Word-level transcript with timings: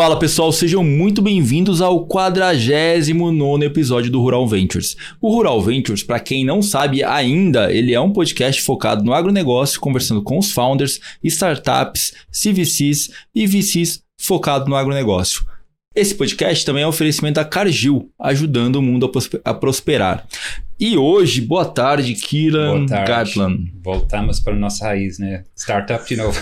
Fala 0.00 0.18
pessoal, 0.18 0.50
sejam 0.50 0.82
muito 0.82 1.20
bem-vindos 1.20 1.82
ao 1.82 2.06
49 2.06 3.66
episódio 3.66 4.10
do 4.10 4.18
Rural 4.22 4.48
Ventures. 4.48 4.96
O 5.20 5.30
Rural 5.30 5.60
Ventures, 5.60 6.02
para 6.02 6.18
quem 6.18 6.42
não 6.42 6.62
sabe 6.62 7.04
ainda, 7.04 7.70
ele 7.70 7.92
é 7.92 8.00
um 8.00 8.10
podcast 8.10 8.62
focado 8.62 9.04
no 9.04 9.12
agronegócio, 9.12 9.78
conversando 9.78 10.22
com 10.22 10.38
os 10.38 10.52
founders, 10.52 11.00
startups, 11.22 12.14
CVCs 12.32 13.10
e 13.34 13.46
VCs 13.46 14.02
focado 14.18 14.70
no 14.70 14.74
agronegócio. 14.74 15.44
Esse 15.92 16.14
podcast 16.14 16.64
também 16.64 16.84
é 16.84 16.86
um 16.86 16.90
oferecimento 16.90 17.34
da 17.34 17.44
Cargill, 17.44 18.08
ajudando 18.20 18.76
o 18.76 18.82
mundo 18.82 19.10
a 19.44 19.52
prosperar. 19.52 20.24
E 20.78 20.96
hoje, 20.96 21.40
boa 21.40 21.64
tarde, 21.64 22.14
Kiran 22.14 22.86
Gatlan. 22.86 23.58
Voltamos 23.82 24.38
para 24.38 24.54
a 24.54 24.56
nossa 24.56 24.84
raiz, 24.84 25.18
né? 25.18 25.42
Startup 25.56 26.06
de 26.06 26.14
novo. 26.14 26.40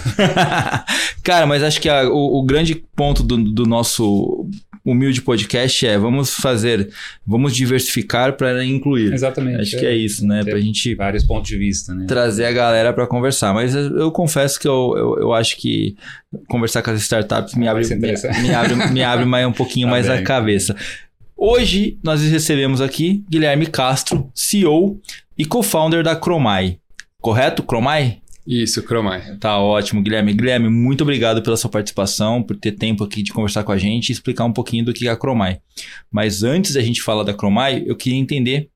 Cara, 1.24 1.46
mas 1.46 1.62
acho 1.62 1.80
que 1.80 1.88
a, 1.88 2.10
o, 2.10 2.40
o, 2.40 2.42
grande 2.42 2.74
ponto 2.74 3.22
do, 3.22 3.38
do 3.38 3.64
nosso 3.64 4.46
humilde 4.90 5.20
podcast 5.20 5.86
é 5.86 5.98
vamos 5.98 6.34
fazer, 6.34 6.88
vamos 7.26 7.54
diversificar 7.54 8.32
para 8.32 8.64
incluir. 8.64 9.12
Exatamente. 9.12 9.60
Acho 9.60 9.76
é. 9.76 9.80
que 9.80 9.86
é 9.86 9.94
isso, 9.94 10.26
né? 10.26 10.42
Para 10.42 10.56
a 10.56 10.60
gente 10.60 10.94
vários 10.94 11.24
pontos 11.24 11.48
de 11.48 11.58
vista, 11.58 11.94
né? 11.94 12.06
Trazer 12.06 12.46
a 12.46 12.52
galera 12.52 12.92
para 12.92 13.06
conversar. 13.06 13.52
Mas 13.52 13.74
eu, 13.74 14.10
confesso 14.10 14.58
que 14.58 14.66
eu, 14.66 14.94
eu, 14.96 15.18
eu, 15.20 15.32
acho 15.34 15.56
que 15.56 15.94
conversar 16.48 16.82
com 16.82 16.90
as 16.90 17.00
startups 17.02 17.54
me 17.54 17.68
abre, 17.68 17.86
me, 17.94 17.96
me, 18.42 18.54
abre, 18.54 18.92
me 18.92 19.02
abre 19.02 19.24
mais 19.26 19.46
um 19.46 19.52
pouquinho 19.52 19.86
tá 19.88 19.90
mais 19.90 20.06
bem. 20.06 20.18
a 20.18 20.22
cabeça. 20.22 20.74
Hoje 21.36 21.98
nós 22.02 22.22
recebemos 22.22 22.80
aqui 22.80 23.22
Guilherme 23.30 23.66
Castro, 23.66 24.30
CEO 24.34 25.00
e 25.36 25.44
co-founder 25.44 26.02
da 26.02 26.16
Cromai. 26.16 26.78
Correto, 27.20 27.62
Cromai? 27.62 28.18
Isso, 28.48 28.82
Cromai. 28.82 29.36
Tá 29.36 29.58
ótimo, 29.58 30.02
Guilherme. 30.02 30.32
Guilherme, 30.32 30.70
muito 30.70 31.02
obrigado 31.02 31.42
pela 31.42 31.54
sua 31.54 31.70
participação, 31.70 32.42
por 32.42 32.56
ter 32.56 32.72
tempo 32.72 33.04
aqui 33.04 33.22
de 33.22 33.30
conversar 33.30 33.62
com 33.62 33.72
a 33.72 33.76
gente 33.76 34.08
e 34.08 34.12
explicar 34.12 34.46
um 34.46 34.52
pouquinho 34.54 34.86
do 34.86 34.94
que 34.94 35.06
é 35.06 35.10
a 35.10 35.16
Cromai. 35.18 35.60
Mas 36.10 36.42
antes 36.42 36.72
da 36.72 36.80
gente 36.80 37.02
falar 37.02 37.24
da 37.24 37.34
Cromai, 37.34 37.84
eu 37.86 37.94
queria 37.94 38.18
entender 38.18 38.70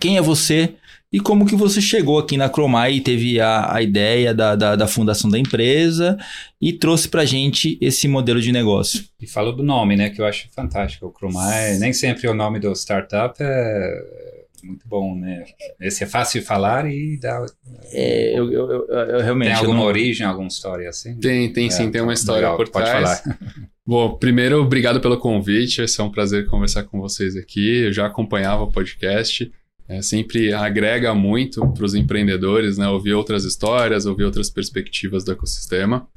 quem 0.00 0.16
é 0.16 0.22
você 0.22 0.76
e 1.12 1.20
como 1.20 1.44
que 1.44 1.54
você 1.54 1.82
chegou 1.82 2.18
aqui 2.18 2.38
na 2.38 2.48
Cromai 2.48 2.94
e 2.94 3.00
teve 3.02 3.38
a, 3.38 3.74
a 3.74 3.82
ideia 3.82 4.32
da, 4.32 4.56
da, 4.56 4.74
da, 4.74 4.88
fundação 4.88 5.28
da 5.28 5.38
empresa 5.38 6.16
e 6.58 6.72
trouxe 6.72 7.06
pra 7.06 7.26
gente 7.26 7.76
esse 7.82 8.08
modelo 8.08 8.40
de 8.40 8.52
negócio. 8.52 9.04
E 9.20 9.26
fala 9.26 9.52
do 9.52 9.62
nome, 9.62 9.96
né, 9.96 10.08
que 10.08 10.22
eu 10.22 10.24
acho 10.24 10.48
fantástico. 10.50 11.08
O 11.08 11.12
Cromai, 11.12 11.76
nem 11.76 11.92
sempre 11.92 12.26
o 12.26 12.32
nome 12.32 12.58
do 12.58 12.72
startup 12.72 13.36
é 13.38 14.33
muito 14.64 14.88
bom, 14.88 15.14
né? 15.14 15.44
Esse 15.80 16.04
é 16.04 16.06
fácil 16.06 16.40
de 16.40 16.46
falar 16.46 16.90
e 16.90 17.18
dá. 17.18 17.44
É, 17.92 18.38
eu, 18.38 18.50
eu, 18.52 18.70
eu, 18.70 18.86
eu 18.88 19.20
realmente. 19.20 19.48
Tem 19.48 19.56
alguma 19.56 19.78
não... 19.78 19.84
origem, 19.84 20.26
alguma 20.26 20.48
história 20.48 20.88
assim? 20.88 21.18
Tem, 21.20 21.52
tem 21.52 21.66
é, 21.66 21.70
sim, 21.70 21.90
tem 21.90 22.00
uma 22.00 22.14
história 22.14 22.42
legal, 22.42 22.56
por 22.56 22.68
pode 22.70 22.86
trás. 22.86 23.20
Falar. 23.20 23.38
Bom, 23.86 24.16
primeiro, 24.16 24.62
obrigado 24.62 25.00
pelo 25.00 25.18
convite. 25.18 25.82
É 25.82 26.02
um 26.02 26.10
prazer 26.10 26.46
conversar 26.46 26.84
com 26.84 26.98
vocês 26.98 27.36
aqui. 27.36 27.84
Eu 27.84 27.92
já 27.92 28.06
acompanhava 28.06 28.62
o 28.62 28.72
podcast. 28.72 29.52
É, 29.86 30.00
sempre 30.00 30.50
agrega 30.54 31.14
muito 31.14 31.66
para 31.72 31.84
os 31.84 31.94
empreendedores, 31.94 32.78
né? 32.78 32.88
Ouvir 32.88 33.12
outras 33.12 33.44
histórias, 33.44 34.06
ouvir 34.06 34.24
outras 34.24 34.48
perspectivas 34.48 35.24
do 35.24 35.32
ecossistema. 35.32 36.08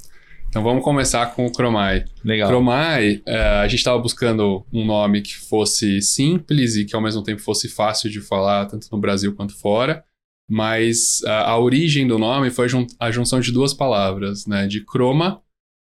Então 0.49 0.63
vamos 0.63 0.83
começar 0.83 1.25
com 1.27 1.45
o 1.45 1.53
Chromai. 1.53 2.05
Legal. 2.23 2.49
Chromai, 2.49 3.21
é, 3.25 3.37
a 3.37 3.67
gente 3.67 3.79
estava 3.79 3.99
buscando 3.99 4.65
um 4.71 4.85
nome 4.85 5.21
que 5.21 5.35
fosse 5.35 6.01
simples 6.01 6.75
e 6.75 6.85
que 6.85 6.95
ao 6.95 7.01
mesmo 7.01 7.21
tempo 7.21 7.41
fosse 7.41 7.67
fácil 7.67 8.09
de 8.09 8.21
falar, 8.21 8.65
tanto 8.65 8.87
no 8.91 8.97
Brasil 8.97 9.35
quanto 9.35 9.57
fora. 9.57 10.03
Mas 10.49 11.21
a, 11.25 11.51
a 11.51 11.59
origem 11.59 12.07
do 12.07 12.17
nome 12.17 12.49
foi 12.49 12.67
a 12.99 13.11
junção 13.11 13.39
de 13.39 13.51
duas 13.51 13.73
palavras, 13.73 14.47
né? 14.47 14.65
De 14.65 14.83
chroma, 14.85 15.41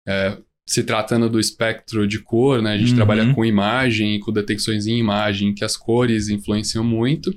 é, 0.07 0.39
se 0.67 0.85
tratando 0.85 1.29
do 1.29 1.41
espectro 1.41 2.07
de 2.07 2.21
cor, 2.21 2.63
né? 2.63 2.75
A 2.75 2.79
gente 2.79 2.91
uhum. 2.91 2.97
trabalha 2.97 3.35
com 3.35 3.45
imagem, 3.45 4.21
com 4.21 4.33
detecções 4.33 4.87
em 4.87 4.99
imagem, 4.99 5.53
que 5.53 5.65
as 5.65 5.77
cores 5.77 6.29
influenciam 6.29 6.85
muito. 6.85 7.37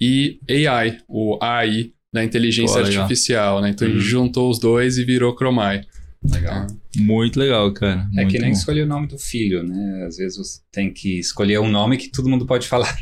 E 0.00 0.40
AI, 0.48 0.98
o 1.06 1.38
AI 1.40 1.92
da 2.12 2.24
inteligência 2.24 2.80
Pô, 2.80 2.86
artificial, 2.86 3.60
né? 3.60 3.70
Então 3.70 3.86
uhum. 3.86 3.94
a 3.94 3.96
gente 3.96 4.04
uhum. 4.04 4.10
juntou 4.10 4.50
os 4.50 4.58
dois 4.58 4.96
e 4.96 5.04
virou 5.04 5.36
Chromai. 5.36 5.82
Legal. 6.30 6.66
Muito 6.96 7.38
legal, 7.38 7.72
cara. 7.72 8.08
É 8.12 8.22
muito 8.22 8.30
que 8.30 8.38
nem 8.38 8.50
bom. 8.50 8.56
escolher 8.56 8.82
o 8.82 8.86
nome 8.86 9.06
do 9.06 9.18
filho, 9.18 9.62
né? 9.62 10.04
Às 10.06 10.16
vezes 10.16 10.38
você 10.38 10.60
tem 10.72 10.92
que 10.92 11.18
escolher 11.18 11.60
um 11.60 11.68
nome 11.68 11.96
que 11.96 12.10
todo 12.10 12.28
mundo 12.28 12.46
pode 12.46 12.66
falar. 12.66 12.96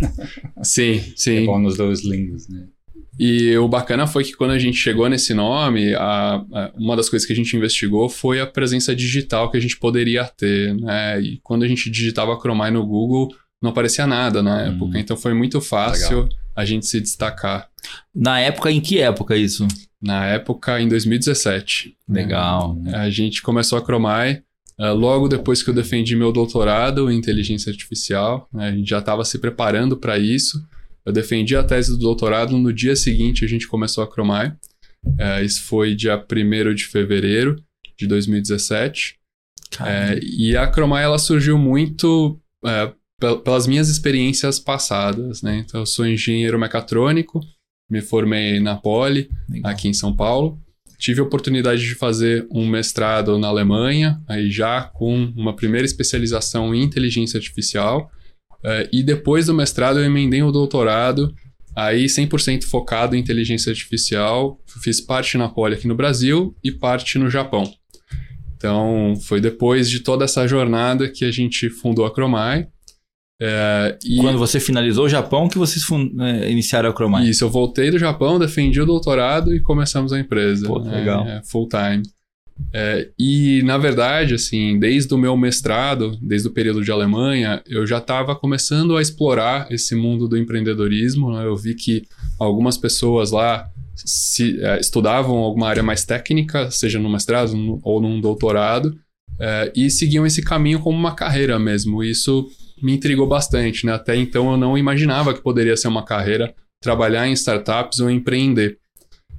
Sim, 0.62 1.00
sim. 1.16 1.42
É 1.42 1.46
bom 1.46 1.58
nos 1.58 1.76
dois 1.76 2.04
línguas, 2.04 2.48
né? 2.48 2.66
E 3.18 3.56
o 3.58 3.68
bacana 3.68 4.06
foi 4.06 4.24
que 4.24 4.32
quando 4.32 4.52
a 4.52 4.58
gente 4.58 4.76
chegou 4.76 5.08
nesse 5.08 5.34
nome, 5.34 5.94
a, 5.94 6.36
a, 6.36 6.72
uma 6.76 6.96
das 6.96 7.08
coisas 7.08 7.26
que 7.26 7.32
a 7.32 7.36
gente 7.36 7.54
investigou 7.56 8.08
foi 8.08 8.40
a 8.40 8.46
presença 8.46 8.96
digital 8.96 9.50
que 9.50 9.56
a 9.56 9.60
gente 9.60 9.78
poderia 9.78 10.24
ter, 10.24 10.74
né? 10.74 11.20
E 11.20 11.38
quando 11.42 11.62
a 11.62 11.68
gente 11.68 11.90
digitava 11.90 12.38
Chromai 12.40 12.70
no 12.70 12.86
Google, 12.86 13.28
não 13.60 13.70
aparecia 13.70 14.06
nada 14.06 14.42
na 14.42 14.56
hum. 14.56 14.74
época. 14.74 14.98
Então 14.98 15.16
foi 15.16 15.34
muito 15.34 15.60
fácil 15.60 16.22
Legal. 16.22 16.38
a 16.56 16.64
gente 16.64 16.86
se 16.86 17.00
destacar. 17.00 17.68
Na 18.14 18.40
época, 18.40 18.70
em 18.70 18.80
que 18.80 18.98
época 18.98 19.36
isso? 19.36 19.68
Na 20.02 20.26
época, 20.26 20.80
em 20.80 20.88
2017. 20.88 21.96
Legal. 22.08 22.76
A 22.92 23.08
gente 23.08 23.40
começou 23.40 23.78
a 23.78 23.82
Chromai 23.82 24.42
uh, 24.78 24.92
logo 24.94 25.28
depois 25.28 25.62
que 25.62 25.70
eu 25.70 25.74
defendi 25.74 26.16
meu 26.16 26.32
doutorado 26.32 27.10
em 27.10 27.16
inteligência 27.16 27.70
artificial. 27.70 28.48
Né? 28.52 28.68
A 28.68 28.72
gente 28.72 28.90
já 28.90 28.98
estava 28.98 29.24
se 29.24 29.38
preparando 29.38 29.96
para 29.96 30.18
isso. 30.18 30.60
Eu 31.06 31.12
defendi 31.12 31.56
a 31.56 31.62
tese 31.62 31.92
do 31.92 31.98
doutorado. 31.98 32.58
No 32.58 32.72
dia 32.72 32.96
seguinte, 32.96 33.44
a 33.44 33.48
gente 33.48 33.68
começou 33.68 34.02
a 34.02 34.10
Chromai. 34.10 34.48
Uh, 35.04 35.44
isso 35.44 35.62
foi 35.62 35.94
dia 35.94 36.16
1 36.16 36.74
de 36.74 36.86
fevereiro 36.86 37.62
de 37.96 38.06
2017. 38.06 39.16
É, 39.80 40.18
e 40.22 40.56
a 40.56 40.70
Chromai 40.70 41.04
ela 41.04 41.18
surgiu 41.18 41.56
muito 41.56 42.38
é, 42.64 42.92
pelas 43.44 43.66
minhas 43.66 43.88
experiências 43.88 44.58
passadas, 44.58 45.42
né? 45.42 45.64
Então, 45.66 45.80
eu 45.80 45.86
sou 45.86 46.06
engenheiro 46.06 46.58
mecatrônico, 46.58 47.40
me 47.92 48.00
formei 48.00 48.58
na 48.58 48.74
Poli, 48.74 49.28
Legal. 49.46 49.70
aqui 49.70 49.86
em 49.86 49.92
São 49.92 50.16
Paulo. 50.16 50.58
Tive 50.98 51.20
a 51.20 51.24
oportunidade 51.24 51.82
de 51.82 51.94
fazer 51.94 52.46
um 52.50 52.66
mestrado 52.66 53.38
na 53.38 53.48
Alemanha, 53.48 54.18
aí 54.26 54.50
já 54.50 54.82
com 54.82 55.30
uma 55.36 55.54
primeira 55.54 55.84
especialização 55.84 56.74
em 56.74 56.82
inteligência 56.82 57.36
artificial. 57.36 58.10
Uh, 58.64 58.88
e 58.90 59.02
depois 59.02 59.46
do 59.46 59.54
mestrado 59.54 59.98
eu 59.98 60.04
emendei 60.06 60.42
o 60.42 60.50
doutorado, 60.50 61.34
aí 61.76 62.06
100% 62.06 62.64
focado 62.64 63.14
em 63.14 63.18
inteligência 63.18 63.68
artificial. 63.68 64.58
Fiz 64.82 65.02
parte 65.02 65.36
na 65.36 65.50
Poli 65.50 65.74
aqui 65.74 65.86
no 65.86 65.94
Brasil 65.94 66.56
e 66.64 66.72
parte 66.72 67.18
no 67.18 67.28
Japão. 67.28 67.70
Então, 68.56 69.14
foi 69.24 69.38
depois 69.38 69.90
de 69.90 70.00
toda 70.00 70.24
essa 70.24 70.46
jornada 70.46 71.10
que 71.10 71.26
a 71.26 71.30
gente 71.30 71.68
fundou 71.68 72.06
a 72.06 72.14
Cromai. 72.14 72.68
É, 73.44 73.98
e... 74.04 74.18
Quando 74.18 74.38
você 74.38 74.60
finalizou 74.60 75.06
o 75.06 75.08
Japão, 75.08 75.48
que 75.48 75.58
vocês 75.58 75.84
é, 76.20 76.48
iniciaram 76.48 76.90
a 76.90 76.92
Chromai? 76.92 77.28
Isso, 77.28 77.42
eu 77.42 77.50
voltei 77.50 77.90
do 77.90 77.98
Japão, 77.98 78.38
defendi 78.38 78.80
o 78.80 78.86
doutorado 78.86 79.52
e 79.52 79.58
começamos 79.58 80.12
a 80.12 80.20
empresa. 80.20 80.68
Pô, 80.68 80.78
né? 80.78 80.96
legal. 80.96 81.26
É, 81.26 81.42
full 81.44 81.68
time. 81.68 82.04
É, 82.72 83.08
e, 83.18 83.60
na 83.64 83.76
verdade, 83.78 84.34
assim, 84.34 84.78
desde 84.78 85.12
o 85.12 85.18
meu 85.18 85.36
mestrado, 85.36 86.16
desde 86.22 86.46
o 86.46 86.52
período 86.52 86.84
de 86.84 86.92
Alemanha, 86.92 87.60
eu 87.66 87.84
já 87.84 87.98
estava 87.98 88.36
começando 88.36 88.96
a 88.96 89.02
explorar 89.02 89.66
esse 89.72 89.96
mundo 89.96 90.28
do 90.28 90.38
empreendedorismo. 90.38 91.32
Né? 91.32 91.44
Eu 91.44 91.56
vi 91.56 91.74
que 91.74 92.04
algumas 92.38 92.76
pessoas 92.76 93.32
lá 93.32 93.68
se, 93.96 94.62
é, 94.62 94.78
estudavam 94.78 95.38
alguma 95.38 95.68
área 95.68 95.82
mais 95.82 96.04
técnica, 96.04 96.70
seja 96.70 97.00
no 97.00 97.10
mestrado 97.10 97.80
ou 97.82 98.00
num 98.00 98.20
doutorado, 98.20 98.96
é, 99.40 99.72
e 99.74 99.90
seguiam 99.90 100.24
esse 100.24 100.42
caminho 100.42 100.78
como 100.78 100.96
uma 100.96 101.16
carreira 101.16 101.58
mesmo. 101.58 102.04
Isso 102.04 102.46
me 102.82 102.92
intrigou 102.92 103.26
bastante, 103.26 103.86
né? 103.86 103.92
Até 103.92 104.16
então 104.16 104.50
eu 104.50 104.56
não 104.56 104.76
imaginava 104.76 105.32
que 105.32 105.40
poderia 105.40 105.76
ser 105.76 105.88
uma 105.88 106.04
carreira 106.04 106.52
trabalhar 106.82 107.28
em 107.28 107.32
startups 107.32 108.00
ou 108.00 108.10
empreender. 108.10 108.76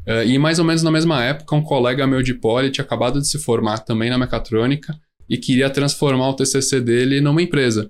Uh, 0.08 0.24
e 0.26 0.40
mais 0.40 0.60
ou 0.60 0.66
menos 0.66 0.82
na 0.82 0.92
mesma 0.92 1.24
época, 1.24 1.56
um 1.56 1.62
colega 1.62 2.08
meu 2.08 2.22
de 2.22 2.34
poli 2.34 2.72
tinha 2.72 2.84
acabado 2.84 3.20
de 3.20 3.28
se 3.28 3.38
formar 3.38 3.80
também 3.80 4.10
na 4.10 4.18
mecatrônica 4.18 4.94
e 5.30 5.38
queria 5.38 5.70
transformar 5.70 6.30
o 6.30 6.34
TCC 6.34 6.82
dele 6.82 7.22
numa 7.22 7.42
empresa. 7.42 7.90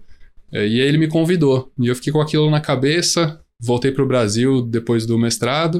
Uh, 0.51 0.57
e 0.57 0.81
aí 0.81 0.87
ele 0.87 0.97
me 0.97 1.07
convidou. 1.07 1.71
E 1.79 1.87
eu 1.87 1.95
fiquei 1.95 2.11
com 2.11 2.21
aquilo 2.21 2.49
na 2.49 2.59
cabeça, 2.59 3.39
voltei 3.61 3.91
para 3.91 4.03
o 4.03 4.07
Brasil 4.07 4.61
depois 4.61 5.05
do 5.05 5.17
mestrado, 5.19 5.75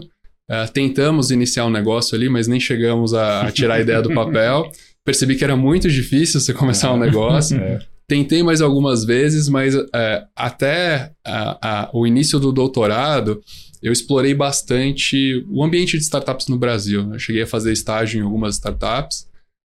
uh, 0.50 0.72
tentamos 0.72 1.31
iniciar 1.31 1.66
um 1.66 1.72
negócio 1.72 2.16
ali, 2.16 2.30
mas 2.30 2.48
nem 2.48 2.60
chegamos 2.60 3.14
a, 3.14 3.48
a 3.48 3.52
tirar 3.52 3.75
a 3.75 3.81
ideia 3.81 4.02
do 4.02 4.14
papel. 4.16 4.72
Percebi 5.04 5.36
que 5.36 5.44
era 5.44 5.56
muito 5.56 5.90
difícil 5.90 6.40
você 6.40 6.54
começar 6.54 6.94
um 6.94 6.98
negócio. 6.98 7.60
É. 7.60 7.93
Tentei 8.13 8.44
mais 8.44 8.62
algumas 8.62 9.04
vezes, 9.04 9.50
mas 9.50 9.74
é, 9.74 10.27
até 10.36 11.13
a, 11.25 11.86
a, 11.86 11.89
o 11.92 12.06
início 12.06 12.39
do 12.39 12.51
doutorado, 12.51 13.42
eu 13.81 13.92
explorei 13.92 14.36
bastante 14.36 15.44
o 15.50 15.63
ambiente 15.63 15.98
de 15.98 16.04
startups 16.04 16.48
no 16.48 16.56
Brasil. 16.56 17.12
Eu 17.12 17.18
cheguei 17.18 17.42
a 17.42 17.48
fazer 17.48 17.71
estágio 17.71 18.19
em 18.19 18.24
algumas 18.24 18.54
startups. 18.54 19.27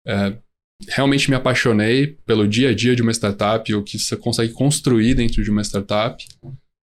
É, 0.05 0.37
realmente 0.89 1.31
me 1.31 1.37
apaixonei 1.37 2.19
pelo 2.27 2.49
dia 2.49 2.71
a 2.71 2.75
dia 2.75 2.97
de 2.97 3.03
uma 3.03 3.13
startup, 3.13 3.73
o 3.73 3.85
que 3.85 4.01
você 4.01 4.17
consegue 4.17 4.53
construir 4.53 5.15
dentro 5.15 5.41
de 5.41 5.49
uma 5.49 5.63
startup. 5.63 6.27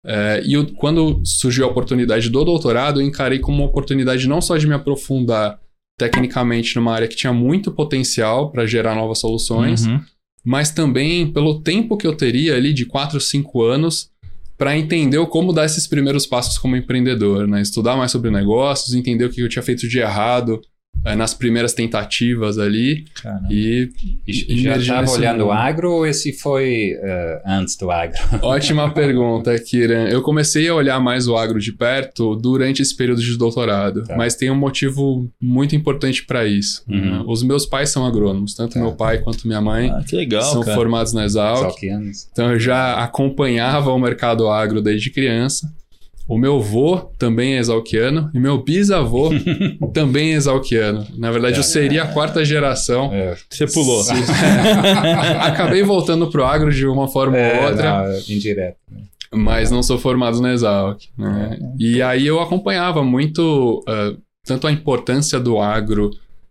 É, 0.06 0.44
e 0.46 0.52
eu, 0.52 0.72
quando 0.74 1.20
surgiu 1.24 1.64
a 1.64 1.68
oportunidade 1.68 2.30
do 2.30 2.44
doutorado, 2.44 3.00
eu 3.00 3.04
encarei 3.04 3.40
como 3.40 3.58
uma 3.58 3.66
oportunidade 3.66 4.28
não 4.28 4.40
só 4.40 4.56
de 4.56 4.68
me 4.68 4.74
aprofundar 4.74 5.58
tecnicamente 5.98 6.76
numa 6.76 6.94
área 6.94 7.08
que 7.08 7.16
tinha 7.16 7.32
muito 7.32 7.72
potencial 7.72 8.52
para 8.52 8.64
gerar 8.64 8.94
novas 8.94 9.18
soluções, 9.18 9.86
uhum 9.86 10.00
mas 10.44 10.70
também 10.70 11.32
pelo 11.32 11.60
tempo 11.60 11.96
que 11.96 12.06
eu 12.06 12.16
teria 12.16 12.56
ali 12.56 12.72
de 12.72 12.84
4, 12.86 13.20
5 13.20 13.62
anos 13.62 14.10
para 14.58 14.76
entender 14.76 15.24
como 15.26 15.52
dar 15.52 15.64
esses 15.64 15.86
primeiros 15.86 16.26
passos 16.26 16.58
como 16.58 16.76
empreendedor, 16.76 17.48
né? 17.48 17.60
Estudar 17.60 17.96
mais 17.96 18.12
sobre 18.12 18.30
negócios, 18.30 18.94
entender 18.94 19.24
o 19.24 19.30
que 19.30 19.40
eu 19.40 19.48
tinha 19.48 19.62
feito 19.62 19.88
de 19.88 19.98
errado, 19.98 20.60
é, 21.04 21.16
nas 21.16 21.34
primeiras 21.34 21.72
tentativas 21.72 22.58
ali. 22.58 23.04
Caramba. 23.20 23.48
E, 23.50 23.90
e 24.26 24.62
já 24.62 24.76
estava 24.76 25.10
olhando 25.10 25.46
o 25.46 25.52
agro 25.52 25.92
ou 25.92 26.06
esse 26.06 26.32
foi 26.32 26.94
uh, 26.94 27.40
antes 27.46 27.76
do 27.76 27.90
agro? 27.90 28.18
Ótima 28.42 28.90
pergunta, 28.90 29.58
Kiran. 29.58 30.08
Eu 30.08 30.22
comecei 30.22 30.68
a 30.68 30.74
olhar 30.74 31.00
mais 31.00 31.26
o 31.26 31.36
agro 31.36 31.58
de 31.58 31.72
perto 31.72 32.36
durante 32.36 32.82
esse 32.82 32.96
período 32.96 33.20
de 33.20 33.36
doutorado, 33.36 34.04
tá. 34.04 34.16
mas 34.16 34.36
tem 34.36 34.50
um 34.50 34.54
motivo 34.54 35.28
muito 35.40 35.74
importante 35.74 36.24
para 36.24 36.46
isso. 36.46 36.82
Uhum. 36.88 37.18
Né? 37.18 37.24
Os 37.26 37.42
meus 37.42 37.66
pais 37.66 37.90
são 37.90 38.06
agrônomos, 38.06 38.54
tanto 38.54 38.74
tá. 38.74 38.80
meu 38.80 38.92
pai 38.92 39.18
quanto 39.18 39.46
minha 39.46 39.60
mãe 39.60 39.90
ah, 39.90 40.02
legal, 40.12 40.42
são 40.42 40.62
cara. 40.62 40.76
formados 40.76 41.12
na 41.12 41.24
Exalc. 41.24 41.76
Então 42.32 42.52
eu 42.52 42.58
já 42.58 43.02
acompanhava 43.02 43.90
o 43.90 43.98
mercado 43.98 44.48
agro 44.48 44.80
desde 44.80 45.10
criança. 45.10 45.72
O 46.28 46.38
meu 46.38 46.56
avô 46.56 46.98
também 47.18 47.54
é 47.54 47.58
exalquiano 47.58 48.30
e 48.32 48.38
meu 48.38 48.62
bisavô 48.62 49.30
também 49.92 50.32
é 50.32 50.36
exalquiano. 50.36 51.06
Na 51.16 51.30
verdade, 51.30 51.56
é, 51.56 51.58
eu 51.58 51.64
seria 51.64 52.04
a 52.04 52.08
quarta 52.08 52.44
geração. 52.44 53.12
É. 53.12 53.36
Você 53.50 53.66
pulou. 53.66 54.02
Se... 54.02 54.12
Acabei 55.40 55.82
voltando 55.82 56.30
pro 56.30 56.44
agro 56.44 56.72
de 56.72 56.86
uma 56.86 57.08
forma 57.08 57.36
é, 57.36 57.60
ou 57.60 57.68
outra. 57.68 58.08
Não, 58.08 58.18
indireto. 58.28 58.76
Né? 58.90 59.02
Mas 59.34 59.70
não 59.70 59.82
sou 59.82 59.98
formado 59.98 60.40
na 60.40 60.52
Exalc. 60.52 61.04
Né? 61.16 61.58
E 61.78 62.02
aí 62.02 62.26
eu 62.26 62.40
acompanhava 62.40 63.02
muito 63.02 63.82
uh, 63.88 64.16
tanto 64.44 64.66
a 64.66 64.72
importância 64.72 65.40
do 65.40 65.58
agro 65.58 66.10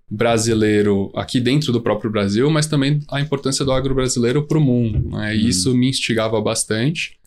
brasileiro 0.09 1.09
aqui 1.15 1.39
dentro 1.39 1.71
do 1.71 1.79
próprio 1.79 2.11
Brasil, 2.11 2.49
mas 2.49 2.67
também 2.67 2.99
a 3.09 3.21
importância 3.21 3.63
do 3.63 3.71
agro 3.71 3.95
brasileiro 3.95 4.45
para 4.45 4.57
o 4.57 4.61
mundo. 4.61 5.09
Né? 5.17 5.37
E 5.37 5.45
hum. 5.45 5.47
isso 5.47 5.73
me 5.73 5.89
instigava 5.89 6.41
bastante. 6.41 7.17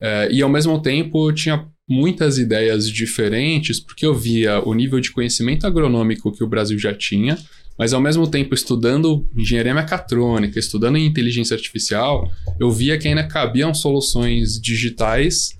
Uh, 0.00 0.32
e 0.32 0.40
ao 0.40 0.48
mesmo 0.48 0.80
tempo 0.80 1.30
tinha 1.32 1.68
muitas 1.90 2.38
ideias 2.38 2.88
diferentes, 2.88 3.80
porque 3.80 4.06
eu 4.06 4.14
via 4.14 4.60
o 4.60 4.72
nível 4.72 5.00
de 5.00 5.10
conhecimento 5.10 5.66
agronômico 5.66 6.30
que 6.30 6.44
o 6.44 6.46
Brasil 6.46 6.78
já 6.78 6.94
tinha, 6.94 7.36
mas 7.76 7.92
ao 7.92 8.00
mesmo 8.00 8.28
tempo 8.28 8.54
estudando 8.54 9.28
engenharia 9.36 9.74
mecatrônica, 9.74 10.56
estudando 10.56 10.98
inteligência 10.98 11.56
artificial, 11.56 12.30
eu 12.60 12.70
via 12.70 12.96
que 12.96 13.08
ainda 13.08 13.26
cabiam 13.26 13.74
soluções 13.74 14.60
digitais 14.60 15.58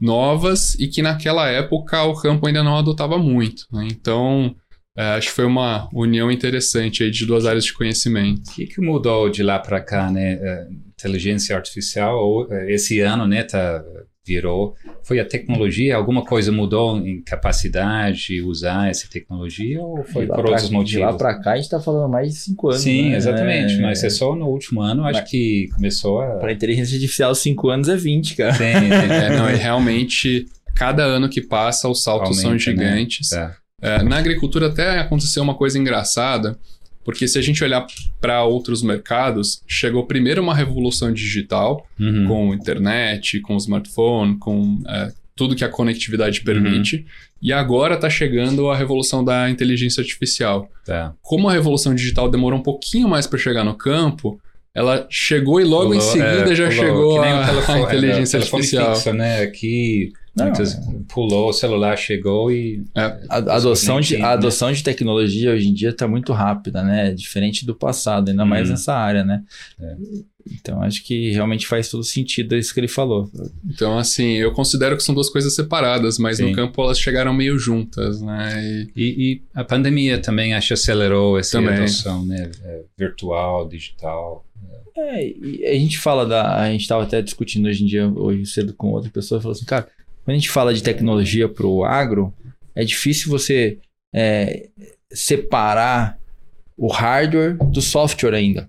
novas 0.00 0.76
e 0.76 0.86
que 0.86 1.02
naquela 1.02 1.48
época 1.48 2.00
o 2.04 2.14
campo 2.14 2.46
ainda 2.46 2.62
não 2.62 2.76
adotava 2.76 3.18
muito. 3.18 3.66
Né? 3.72 3.88
Então, 3.90 4.54
é, 4.96 5.02
acho 5.14 5.28
que 5.28 5.34
foi 5.34 5.46
uma 5.46 5.88
união 5.92 6.30
interessante 6.30 7.02
aí 7.02 7.10
de 7.10 7.26
duas 7.26 7.44
áreas 7.44 7.64
de 7.64 7.72
conhecimento. 7.72 8.50
O 8.50 8.54
que, 8.54 8.66
que 8.66 8.80
mudou 8.80 9.28
de 9.28 9.42
lá 9.42 9.58
para 9.58 9.80
cá, 9.80 10.12
né? 10.12 10.34
É, 10.34 10.68
inteligência 10.96 11.56
artificial, 11.56 12.46
é, 12.52 12.72
esse 12.72 13.00
ano, 13.00 13.26
né, 13.26 13.42
tá 13.42 13.82
virou 14.24 14.74
foi 15.02 15.18
a 15.18 15.24
tecnologia 15.24 15.96
alguma 15.96 16.24
coisa 16.24 16.52
mudou 16.52 16.96
em 16.98 17.20
capacidade 17.22 18.26
de 18.26 18.42
usar 18.42 18.88
essa 18.88 19.08
tecnologia 19.08 19.82
ou 19.82 20.04
foi 20.04 20.26
por 20.26 20.46
outros 20.46 20.70
motivos 20.70 20.90
de 20.90 20.98
lá 20.98 21.12
para 21.14 21.40
cá 21.40 21.52
a 21.52 21.56
gente 21.56 21.64
está 21.64 21.80
falando 21.80 22.08
mais 22.08 22.28
de 22.28 22.34
cinco 22.34 22.68
anos 22.68 22.82
sim 22.82 23.10
né? 23.10 23.16
exatamente 23.16 23.74
é, 23.74 23.80
mas 23.80 24.04
é 24.04 24.10
só 24.10 24.36
no 24.36 24.46
último 24.46 24.80
ano 24.80 25.04
acho 25.04 25.24
que 25.24 25.68
começou 25.74 26.20
a 26.20 26.36
para 26.36 26.52
inteligência 26.52 26.94
artificial 26.94 27.34
cinco 27.34 27.68
anos 27.68 27.88
é 27.88 27.96
20 27.96 28.36
cara 28.36 28.54
sim, 28.54 28.64
é, 28.64 29.36
não, 29.36 29.50
e 29.50 29.56
realmente 29.56 30.46
cada 30.74 31.02
ano 31.02 31.28
que 31.28 31.40
passa 31.40 31.88
os 31.88 32.02
saltos 32.02 32.38
Aumenta, 32.38 32.42
são 32.42 32.52
né? 32.52 32.58
gigantes 32.58 33.32
né? 33.32 33.54
é, 33.82 34.02
na 34.04 34.18
agricultura 34.18 34.68
até 34.68 35.00
aconteceu 35.00 35.42
uma 35.42 35.54
coisa 35.54 35.78
engraçada 35.78 36.56
porque 37.04 37.26
se 37.26 37.38
a 37.38 37.42
gente 37.42 37.62
olhar 37.62 37.86
para 38.20 38.44
outros 38.44 38.82
mercados, 38.82 39.62
chegou 39.66 40.06
primeiro 40.06 40.42
uma 40.42 40.54
revolução 40.54 41.12
digital, 41.12 41.86
uhum. 41.98 42.26
com 42.26 42.54
internet, 42.54 43.40
com 43.40 43.56
smartphone, 43.56 44.38
com 44.38 44.82
é, 44.86 45.12
tudo 45.34 45.56
que 45.56 45.64
a 45.64 45.68
conectividade 45.68 46.38
uhum. 46.40 46.44
permite. 46.44 46.96
Uhum. 46.96 47.04
E 47.42 47.52
agora 47.52 47.96
está 47.96 48.08
chegando 48.08 48.70
a 48.70 48.76
revolução 48.76 49.24
da 49.24 49.50
inteligência 49.50 50.00
artificial. 50.00 50.70
Tá. 50.84 51.12
Como 51.20 51.48
a 51.48 51.52
revolução 51.52 51.94
digital 51.94 52.30
demorou 52.30 52.58
um 52.58 52.62
pouquinho 52.62 53.08
mais 53.08 53.26
para 53.26 53.38
chegar 53.38 53.64
no 53.64 53.74
campo, 53.74 54.40
ela 54.74 55.06
chegou 55.10 55.60
e 55.60 55.64
logo 55.64 55.90
pulou, 55.90 55.96
em 55.96 56.00
seguida 56.00 56.52
é, 56.52 56.54
já 56.54 56.68
pulou, 56.68 56.84
chegou 56.84 57.22
a, 57.22 57.46
telefone, 57.46 57.78
a, 57.78 57.82
inteligência 57.82 58.36
é, 58.36 58.40
artificial. 58.40 58.94
Fixo, 58.94 59.12
né? 59.12 59.42
Aqui 59.42 60.12
não, 60.34 60.46
Muitas, 60.46 60.80
pulou, 61.08 61.50
o 61.50 61.52
celular 61.52 61.94
chegou 61.98 62.50
e. 62.50 62.82
É, 62.94 63.02
a, 63.28 63.36
adoção, 63.36 64.00
de, 64.00 64.16
a 64.16 64.30
adoção 64.30 64.68
né? 64.68 64.74
de 64.74 64.82
tecnologia 64.82 65.52
hoje 65.52 65.68
em 65.68 65.74
dia 65.74 65.90
está 65.90 66.08
muito 66.08 66.32
rápida, 66.32 66.82
né? 66.82 67.12
Diferente 67.12 67.66
do 67.66 67.74
passado, 67.74 68.30
ainda 68.30 68.44
mais 68.46 68.64
uhum. 68.64 68.70
nessa 68.70 68.94
área, 68.94 69.24
né? 69.24 69.42
É. 69.78 69.96
Então 70.50 70.82
acho 70.82 71.04
que 71.04 71.30
realmente 71.30 71.66
faz 71.66 71.88
todo 71.90 72.02
sentido 72.02 72.56
isso 72.56 72.72
que 72.72 72.80
ele 72.80 72.88
falou. 72.88 73.30
Então, 73.64 73.98
assim, 73.98 74.32
eu 74.32 74.52
considero 74.52 74.96
que 74.96 75.02
são 75.02 75.14
duas 75.14 75.28
coisas 75.28 75.54
separadas, 75.54 76.18
mas 76.18 76.38
Sim. 76.38 76.48
no 76.48 76.56
campo 76.56 76.82
elas 76.82 76.98
chegaram 76.98 77.34
meio 77.34 77.58
juntas, 77.58 78.22
né? 78.22 78.88
E, 78.96 79.02
e, 79.02 79.32
e 79.32 79.42
a 79.54 79.62
pandemia 79.62 80.18
também 80.18 80.54
acho 80.54 80.72
acelerou 80.72 81.38
essa 81.38 81.58
também. 81.58 81.74
adoção, 81.74 82.24
né? 82.24 82.50
É, 82.64 82.80
virtual, 82.98 83.68
digital. 83.68 84.46
É, 84.96 85.26
e 85.26 85.66
a 85.66 85.74
gente 85.74 85.98
fala 85.98 86.26
da. 86.26 86.56
A 86.62 86.70
gente 86.70 86.82
estava 86.82 87.02
até 87.02 87.20
discutindo 87.20 87.66
hoje 87.66 87.84
em 87.84 87.86
dia, 87.86 88.08
hoje 88.08 88.46
cedo 88.46 88.72
com 88.72 88.88
outra 88.88 89.10
pessoa, 89.10 89.40
falou 89.40 89.52
assim, 89.52 89.66
cara 89.66 89.86
quando 90.24 90.36
a 90.36 90.38
gente 90.38 90.50
fala 90.50 90.72
de 90.72 90.82
tecnologia 90.82 91.48
para 91.48 91.66
o 91.66 91.84
agro, 91.84 92.32
é 92.74 92.84
difícil 92.84 93.30
você 93.30 93.78
é, 94.14 94.68
separar 95.10 96.18
o 96.76 96.88
hardware 96.88 97.56
do 97.56 97.82
software 97.82 98.34
ainda. 98.34 98.68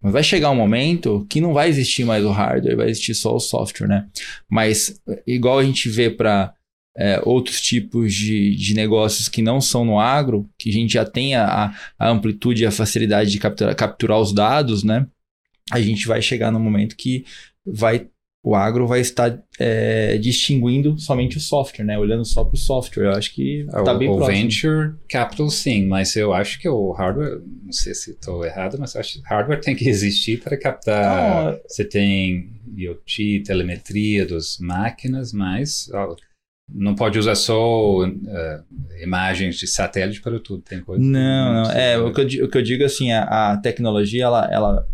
Mas 0.00 0.12
vai 0.12 0.22
chegar 0.22 0.50
um 0.50 0.56
momento 0.56 1.26
que 1.28 1.40
não 1.40 1.52
vai 1.52 1.68
existir 1.68 2.04
mais 2.04 2.24
o 2.24 2.30
hardware, 2.30 2.76
vai 2.76 2.88
existir 2.88 3.14
só 3.14 3.34
o 3.34 3.40
software, 3.40 3.86
né? 3.86 4.08
Mas, 4.48 5.00
igual 5.26 5.58
a 5.58 5.64
gente 5.64 5.88
vê 5.88 6.08
para 6.08 6.54
é, 6.96 7.20
outros 7.24 7.60
tipos 7.60 8.12
de, 8.14 8.56
de 8.56 8.74
negócios 8.74 9.28
que 9.28 9.42
não 9.42 9.60
são 9.60 9.84
no 9.84 9.98
agro, 9.98 10.48
que 10.58 10.70
a 10.70 10.72
gente 10.72 10.94
já 10.94 11.04
tem 11.04 11.34
a, 11.34 11.74
a 11.98 12.08
amplitude 12.08 12.62
e 12.62 12.66
a 12.66 12.70
facilidade 12.70 13.30
de 13.30 13.38
capturar, 13.38 13.76
capturar 13.76 14.18
os 14.18 14.32
dados, 14.32 14.82
né? 14.82 15.06
A 15.70 15.80
gente 15.80 16.06
vai 16.06 16.20
chegar 16.20 16.50
no 16.50 16.58
momento 16.58 16.96
que 16.96 17.24
vai 17.64 18.08
o 18.42 18.54
agro 18.54 18.86
vai 18.86 19.00
estar 19.00 19.38
é, 19.58 20.16
distinguindo 20.16 20.98
somente 20.98 21.36
o 21.36 21.40
software, 21.40 21.84
né? 21.84 21.98
Olhando 21.98 22.24
só 22.24 22.42
para 22.42 22.54
o 22.54 22.58
software. 22.58 23.04
Eu 23.04 23.10
acho 23.12 23.34
que 23.34 23.66
está 23.66 23.92
bem 23.94 24.08
o 24.08 24.16
próximo. 24.16 24.38
O 24.38 24.42
venture 24.42 24.94
capital, 25.08 25.50
sim, 25.50 25.86
mas 25.86 26.16
eu 26.16 26.32
acho 26.32 26.58
que 26.58 26.68
o 26.68 26.92
hardware, 26.92 27.42
não 27.62 27.72
sei 27.72 27.94
se 27.94 28.12
estou 28.12 28.44
errado, 28.44 28.78
mas 28.78 28.96
acho 28.96 29.20
que 29.20 29.28
hardware 29.28 29.60
tem 29.62 29.76
que 29.76 29.88
existir 29.88 30.40
para 30.42 30.56
captar. 30.56 31.58
Você 31.68 31.84
tem 31.84 32.50
IoT, 32.74 33.42
telemetria 33.44 34.24
das 34.24 34.56
máquinas, 34.58 35.34
mas 35.34 35.90
ó, 35.92 36.16
não 36.72 36.94
pode 36.94 37.18
usar 37.18 37.34
só 37.34 37.98
uh, 37.98 38.64
imagens 39.02 39.56
de 39.56 39.66
satélite 39.66 40.22
para 40.22 40.40
tudo. 40.40 40.62
Tem 40.62 40.80
coisa. 40.80 41.04
Não, 41.04 41.64
não. 41.64 41.70
É, 41.72 41.98
o 41.98 42.10
que, 42.10 42.20
eu, 42.22 42.46
o 42.46 42.48
que 42.48 42.56
eu 42.56 42.62
digo 42.62 42.84
assim, 42.84 43.12
a, 43.12 43.52
a 43.52 43.56
tecnologia, 43.58 44.24
ela, 44.24 44.48
ela 44.50 44.88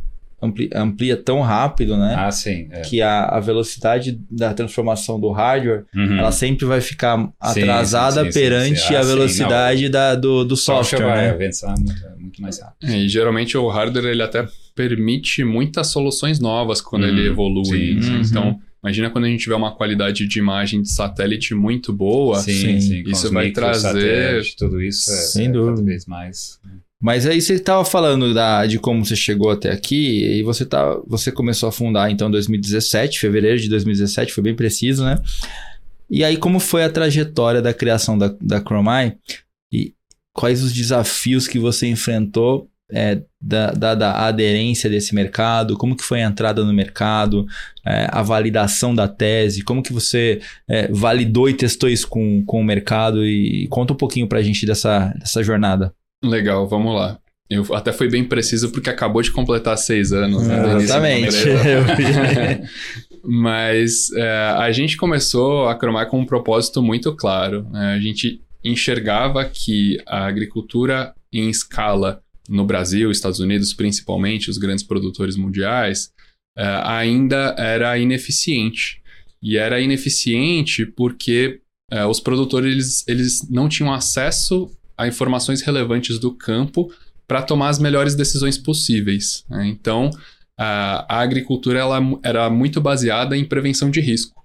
amplia, 0.47 0.71
amplia 0.75 1.17
tão 1.17 1.41
rápido, 1.41 1.97
né? 1.97 2.15
Ah, 2.17 2.31
sim. 2.31 2.69
É. 2.71 2.81
Que 2.83 3.03
a, 3.03 3.25
a 3.25 3.41
velocidade 3.41 4.19
da 4.31 4.55
transformação 4.55 5.21
do 5.21 5.31
hardware, 5.31 5.85
uhum. 5.95 6.19
ela 6.19 6.33
sempre 6.33 6.65
vai 6.65 6.81
ficar 6.81 7.31
atrasada 7.41 8.21
sim, 8.21 8.26
sim, 8.26 8.33
sim, 8.33 8.41
perante 8.41 8.95
ah, 8.95 9.00
a 9.00 9.03
velocidade 9.03 9.88
da, 9.88 10.15
do, 10.15 10.45
do 10.45 10.57
software, 10.57 11.05
vai 11.05 11.23
né? 11.23 11.31
avançar 11.31 11.75
muito, 11.79 12.21
muito 12.21 12.43
mais 12.43 12.61
rápido. 12.61 12.91
É, 12.91 12.99
e 12.99 13.09
geralmente 13.09 13.57
o 13.57 13.69
hardware, 13.69 14.07
ele 14.07 14.23
até 14.23 14.47
permite 14.75 15.45
muitas 15.45 15.88
soluções 15.88 16.41
novas 16.41 16.81
quando 16.81 17.03
uhum. 17.03 17.09
ele 17.09 17.29
evolui. 17.29 17.95
Né? 17.95 18.23
Então, 18.25 18.61
Imagina 18.87 19.11
quando 19.11 19.25
a 19.25 19.29
gente 19.29 19.43
tiver 19.43 19.57
uma 19.57 19.75
qualidade 19.75 20.29
de 20.29 20.38
imagem 20.38 20.81
de 20.81 20.93
satélite 20.93 21.57
muito 21.57 21.93
boa. 21.93 22.38
Sim, 22.38 22.81
sim. 22.81 23.03
Isso 23.05 23.33
vai 23.33 23.50
trazer. 23.50 24.45
Tudo 24.57 24.81
isso 24.81 25.11
é, 25.11 25.15
Sem 25.15 25.47
é 25.47 25.50
dúvida. 25.50 25.75
cada 25.75 25.83
vez 25.83 26.07
mais. 26.07 26.61
Mas 27.00 27.26
aí 27.26 27.41
você 27.41 27.55
estava 27.55 27.85
falando 27.85 28.33
da, 28.33 28.65
de 28.67 28.79
como 28.79 29.05
você 29.05 29.15
chegou 29.15 29.50
até 29.50 29.71
aqui 29.71 30.38
e 30.38 30.43
você, 30.43 30.65
tá, 30.65 30.99
você 31.07 31.31
começou 31.31 31.69
a 31.69 31.73
fundar 31.73 32.11
então 32.11 32.29
em 32.29 32.33
2017, 32.33 33.21
fevereiro 33.21 33.59
de 33.59 33.69
2017, 33.69 34.33
foi 34.33 34.43
bem 34.43 34.55
preciso, 34.55 35.05
né? 35.05 35.21
E 36.09 36.25
aí 36.25 36.37
como 36.37 36.59
foi 36.59 36.85
a 36.85 36.91
trajetória 36.91 37.61
da 37.61 37.75
criação 37.75 38.17
da, 38.17 38.35
da 38.41 38.61
Chromai? 38.61 39.17
E 39.71 39.93
quais 40.33 40.62
os 40.62 40.73
desafios 40.73 41.47
que 41.47 41.59
você 41.59 41.87
enfrentou 41.87 42.71
é, 42.91 43.21
da, 43.41 43.73
da, 43.73 43.95
da, 43.95 44.26
aderência 44.26 44.88
desse 44.88 45.15
mercado, 45.15 45.76
como 45.76 45.97
que 45.97 46.05
foi 46.05 46.23
a 46.23 46.26
entrada 46.26 46.65
no 46.65 46.73
mercado, 46.73 47.45
é, 47.85 48.07
a 48.11 48.23
validação 48.23 48.95
da 48.95 49.09
tese, 49.09 49.65
como 49.65 49.83
que 49.83 49.93
você 49.93 50.41
é, 50.69 50.88
validou 50.88 51.49
e 51.50 51.55
testou 51.55 51.88
isso 51.88 52.07
com, 52.09 52.45
com 52.45 52.61
o 52.61 52.65
mercado? 52.65 53.26
E 53.26 53.67
conta 53.69 53.93
um 53.93 53.97
pouquinho 53.97 54.29
para 54.29 54.38
a 54.38 54.43
gente 54.43 54.65
dessa, 54.65 55.12
dessa 55.19 55.43
jornada. 55.43 55.93
Legal, 56.25 56.67
vamos 56.69 56.95
lá. 56.95 57.19
Eu 57.49 57.65
até 57.75 57.93
fui 57.93 58.09
bem 58.09 58.25
preciso 58.25 58.73
porque 58.73 58.91
acabou 58.91 59.23
de 59.23 59.31
completar 59.31 59.79
seis 59.79 60.13
anos. 60.13 60.47
Né, 60.47 60.77
exatamente. 60.83 61.37
Mas 63.23 64.11
é, 64.13 64.29
a 64.57 64.71
gente 64.73 64.97
começou 64.97 65.69
a 65.69 65.75
cromar 65.75 66.09
com 66.09 66.19
um 66.19 66.27
propósito 66.27 66.83
muito 66.83 67.15
claro. 67.15 67.65
Né? 67.71 67.95
A 67.95 68.01
gente 68.01 68.41
enxergava 68.65 69.45
que 69.45 69.97
a 70.07 70.27
agricultura 70.27 71.15
em 71.33 71.49
escala 71.49 72.21
no 72.49 72.65
Brasil, 72.65 73.11
Estados 73.11 73.41
Unidos 73.41 73.73
principalmente, 73.75 74.51
os 74.51 74.59
grandes 74.59 74.85
produtores 74.85 75.37
mundiais, 75.37 76.11
uh, 76.59 76.83
ainda 76.85 77.55
era 77.59 77.97
ineficiente. 77.99 79.01
E 79.43 79.57
era 79.57 79.81
ineficiente 79.81 80.85
porque 80.85 81.61
uh, 81.93 82.07
os 82.07 82.19
produtores 82.19 82.73
eles, 82.75 83.05
eles 83.09 83.51
não 83.51 83.69
tinham 83.69 83.93
acesso 83.93 84.71
a 84.97 85.07
informações 85.07 85.62
relevantes 85.62 86.19
do 86.19 86.33
campo 86.33 86.91
para 87.26 87.43
tomar 87.43 87.69
as 87.69 87.79
melhores 87.79 88.15
decisões 88.15 88.57
possíveis. 88.57 89.45
Né? 89.49 89.67
Então, 89.67 90.11
a, 90.59 91.19
a 91.19 91.21
agricultura 91.21 91.79
ela 91.79 92.00
era 92.23 92.49
muito 92.49 92.81
baseada 92.81 93.37
em 93.37 93.45
prevenção 93.45 93.91
de 93.91 94.00
risco. 94.00 94.37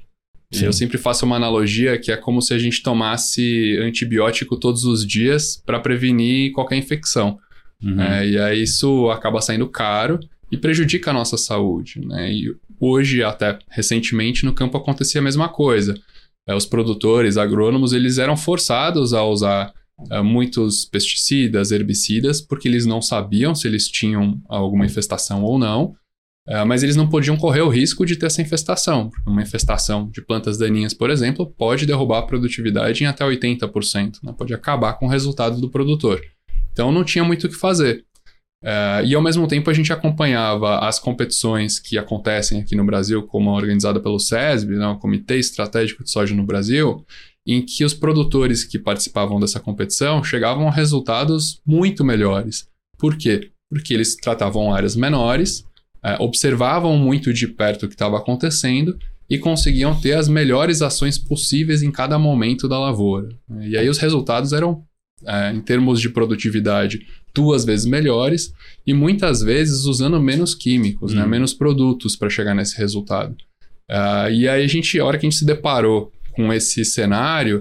Sim. 0.51 0.65
Eu 0.65 0.73
sempre 0.73 0.97
faço 0.97 1.25
uma 1.25 1.37
analogia 1.37 1.97
que 1.97 2.11
é 2.11 2.17
como 2.17 2.41
se 2.41 2.53
a 2.53 2.59
gente 2.59 2.83
tomasse 2.83 3.77
antibiótico 3.77 4.57
todos 4.57 4.83
os 4.83 5.07
dias 5.07 5.61
para 5.65 5.79
prevenir 5.79 6.51
qualquer 6.51 6.75
infecção. 6.75 7.39
Uhum. 7.81 8.01
É, 8.01 8.27
e 8.27 8.37
aí 8.37 8.63
isso 8.63 9.09
acaba 9.09 9.41
saindo 9.41 9.67
caro 9.67 10.19
e 10.51 10.57
prejudica 10.57 11.11
a 11.11 11.13
nossa 11.13 11.37
saúde. 11.37 12.05
Né? 12.05 12.33
E 12.33 12.55
hoje, 12.79 13.23
até 13.23 13.57
recentemente, 13.69 14.43
no 14.43 14.53
campo 14.53 14.77
acontecia 14.77 15.21
a 15.21 15.23
mesma 15.23 15.47
coisa. 15.47 15.95
É, 16.45 16.53
os 16.53 16.65
produtores, 16.65 17.37
agrônomos, 17.37 17.93
eles 17.93 18.17
eram 18.17 18.35
forçados 18.35 19.13
a 19.13 19.23
usar 19.23 19.73
é, 20.09 20.21
muitos 20.21 20.85
pesticidas, 20.85 21.71
herbicidas, 21.71 22.41
porque 22.41 22.67
eles 22.67 22.85
não 22.85 23.01
sabiam 23.01 23.53
se 23.53 23.67
eles 23.67 23.87
tinham 23.87 24.41
alguma 24.47 24.85
infestação 24.85 25.43
ou 25.43 25.59
não. 25.59 25.95
É, 26.47 26.63
mas 26.65 26.81
eles 26.81 26.95
não 26.95 27.07
podiam 27.07 27.37
correr 27.37 27.61
o 27.61 27.69
risco 27.69 28.05
de 28.05 28.15
ter 28.15 28.25
essa 28.25 28.41
infestação. 28.41 29.11
Uma 29.27 29.43
infestação 29.43 30.09
de 30.09 30.21
plantas 30.21 30.57
daninhas, 30.57 30.93
por 30.93 31.09
exemplo, 31.09 31.45
pode 31.45 31.85
derrubar 31.85 32.19
a 32.19 32.23
produtividade 32.23 33.03
em 33.03 33.07
até 33.07 33.23
80%, 33.23 34.17
né? 34.23 34.33
pode 34.35 34.53
acabar 34.53 34.93
com 34.93 35.05
o 35.05 35.09
resultado 35.09 35.61
do 35.61 35.69
produtor. 35.69 36.19
Então 36.71 36.91
não 36.91 37.03
tinha 37.03 37.23
muito 37.23 37.45
o 37.45 37.49
que 37.49 37.55
fazer. 37.55 38.05
É, 38.63 39.03
e 39.05 39.15
ao 39.15 39.21
mesmo 39.21 39.47
tempo 39.47 39.69
a 39.69 39.73
gente 39.73 39.91
acompanhava 39.91 40.79
as 40.79 40.99
competições 40.99 41.79
que 41.79 41.97
acontecem 41.97 42.59
aqui 42.59 42.75
no 42.75 42.85
Brasil, 42.85 43.23
como 43.23 43.49
a 43.49 43.53
organizada 43.53 43.99
pelo 43.99 44.19
SESB, 44.19 44.75
né, 44.75 44.87
o 44.87 44.97
Comitê 44.97 45.37
Estratégico 45.37 46.03
de 46.03 46.11
Soja 46.11 46.35
no 46.35 46.45
Brasil, 46.45 47.05
em 47.45 47.61
que 47.61 47.83
os 47.83 47.93
produtores 47.93 48.63
que 48.63 48.77
participavam 48.77 49.39
dessa 49.39 49.59
competição 49.59 50.23
chegavam 50.23 50.67
a 50.67 50.71
resultados 50.71 51.59
muito 51.65 52.03
melhores. 52.03 52.67
Por 52.97 53.17
quê? 53.17 53.51
Porque 53.69 53.93
eles 53.93 54.15
tratavam 54.15 54.73
áreas 54.73 54.95
menores, 54.95 55.65
é, 56.03 56.17
observavam 56.19 56.97
muito 56.97 57.33
de 57.33 57.47
perto 57.47 57.85
o 57.85 57.87
que 57.87 57.95
estava 57.95 58.17
acontecendo 58.17 58.97
e 59.29 59.37
conseguiam 59.37 59.99
ter 59.99 60.13
as 60.13 60.27
melhores 60.27 60.81
ações 60.81 61.17
possíveis 61.17 61.81
em 61.81 61.91
cada 61.91 62.19
momento 62.19 62.67
da 62.67 62.77
lavoura. 62.77 63.29
E 63.61 63.77
aí 63.77 63.87
os 63.87 63.97
resultados 63.97 64.51
eram, 64.51 64.83
é, 65.25 65.51
em 65.51 65.61
termos 65.61 66.01
de 66.01 66.09
produtividade, 66.09 67.07
duas 67.33 67.63
vezes 67.63 67.85
melhores 67.85 68.53
e 68.85 68.93
muitas 68.93 69.41
vezes 69.41 69.85
usando 69.85 70.21
menos 70.21 70.53
químicos, 70.53 71.13
né, 71.13 71.21
hum. 71.21 71.23
né, 71.23 71.29
menos 71.29 71.53
produtos 71.53 72.15
para 72.15 72.29
chegar 72.29 72.53
nesse 72.53 72.77
resultado. 72.77 73.35
Uh, 73.89 74.31
e 74.31 74.47
aí 74.47 74.63
a 74.63 74.67
gente, 74.67 74.99
a 74.99 75.05
hora 75.05 75.17
que 75.17 75.25
a 75.25 75.29
gente 75.29 75.39
se 75.39 75.45
deparou 75.45 76.11
com 76.31 76.51
esse 76.51 76.83
cenário, 76.85 77.59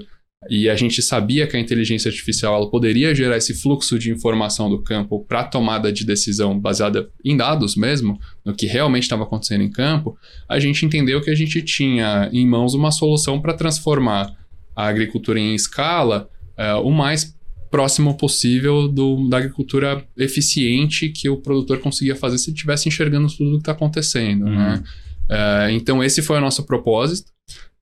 e 0.49 0.71
a 0.71 0.75
gente 0.75 1.03
sabia 1.03 1.47
que 1.47 1.55
a 1.55 1.61
inteligência 1.61 2.09
artificial 2.09 2.71
poderia 2.71 3.15
gerar 3.15 3.37
esse 3.37 3.53
fluxo 3.53 3.99
de 3.99 4.11
informação 4.11 4.71
do 4.71 4.83
campo 4.83 5.23
para 5.27 5.45
tomada 5.45 5.93
de 5.93 6.05
decisão 6.05 6.59
baseada 6.59 7.11
em 7.23 7.37
dados 7.37 7.77
mesmo, 7.77 8.19
no 8.43 8.55
que 8.55 8.67
realmente 8.67 9.03
estava 9.03 9.25
acontecendo 9.25 9.63
em 9.63 9.71
campo, 9.71 10.17
a 10.49 10.59
gente 10.59 10.87
entendeu 10.87 11.21
que 11.21 11.31
a 11.31 11.35
gente 11.35 11.61
tinha 11.61 12.31
em 12.33 12.47
mãos 12.47 12.73
uma 12.73 12.91
solução 12.91 13.39
para 13.39 13.53
transformar 13.53 14.35
a 14.75 14.87
agricultura 14.87 15.39
em 15.39 15.55
escala 15.55 16.31
é, 16.57 16.75
o 16.75 16.91
mais 16.91 17.37
próximo 17.71 18.17
possível 18.17 18.89
do, 18.89 19.29
da 19.29 19.39
agricultura 19.39 20.05
eficiente 20.17 21.09
que 21.11 21.29
o 21.29 21.37
produtor 21.37 21.79
conseguia 21.79 22.17
fazer 22.17 22.39
se 22.39 22.51
estivesse 22.51 22.89
enxergando 22.89 23.29
tudo 23.29 23.51
o 23.51 23.53
que 23.55 23.59
está 23.61 23.73
acontecendo. 23.73 24.47
Uhum. 24.47 24.57
Né? 24.57 24.83
É, 25.29 25.69
então, 25.71 26.03
esse 26.03 26.21
foi 26.21 26.39
o 26.39 26.41
nosso 26.41 26.67
propósito. 26.67 27.31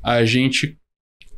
A 0.03 0.25
gente 0.25 0.79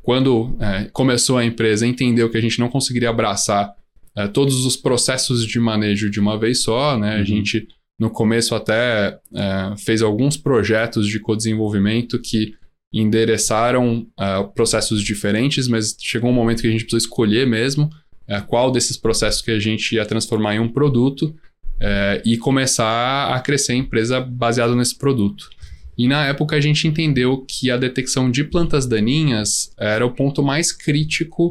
quando 0.02 0.57
é, 0.61 0.88
começou 0.93 1.38
a 1.38 1.45
empresa, 1.45 1.87
entendeu 1.87 2.31
que 2.31 2.38
a 2.38 2.40
gente 2.40 2.59
não 2.59 2.69
conseguiria 2.69 3.11
abraçar 3.11 3.73
é, 4.17 4.26
todos 4.26 4.64
os 4.64 4.76
processos 4.76 5.47
de 5.47 5.61
manejo 5.61 6.11
de 6.11 6.19
uma 6.19 6.38
vez 6.38 6.62
só, 6.62 6.99
né? 6.99 7.17
Uhum. 7.17 7.21
A 7.21 7.25
gente, 7.25 7.69
no 7.99 8.11
começo, 8.11 8.55
até 8.55 9.19
é, 9.35 9.75
fez 9.79 10.02
alguns 10.02 10.37
projetos 10.37 11.07
de 11.07 11.21
co-desenvolvimento 11.21 12.19
que 12.19 12.55
endereçaram 12.93 14.07
é, 14.19 14.43
processos 14.55 15.02
diferentes, 15.02 15.69
mas 15.69 15.95
chegou 16.00 16.31
um 16.31 16.35
momento 16.35 16.62
que 16.62 16.69
a 16.69 16.71
gente 16.73 16.85
precisou 16.85 16.99
escolher 16.99 17.47
mesmo 17.47 17.88
é, 18.26 18.40
qual 18.40 18.73
desses 18.73 18.97
processos 18.97 19.43
que 19.43 19.50
a 19.50 19.61
gente 19.61 19.95
ia 19.95 20.05
transformar 20.05 20.57
em 20.57 20.61
um 20.61 20.69
produto 20.69 21.35
é, 21.79 22.21
e 22.25 22.37
começar 22.37 23.33
a 23.33 23.40
crescer 23.40 23.73
a 23.73 23.76
empresa 23.76 24.21
baseado 24.21 24.75
nesse 24.75 24.97
produto. 24.99 25.49
E 26.00 26.09
na 26.09 26.25
época 26.25 26.57
a 26.57 26.61
gente 26.62 26.88
entendeu 26.88 27.45
que 27.47 27.71
a 27.71 27.76
detecção 27.76 28.30
de 28.30 28.42
plantas 28.42 28.87
daninhas 28.87 29.71
era 29.78 30.07
o 30.07 30.11
ponto 30.11 30.42
mais 30.42 30.73
crítico 30.73 31.49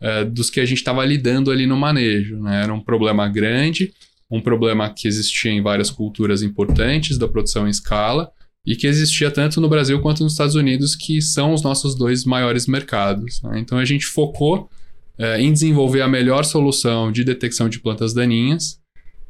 uh, 0.00 0.28
dos 0.28 0.50
que 0.50 0.58
a 0.58 0.64
gente 0.64 0.78
estava 0.78 1.04
lidando 1.04 1.52
ali 1.52 1.66
no 1.66 1.76
manejo. 1.76 2.36
Né? 2.40 2.64
Era 2.64 2.74
um 2.74 2.80
problema 2.80 3.28
grande, 3.28 3.92
um 4.28 4.40
problema 4.40 4.92
que 4.92 5.06
existia 5.06 5.52
em 5.52 5.62
várias 5.62 5.88
culturas 5.88 6.42
importantes 6.42 7.16
da 7.16 7.28
produção 7.28 7.68
em 7.68 7.70
escala 7.70 8.28
e 8.66 8.74
que 8.74 8.88
existia 8.88 9.30
tanto 9.30 9.60
no 9.60 9.68
Brasil 9.68 10.00
quanto 10.00 10.24
nos 10.24 10.32
Estados 10.32 10.56
Unidos, 10.56 10.96
que 10.96 11.22
são 11.22 11.52
os 11.54 11.62
nossos 11.62 11.94
dois 11.94 12.24
maiores 12.24 12.66
mercados. 12.66 13.40
Né? 13.40 13.60
Então 13.60 13.78
a 13.78 13.84
gente 13.84 14.06
focou 14.06 14.68
uh, 15.16 15.38
em 15.38 15.52
desenvolver 15.52 16.00
a 16.00 16.08
melhor 16.08 16.44
solução 16.44 17.12
de 17.12 17.22
detecção 17.22 17.68
de 17.68 17.78
plantas 17.78 18.12
daninhas 18.12 18.81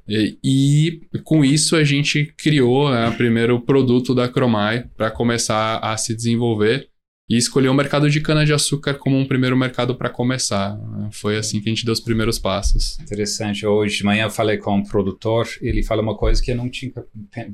e, 0.09 0.39
e, 0.43 1.19
com 1.23 1.45
isso 1.45 1.77
a 1.77 1.85
gente 1.85 2.33
criou 2.37 2.91
né, 2.91 3.09
o 3.09 3.17
primeiro 3.17 3.61
produto 3.61 4.15
da 4.15 4.29
Cromai 4.29 4.85
para 4.97 5.11
começar 5.11 5.79
a 5.79 5.97
se 5.97 6.15
desenvolver 6.15 6.89
e 7.31 7.37
escolheu 7.37 7.73
o 7.73 7.75
mercado 7.75 8.11
de 8.11 8.21
cana-de-açúcar 8.21 8.95
como 8.95 9.17
um 9.17 9.27
primeiro 9.27 9.57
mercado 9.57 9.95
para 9.95 10.11
começar. 10.11 10.79
Foi 11.13 11.37
assim 11.37 11.61
que 11.61 11.69
a 11.69 11.73
gente 11.73 11.85
deu 11.85 11.93
os 11.93 12.01
primeiros 12.01 12.39
passos. 12.39 12.99
Interessante. 13.01 13.65
Hoje 13.65 13.99
de 13.99 14.05
manhã 14.05 14.25
eu 14.25 14.31
falei 14.31 14.59
com 14.59 14.77
um 14.77 14.83
produtor, 14.83 15.49
ele 15.61 15.83
fala 15.83 16.03
uma 16.03 16.17
coisa 16.17 16.43
que 16.43 16.51
eu 16.51 16.57
não 16.57 16.69
tinha 16.69 16.93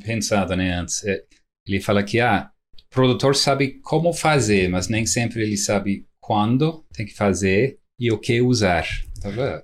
pensado 0.05 0.57
né, 0.57 0.75
antes. 0.75 1.05
É, 1.05 1.23
ele 1.67 1.81
fala 1.81 2.03
que 2.03 2.19
ah, 2.19 2.51
o 2.91 2.95
produtor 2.95 3.37
sabe 3.37 3.79
como 3.83 4.13
fazer, 4.13 4.69
mas 4.69 4.89
nem 4.89 5.05
sempre 5.05 5.43
ele 5.43 5.57
sabe 5.57 6.07
quando 6.19 6.85
tem 6.93 7.07
que 7.07 7.15
fazer 7.15 7.79
e 8.01 8.11
o 8.11 8.19
que 8.19 8.41
usar. 8.41 8.87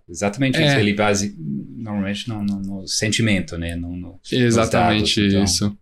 Exatamente 0.08 0.58
é. 0.58 0.66
isso. 0.66 0.76
Ele 0.76 0.94
base 0.94 1.36
normalmente 1.38 2.28
no, 2.28 2.42
no, 2.42 2.60
no 2.60 2.88
sentimento, 2.88 3.56
né? 3.56 3.74
No, 3.76 3.96
no 3.96 4.20
Exatamente 4.30 5.20
dados, 5.20 5.32
então. 5.32 5.44
isso. 5.44 5.78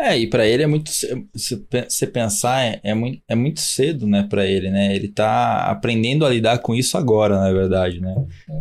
É, 0.00 0.18
e 0.18 0.26
para 0.26 0.46
ele 0.46 0.62
é 0.62 0.66
muito. 0.66 0.90
Se 0.90 1.26
você 1.34 2.06
pensar, 2.06 2.62
é, 2.62 2.80
é, 2.82 2.94
muito, 2.94 3.22
é 3.28 3.34
muito 3.34 3.60
cedo, 3.60 4.06
né, 4.06 4.22
para 4.22 4.46
ele, 4.46 4.70
né? 4.70 4.96
Ele 4.96 5.08
tá 5.08 5.64
aprendendo 5.64 6.24
a 6.24 6.30
lidar 6.30 6.58
com 6.60 6.74
isso 6.74 6.96
agora, 6.96 7.38
na 7.38 7.52
verdade, 7.52 8.00
né? 8.00 8.14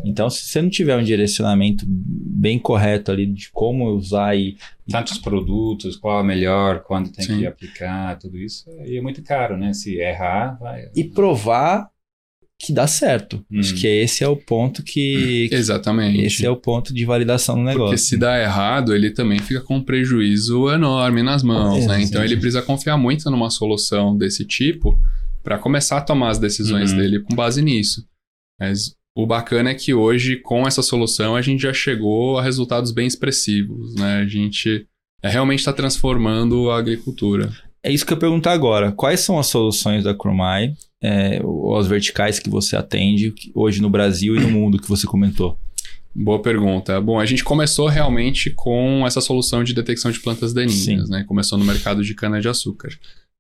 Então, 0.03 0.29
se 0.29 0.43
você 0.43 0.61
não 0.61 0.69
tiver 0.69 0.97
um 0.97 1.03
direcionamento 1.03 1.85
bem 1.87 2.59
correto 2.59 3.09
ali 3.09 3.25
de 3.25 3.49
como 3.51 3.85
usar 3.89 4.35
e. 4.35 4.57
Tantos 4.91 5.19
produtos, 5.19 5.95
qual 5.95 6.19
é 6.19 6.23
melhor, 6.23 6.81
quando 6.81 7.11
tem 7.11 7.23
Sim. 7.23 7.37
que 7.37 7.45
aplicar, 7.45 8.17
tudo 8.17 8.37
isso, 8.39 8.67
aí 8.81 8.97
é 8.97 9.01
muito 9.01 9.21
caro, 9.21 9.55
né? 9.55 9.71
Se 9.71 9.95
errar, 9.97 10.57
vai. 10.59 10.89
E 10.95 11.03
provar 11.03 11.89
que 12.59 12.73
dá 12.73 12.85
certo. 12.85 13.43
Hum. 13.49 13.59
Acho 13.59 13.73
que 13.73 13.87
esse 13.87 14.21
é 14.21 14.27
o 14.27 14.35
ponto 14.35 14.83
que, 14.83 15.47
que, 15.47 15.55
Exatamente. 15.55 16.21
Esse 16.21 16.45
é 16.45 16.49
o 16.49 16.57
ponto 16.57 16.93
de 16.93 17.05
validação 17.05 17.55
do 17.55 17.63
negócio. 17.63 17.85
Porque 17.85 17.97
se 17.97 18.17
dá 18.17 18.37
errado, 18.37 18.93
ele 18.93 19.11
também 19.11 19.39
fica 19.39 19.61
com 19.61 19.77
um 19.77 19.83
prejuízo 19.83 20.69
enorme 20.69 21.23
nas 21.23 21.41
mãos, 21.41 21.85
é, 21.85 21.87
né? 21.87 22.01
Então 22.01 22.21
ele 22.21 22.35
precisa 22.35 22.61
confiar 22.61 22.97
muito 22.97 23.31
numa 23.31 23.49
solução 23.49 24.15
desse 24.17 24.45
tipo 24.45 24.99
para 25.41 25.57
começar 25.57 25.99
a 25.99 26.01
tomar 26.01 26.29
as 26.29 26.37
decisões 26.37 26.91
uhum. 26.91 26.97
dele 26.97 27.19
com 27.21 27.33
base 27.33 27.61
nisso. 27.61 28.05
Mas 28.59 28.93
o 29.15 29.25
bacana 29.25 29.69
é 29.69 29.73
que 29.73 29.93
hoje, 29.93 30.35
com 30.35 30.67
essa 30.67 30.81
solução, 30.81 31.37
a 31.37 31.41
gente 31.41 31.61
já 31.61 31.73
chegou 31.73 32.37
a 32.37 32.43
resultados 32.43 32.91
bem 32.91 33.07
expressivos, 33.07 33.95
né? 33.95 34.17
A 34.17 34.27
gente 34.27 34.85
é, 35.23 35.29
realmente 35.29 35.59
está 35.59 35.71
transformando 35.71 36.69
a 36.69 36.77
agricultura. 36.77 37.49
É 37.83 37.91
isso 37.91 38.05
que 38.05 38.11
eu 38.11 38.15
ia 38.15 38.19
perguntar 38.19 38.51
agora. 38.51 38.91
Quais 38.91 39.21
são 39.21 39.39
as 39.39 39.47
soluções 39.47 40.03
da 40.03 40.13
Cromai 40.13 40.73
é, 41.01 41.41
as 41.77 41.87
verticais 41.87 42.39
que 42.39 42.49
você 42.49 42.75
atende 42.75 43.33
hoje 43.55 43.81
no 43.81 43.89
Brasil 43.89 44.35
e 44.35 44.39
no 44.39 44.49
mundo 44.49 44.79
que 44.79 44.89
você 44.89 45.07
comentou? 45.07 45.57
Boa 46.13 46.41
pergunta. 46.41 46.99
Bom, 46.99 47.19
a 47.19 47.25
gente 47.25 47.43
começou 47.43 47.87
realmente 47.87 48.49
com 48.49 49.05
essa 49.05 49.21
solução 49.21 49.63
de 49.63 49.73
detecção 49.73 50.11
de 50.11 50.19
plantas 50.19 50.53
daninhas, 50.53 51.07
né? 51.07 51.23
Começou 51.27 51.57
no 51.57 51.63
mercado 51.63 52.03
de 52.03 52.13
cana-de-açúcar. 52.13 52.89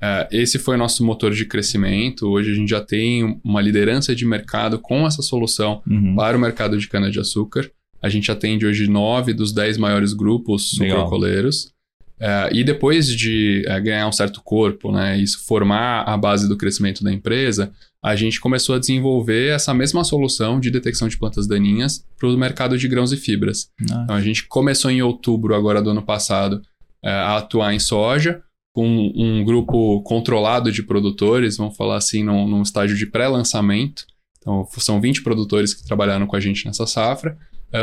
Uh, 0.01 0.23
esse 0.31 0.57
foi 0.57 0.77
nosso 0.77 1.03
motor 1.03 1.33
de 1.33 1.45
crescimento. 1.45 2.27
Hoje 2.27 2.51
a 2.51 2.53
gente 2.53 2.69
já 2.69 2.79
tem 2.79 3.39
uma 3.43 3.61
liderança 3.61 4.15
de 4.15 4.25
mercado 4.25 4.79
com 4.79 5.05
essa 5.05 5.21
solução 5.21 5.81
uhum. 5.85 6.15
para 6.15 6.37
o 6.37 6.39
mercado 6.39 6.77
de 6.77 6.87
cana-de-açúcar. 6.87 7.69
A 8.01 8.07
gente 8.07 8.31
atende 8.31 8.65
hoje 8.65 8.87
nove 8.87 9.33
dos 9.33 9.51
dez 9.51 9.77
maiores 9.77 10.13
grupos 10.13 10.69
sucrocoleiros. 10.69 11.73
É, 12.19 12.49
e 12.51 12.63
depois 12.63 13.07
de 13.07 13.63
é, 13.65 13.79
ganhar 13.79 14.07
um 14.07 14.11
certo 14.11 14.41
corpo, 14.43 14.91
né, 14.91 15.17
isso 15.17 15.45
formar 15.45 16.03
a 16.03 16.17
base 16.17 16.49
do 16.49 16.57
crescimento 16.57 17.03
da 17.03 17.11
empresa, 17.11 17.71
a 18.03 18.15
gente 18.15 18.39
começou 18.39 18.75
a 18.75 18.79
desenvolver 18.79 19.49
essa 19.49 19.73
mesma 19.73 20.03
solução 20.03 20.59
de 20.59 20.69
detecção 20.69 21.07
de 21.07 21.17
plantas 21.17 21.47
daninhas 21.47 22.05
para 22.17 22.27
o 22.27 22.37
mercado 22.37 22.77
de 22.77 22.87
grãos 22.87 23.11
e 23.13 23.17
fibras. 23.17 23.69
Ah. 23.89 24.01
Então 24.03 24.15
a 24.15 24.21
gente 24.21 24.47
começou 24.47 24.91
em 24.91 25.01
outubro 25.01 25.55
agora 25.55 25.81
do 25.81 25.89
ano 25.89 26.01
passado 26.01 26.61
é, 27.03 27.09
a 27.09 27.37
atuar 27.37 27.73
em 27.73 27.79
soja 27.79 28.41
com 28.73 29.11
um 29.15 29.43
grupo 29.43 30.01
controlado 30.03 30.71
de 30.71 30.83
produtores, 30.83 31.57
vamos 31.57 31.75
falar 31.75 31.97
assim, 31.97 32.23
num, 32.23 32.47
num 32.47 32.61
estágio 32.61 32.95
de 32.95 33.05
pré-lançamento. 33.05 34.05
Então 34.37 34.65
são 34.77 35.01
20 35.01 35.21
produtores 35.21 35.73
que 35.73 35.85
trabalharam 35.85 36.27
com 36.27 36.35
a 36.35 36.39
gente 36.39 36.65
nessa 36.65 36.85
safra, 36.85 37.37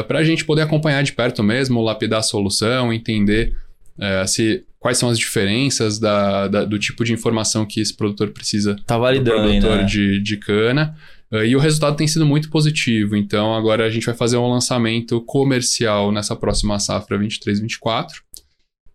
para 0.08 0.18
a 0.18 0.24
gente 0.24 0.44
poder 0.44 0.62
acompanhar 0.62 1.02
de 1.02 1.12
perto 1.12 1.42
mesmo, 1.42 1.82
lapidar 1.82 2.20
a 2.20 2.22
solução, 2.22 2.92
entender 2.92 3.54
é, 3.98 4.26
se, 4.26 4.64
quais 4.78 4.98
são 4.98 5.08
as 5.08 5.18
diferenças 5.18 5.98
da, 5.98 6.48
da, 6.48 6.64
do 6.64 6.78
tipo 6.78 7.04
de 7.04 7.12
informação 7.12 7.66
que 7.66 7.80
esse 7.80 7.94
produtor 7.94 8.30
precisa 8.30 8.76
tá 8.86 8.96
validando 8.96 9.42
do 9.42 9.48
produtor 9.48 9.76
né? 9.78 9.84
de, 9.84 10.20
de 10.20 10.36
cana. 10.36 10.96
Uh, 11.32 11.44
e 11.44 11.56
o 11.56 11.58
resultado 11.58 11.96
tem 11.96 12.06
sido 12.06 12.24
muito 12.24 12.48
positivo. 12.50 13.16
Então, 13.16 13.54
agora 13.54 13.84
a 13.84 13.90
gente 13.90 14.06
vai 14.06 14.14
fazer 14.14 14.36
um 14.36 14.48
lançamento 14.48 15.20
comercial 15.22 16.12
nessa 16.12 16.36
próxima 16.36 16.78
safra 16.78 17.18
23-24. 17.18 18.10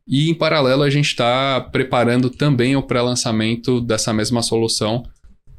E, 0.08 0.30
em 0.30 0.34
paralelo, 0.34 0.84
a 0.84 0.90
gente 0.90 1.08
está 1.08 1.60
preparando 1.60 2.30
também 2.30 2.76
o 2.76 2.84
pré-lançamento 2.84 3.82
dessa 3.82 4.14
mesma 4.14 4.42
solução 4.42 5.04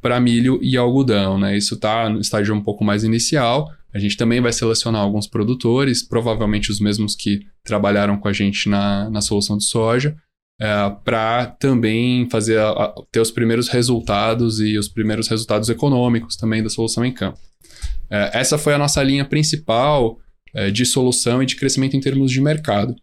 para 0.01 0.19
milho 0.19 0.59
e 0.61 0.75
algodão. 0.75 1.39
Né? 1.39 1.57
Isso 1.57 1.75
está 1.75 2.09
no 2.09 2.19
estágio 2.19 2.53
um 2.53 2.61
pouco 2.61 2.83
mais 2.83 3.03
inicial, 3.03 3.71
a 3.93 3.99
gente 3.99 4.17
também 4.17 4.41
vai 4.41 4.51
selecionar 4.51 5.01
alguns 5.01 5.27
produtores, 5.27 6.01
provavelmente 6.01 6.71
os 6.71 6.79
mesmos 6.79 7.15
que 7.15 7.45
trabalharam 7.63 8.17
com 8.17 8.27
a 8.27 8.33
gente 8.33 8.67
na, 8.67 9.09
na 9.09 9.21
solução 9.21 9.57
de 9.57 9.65
soja, 9.65 10.15
é, 10.59 10.67
para 11.03 11.45
também 11.45 12.27
fazer 12.29 12.57
a, 12.59 12.69
a, 12.69 12.93
ter 13.11 13.19
os 13.19 13.31
primeiros 13.31 13.69
resultados 13.69 14.59
e 14.59 14.77
os 14.77 14.87
primeiros 14.87 15.27
resultados 15.27 15.69
econômicos 15.69 16.35
também 16.35 16.63
da 16.63 16.69
solução 16.69 17.05
em 17.05 17.11
campo. 17.11 17.39
É, 18.09 18.39
essa 18.39 18.57
foi 18.57 18.73
a 18.73 18.77
nossa 18.77 19.01
linha 19.03 19.25
principal 19.25 20.19
é, 20.53 20.71
de 20.71 20.85
solução 20.85 21.41
e 21.43 21.45
de 21.45 21.55
crescimento 21.55 21.95
em 21.95 21.99
termos 21.99 22.31
de 22.31 22.41
mercado. 22.41 22.95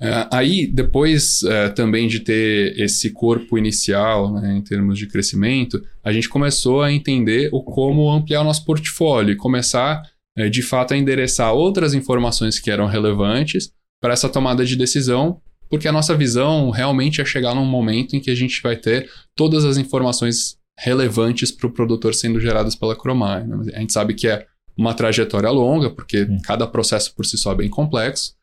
É, 0.00 0.26
aí, 0.30 0.66
depois 0.66 1.42
é, 1.44 1.68
também 1.68 2.08
de 2.08 2.20
ter 2.20 2.78
esse 2.78 3.10
corpo 3.10 3.56
inicial 3.56 4.32
né, 4.34 4.56
em 4.56 4.62
termos 4.62 4.98
de 4.98 5.06
crescimento, 5.06 5.82
a 6.02 6.12
gente 6.12 6.28
começou 6.28 6.82
a 6.82 6.92
entender 6.92 7.48
o 7.52 7.62
como 7.62 8.10
ampliar 8.10 8.40
o 8.40 8.44
nosso 8.44 8.64
portfólio 8.64 9.32
e 9.32 9.36
começar 9.36 10.02
de 10.50 10.62
fato 10.62 10.94
a 10.94 10.96
endereçar 10.96 11.52
outras 11.52 11.94
informações 11.94 12.58
que 12.58 12.70
eram 12.70 12.86
relevantes 12.86 13.72
para 14.00 14.12
essa 14.12 14.28
tomada 14.28 14.64
de 14.64 14.76
decisão, 14.76 15.40
porque 15.70 15.88
a 15.88 15.92
nossa 15.92 16.14
visão 16.14 16.70
realmente 16.70 17.20
é 17.20 17.24
chegar 17.24 17.54
num 17.54 17.64
momento 17.64 18.14
em 18.14 18.20
que 18.20 18.30
a 18.30 18.34
gente 18.34 18.60
vai 18.62 18.76
ter 18.76 19.08
todas 19.34 19.64
as 19.64 19.76
informações 19.76 20.58
relevantes 20.78 21.50
para 21.50 21.66
o 21.66 21.72
produtor 21.72 22.14
sendo 22.14 22.40
geradas 22.40 22.74
pela 22.74 22.96
Cromar. 22.96 23.46
Né? 23.46 23.72
A 23.74 23.80
gente 23.80 23.92
sabe 23.92 24.14
que 24.14 24.28
é 24.28 24.46
uma 24.76 24.92
trajetória 24.92 25.48
longa, 25.50 25.88
porque 25.88 26.26
cada 26.42 26.66
processo 26.66 27.14
por 27.14 27.24
si 27.24 27.38
só 27.38 27.52
é 27.52 27.56
bem 27.56 27.68
complexo. 27.68 28.34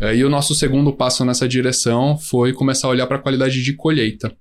É, 0.00 0.16
e 0.16 0.24
o 0.24 0.30
nosso 0.30 0.54
segundo 0.54 0.92
passo 0.92 1.24
nessa 1.24 1.46
direção 1.46 2.16
foi 2.16 2.52
começar 2.52 2.88
a 2.88 2.90
olhar 2.90 3.06
para 3.06 3.16
a 3.16 3.20
qualidade 3.20 3.62
de 3.62 3.72
colheita. 3.74 4.34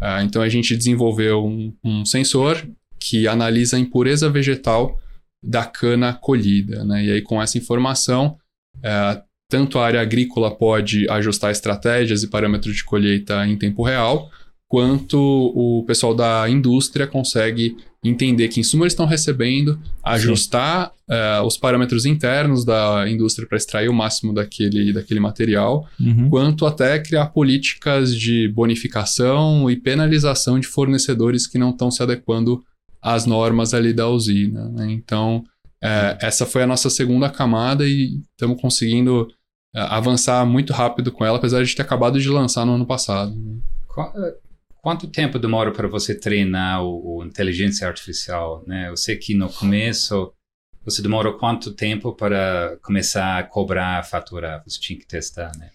É, 0.00 0.22
então 0.22 0.42
a 0.42 0.48
gente 0.48 0.76
desenvolveu 0.76 1.44
um, 1.44 1.72
um 1.84 2.04
sensor 2.04 2.66
que 2.98 3.28
analisa 3.28 3.76
a 3.76 3.80
impureza 3.80 4.28
vegetal 4.30 4.98
da 5.44 5.64
cana 5.64 6.14
colhida. 6.14 6.84
Né? 6.84 7.04
E 7.04 7.12
aí, 7.12 7.22
com 7.22 7.40
essa 7.42 7.58
informação, 7.58 8.36
é, 8.82 9.22
tanto 9.50 9.78
a 9.78 9.86
área 9.86 10.00
agrícola 10.00 10.54
pode 10.54 11.08
ajustar 11.08 11.50
estratégias 11.50 12.22
e 12.22 12.28
parâmetros 12.28 12.74
de 12.74 12.84
colheita 12.84 13.46
em 13.46 13.56
tempo 13.56 13.82
real, 13.82 14.30
quanto 14.68 15.18
o 15.18 15.84
pessoal 15.86 16.14
da 16.14 16.48
indústria 16.48 17.06
consegue 17.06 17.76
entender 18.02 18.48
que 18.48 18.60
insumos 18.60 18.84
eles 18.84 18.92
estão 18.92 19.06
recebendo, 19.06 19.80
ajustar 20.02 20.92
é, 21.08 21.40
os 21.40 21.56
parâmetros 21.56 22.04
internos 22.04 22.64
da 22.64 23.08
indústria 23.08 23.46
para 23.48 23.56
extrair 23.56 23.88
o 23.88 23.94
máximo 23.94 24.34
daquele, 24.34 24.92
daquele 24.92 25.20
material, 25.20 25.88
uhum. 25.98 26.28
quanto 26.28 26.66
até 26.66 26.98
criar 26.98 27.26
políticas 27.26 28.14
de 28.14 28.48
bonificação 28.48 29.70
e 29.70 29.76
penalização 29.76 30.58
de 30.58 30.66
fornecedores 30.66 31.46
que 31.46 31.56
não 31.56 31.70
estão 31.70 31.90
se 31.90 32.02
adequando 32.02 32.62
as 33.04 33.26
normas 33.26 33.74
ali 33.74 33.92
da 33.92 34.08
usina. 34.08 34.70
Né? 34.70 34.90
Então, 34.92 35.44
é, 35.82 36.16
essa 36.22 36.46
foi 36.46 36.62
a 36.62 36.66
nossa 36.66 36.88
segunda 36.88 37.28
camada 37.28 37.86
e 37.86 38.22
estamos 38.30 38.58
conseguindo 38.58 39.28
é, 39.76 39.80
avançar 39.80 40.46
muito 40.46 40.72
rápido 40.72 41.12
com 41.12 41.22
ela, 41.22 41.36
apesar 41.36 41.62
de 41.62 41.74
ter 41.74 41.82
acabado 41.82 42.18
de 42.18 42.30
lançar 42.30 42.64
no 42.64 42.72
ano 42.72 42.86
passado. 42.86 43.34
Né? 43.36 43.58
É, 44.16 44.34
quanto 44.80 45.06
tempo 45.06 45.38
demora 45.38 45.70
para 45.70 45.86
você 45.86 46.18
treinar 46.18 46.82
o, 46.82 47.18
o, 47.18 47.24
inteligência 47.24 47.86
artificial? 47.86 48.64
Né? 48.66 48.88
Eu 48.88 48.96
sei 48.96 49.16
que 49.16 49.34
no 49.34 49.50
começo 49.50 50.32
você 50.82 51.02
demorou 51.02 51.34
quanto 51.34 51.72
tempo 51.74 52.14
para 52.14 52.78
começar 52.82 53.38
a 53.38 53.42
cobrar, 53.42 54.02
faturar? 54.04 54.62
Você 54.66 54.80
tinha 54.80 54.98
que 54.98 55.06
testar, 55.06 55.52
né? 55.58 55.70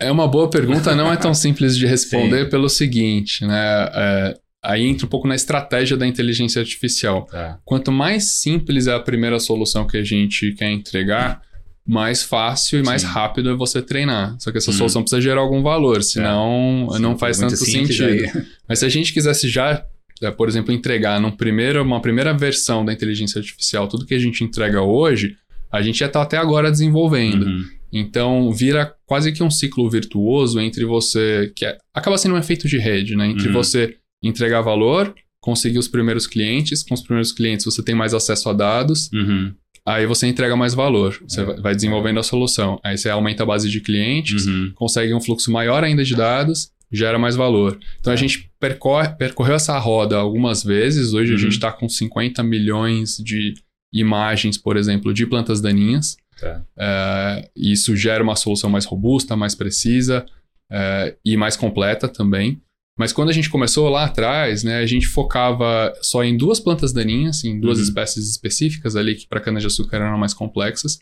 É 0.00 0.10
uma 0.12 0.28
boa 0.28 0.48
pergunta, 0.48 0.94
não 0.94 1.12
é 1.12 1.16
tão 1.16 1.34
simples 1.34 1.76
de 1.76 1.84
responder 1.86 2.48
pelo 2.48 2.68
seguinte, 2.68 3.44
né? 3.44 3.90
É, 3.92 4.40
Aí 4.62 4.84
entra 4.84 5.06
um 5.06 5.08
pouco 5.08 5.28
na 5.28 5.34
estratégia 5.34 5.96
da 5.96 6.06
inteligência 6.06 6.60
artificial. 6.60 7.26
Tá. 7.26 7.58
Quanto 7.64 7.92
mais 7.92 8.38
simples 8.40 8.86
é 8.86 8.94
a 8.94 9.00
primeira 9.00 9.38
solução 9.38 9.86
que 9.86 9.96
a 9.96 10.02
gente 10.02 10.52
quer 10.52 10.70
entregar, 10.70 11.40
mais 11.86 12.22
fácil 12.22 12.80
e 12.80 12.82
mais 12.82 13.00
Sim. 13.00 13.08
rápido 13.08 13.50
é 13.50 13.54
você 13.54 13.80
treinar. 13.80 14.36
Só 14.38 14.52
que 14.52 14.58
essa 14.58 14.70
hum. 14.70 14.74
solução 14.74 15.02
precisa 15.02 15.22
gerar 15.22 15.40
algum 15.40 15.62
valor, 15.62 16.02
senão 16.02 16.88
é. 16.94 16.98
não 16.98 17.16
faz 17.16 17.38
tanto 17.38 17.56
sentido. 17.56 18.24
Mas 18.68 18.80
se 18.80 18.84
a 18.84 18.88
gente 18.90 19.12
quisesse 19.12 19.48
já, 19.48 19.82
é, 20.20 20.30
por 20.30 20.48
exemplo, 20.48 20.70
entregar 20.70 21.18
num 21.18 21.30
primeiro, 21.30 21.82
uma 21.82 22.02
primeira 22.02 22.34
versão 22.34 22.84
da 22.84 22.92
inteligência 22.92 23.38
artificial 23.38 23.88
tudo 23.88 24.04
que 24.04 24.14
a 24.14 24.18
gente 24.18 24.44
entrega 24.44 24.82
hoje, 24.82 25.36
a 25.72 25.80
gente 25.80 26.00
já 26.00 26.06
está 26.06 26.20
até 26.20 26.36
agora 26.36 26.70
desenvolvendo. 26.70 27.44
Uhum. 27.46 27.64
Então 27.90 28.52
vira 28.52 28.94
quase 29.06 29.32
que 29.32 29.42
um 29.42 29.50
ciclo 29.50 29.88
virtuoso 29.88 30.60
entre 30.60 30.84
você, 30.84 31.50
que 31.56 31.64
é, 31.64 31.78
acaba 31.94 32.18
sendo 32.18 32.34
um 32.34 32.38
efeito 32.38 32.68
de 32.68 32.76
rede, 32.76 33.16
né? 33.16 33.28
Entre 33.28 33.46
uhum. 33.46 33.54
você 33.54 33.96
entregar 34.22 34.60
valor, 34.62 35.14
conseguir 35.40 35.78
os 35.78 35.88
primeiros 35.88 36.26
clientes. 36.26 36.82
Com 36.82 36.94
os 36.94 37.02
primeiros 37.02 37.32
clientes 37.32 37.64
você 37.64 37.82
tem 37.82 37.94
mais 37.94 38.14
acesso 38.14 38.48
a 38.48 38.52
dados. 38.52 39.10
Uhum. 39.12 39.54
Aí 39.86 40.06
você 40.06 40.26
entrega 40.26 40.54
mais 40.54 40.74
valor. 40.74 41.18
Você 41.26 41.40
é. 41.40 41.60
vai 41.60 41.74
desenvolvendo 41.74 42.20
a 42.20 42.22
solução. 42.22 42.78
Aí 42.84 42.98
você 42.98 43.08
aumenta 43.08 43.42
a 43.42 43.46
base 43.46 43.70
de 43.70 43.80
clientes, 43.80 44.46
uhum. 44.46 44.72
consegue 44.74 45.14
um 45.14 45.20
fluxo 45.20 45.50
maior 45.50 45.82
ainda 45.82 46.04
de 46.04 46.14
dados, 46.14 46.70
gera 46.92 47.18
mais 47.18 47.36
valor. 47.36 47.78
Então 47.98 48.12
a 48.12 48.14
é. 48.14 48.16
gente 48.18 48.50
percorre, 48.60 49.08
percorreu 49.16 49.54
essa 49.54 49.78
roda 49.78 50.16
algumas 50.16 50.62
vezes. 50.62 51.14
Hoje 51.14 51.30
uhum. 51.32 51.38
a 51.38 51.40
gente 51.40 51.52
está 51.52 51.72
com 51.72 51.88
50 51.88 52.42
milhões 52.42 53.16
de 53.16 53.54
imagens, 53.92 54.58
por 54.58 54.76
exemplo, 54.76 55.14
de 55.14 55.26
plantas 55.26 55.60
daninhas. 55.60 56.16
Tá. 56.38 56.62
É, 56.78 57.48
isso 57.56 57.96
gera 57.96 58.22
uma 58.22 58.36
solução 58.36 58.70
mais 58.70 58.84
robusta, 58.84 59.34
mais 59.36 59.54
precisa 59.54 60.26
é, 60.70 61.16
e 61.24 61.36
mais 61.36 61.56
completa 61.56 62.08
também. 62.08 62.60
Mas 62.98 63.12
quando 63.12 63.28
a 63.28 63.32
gente 63.32 63.48
começou 63.48 63.88
lá 63.88 64.06
atrás, 64.06 64.64
né, 64.64 64.78
a 64.78 64.86
gente 64.86 65.06
focava 65.06 65.94
só 66.02 66.24
em 66.24 66.36
duas 66.36 66.58
plantas 66.58 66.92
daninhas, 66.92 67.44
em 67.44 67.60
duas 67.60 67.78
uhum. 67.78 67.84
espécies 67.84 68.28
específicas 68.28 68.96
ali 68.96 69.14
que 69.14 69.28
para 69.28 69.40
cana-de-açúcar 69.40 69.98
eram 69.98 70.18
mais 70.18 70.34
complexas. 70.34 70.98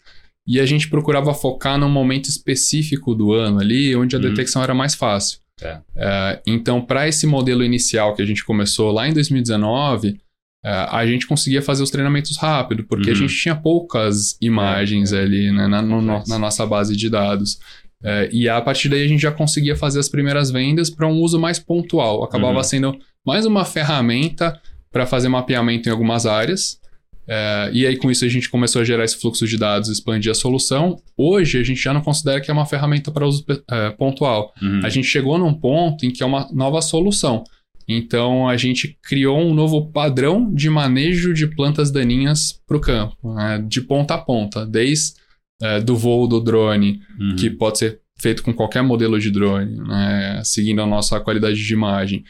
E 0.47 0.61
a 0.61 0.67
gente 0.67 0.89
procurava 0.89 1.33
focar 1.33 1.79
num 1.79 1.89
momento 1.89 2.29
específico 2.29 3.15
do 3.15 3.33
ano 3.33 3.61
ali, 3.61 3.97
onde 3.97 4.15
a 4.15 4.19
uhum. 4.19 4.29
detecção 4.29 4.63
era 4.63 4.75
mais 4.75 4.95
fácil. 4.95 5.41
É. 5.61 5.77
Uh, 5.77 6.41
então, 6.47 6.83
para 6.83 7.09
esse 7.09 7.27
modelo 7.27 7.65
inicial 7.65 8.15
que 8.15 8.21
a 8.21 8.27
gente 8.27 8.45
começou 8.45 8.93
lá 8.93 9.09
em 9.09 9.15
2019, 9.15 10.11
uh, 10.11 10.17
é, 10.63 10.71
a 10.91 11.07
gente 11.07 11.27
conseguia 11.27 11.63
fazer 11.63 11.83
os 11.83 11.91
treinamentos 11.91 12.37
rápido, 12.37 12.85
porque 12.85 13.11
uhum. 13.11 13.17
a 13.17 13.19
gente 13.19 13.35
tinha 13.35 13.57
poucas 13.57 14.37
imagens 14.41 15.13
é, 15.13 15.23
ali 15.23 15.51
né, 15.51 15.67
na, 15.67 15.81
no, 15.81 16.03
na, 16.03 16.39
nossa 16.39 16.67
base 16.67 16.95
de 16.95 17.09
dados. 17.09 17.59
É, 18.03 18.29
e 18.33 18.49
a 18.49 18.61
partir 18.61 18.89
daí 18.89 19.05
a 19.05 19.09
gente 19.09 19.21
já 19.21 19.33
conseguia 19.33 19.75
fazer 19.75 19.99
as 19.99 20.09
primeiras 20.09 20.51
vendas 20.51 20.91
para 20.91 21.07
um 21.07 21.21
uso 21.21 21.39
mais 21.39 21.59
pontual. 21.59 22.23
Acabava 22.23 22.59
uhum. 22.59 22.63
sendo 22.63 22.99
mais 23.25 23.47
uma 23.47 23.65
ferramenta 23.65 24.61
para 24.93 25.07
fazer 25.07 25.29
mapeamento 25.29 25.89
em 25.89 25.93
algumas 25.93 26.27
áreas. 26.27 26.81
É, 27.29 27.71
e 27.73 27.87
aí, 27.87 27.97
com 27.97 28.11
isso, 28.11 28.25
a 28.25 28.29
gente 28.29 28.49
começou 28.49 28.81
a 28.81 28.85
gerar 28.85 29.05
esse 29.05 29.21
fluxo 29.21 29.47
de 29.47 29.59
dados, 29.59 29.89
expandir 29.89 30.31
a 30.31 30.35
solução. 30.35 30.97
Hoje, 31.17 31.59
a 31.59 31.65
gente 31.65 31.83
já 31.83 31.93
não 31.93 32.01
considera 32.01 32.41
que 32.41 32.51
é 32.51 32.55
uma 32.55 32.67
ferramenta 32.67 33.11
para 33.11 33.27
uso 33.27 33.45
é, 33.71 33.91
pontual. 33.91 34.55
Uhum. 34.63 34.81
A 34.85 34.89
gente 34.89 35.09
chegou 35.09 35.37
num 35.37 35.53
ponto 35.53 36.07
em 36.07 36.11
que 36.11 36.23
é 36.23 36.27
uma 36.27 36.49
nova 36.53 36.81
solução. 36.81 37.43
Então, 37.89 38.49
a 38.49 38.57
gente 38.57 38.99
criou 39.03 39.39
um 39.39 39.55
novo 39.55 39.91
padrão 39.91 40.53
de 40.53 40.69
manejo 40.69 41.33
de 41.33 41.47
plantas 41.47 41.91
daninhas 41.91 42.61
para 42.67 42.77
o 42.77 42.81
campo, 42.81 43.35
né? 43.35 43.65
de 43.67 43.81
ponta 43.81 44.15
a 44.15 44.19
ponta, 44.19 44.67
desde 44.67 45.15
é, 45.63 45.81
do 45.81 45.97
voo 45.97 46.27
do 46.27 46.41
drone, 46.41 47.01
uhum. 47.19 47.37
que 47.37 47.51
pode 47.51 47.79
ser 47.79 48.01
feito 48.19 48.43
com 48.43 48.53
qualquer 48.53 48.83
modelo 48.83 49.19
de 49.19 49.31
drone, 49.31 49.77
né, 49.77 50.41
seguindo 50.45 50.81
a 50.81 50.87
nossa 50.87 51.21
qualidade 51.21 51.57
de 51.57 51.73
imagem, 51.73 52.25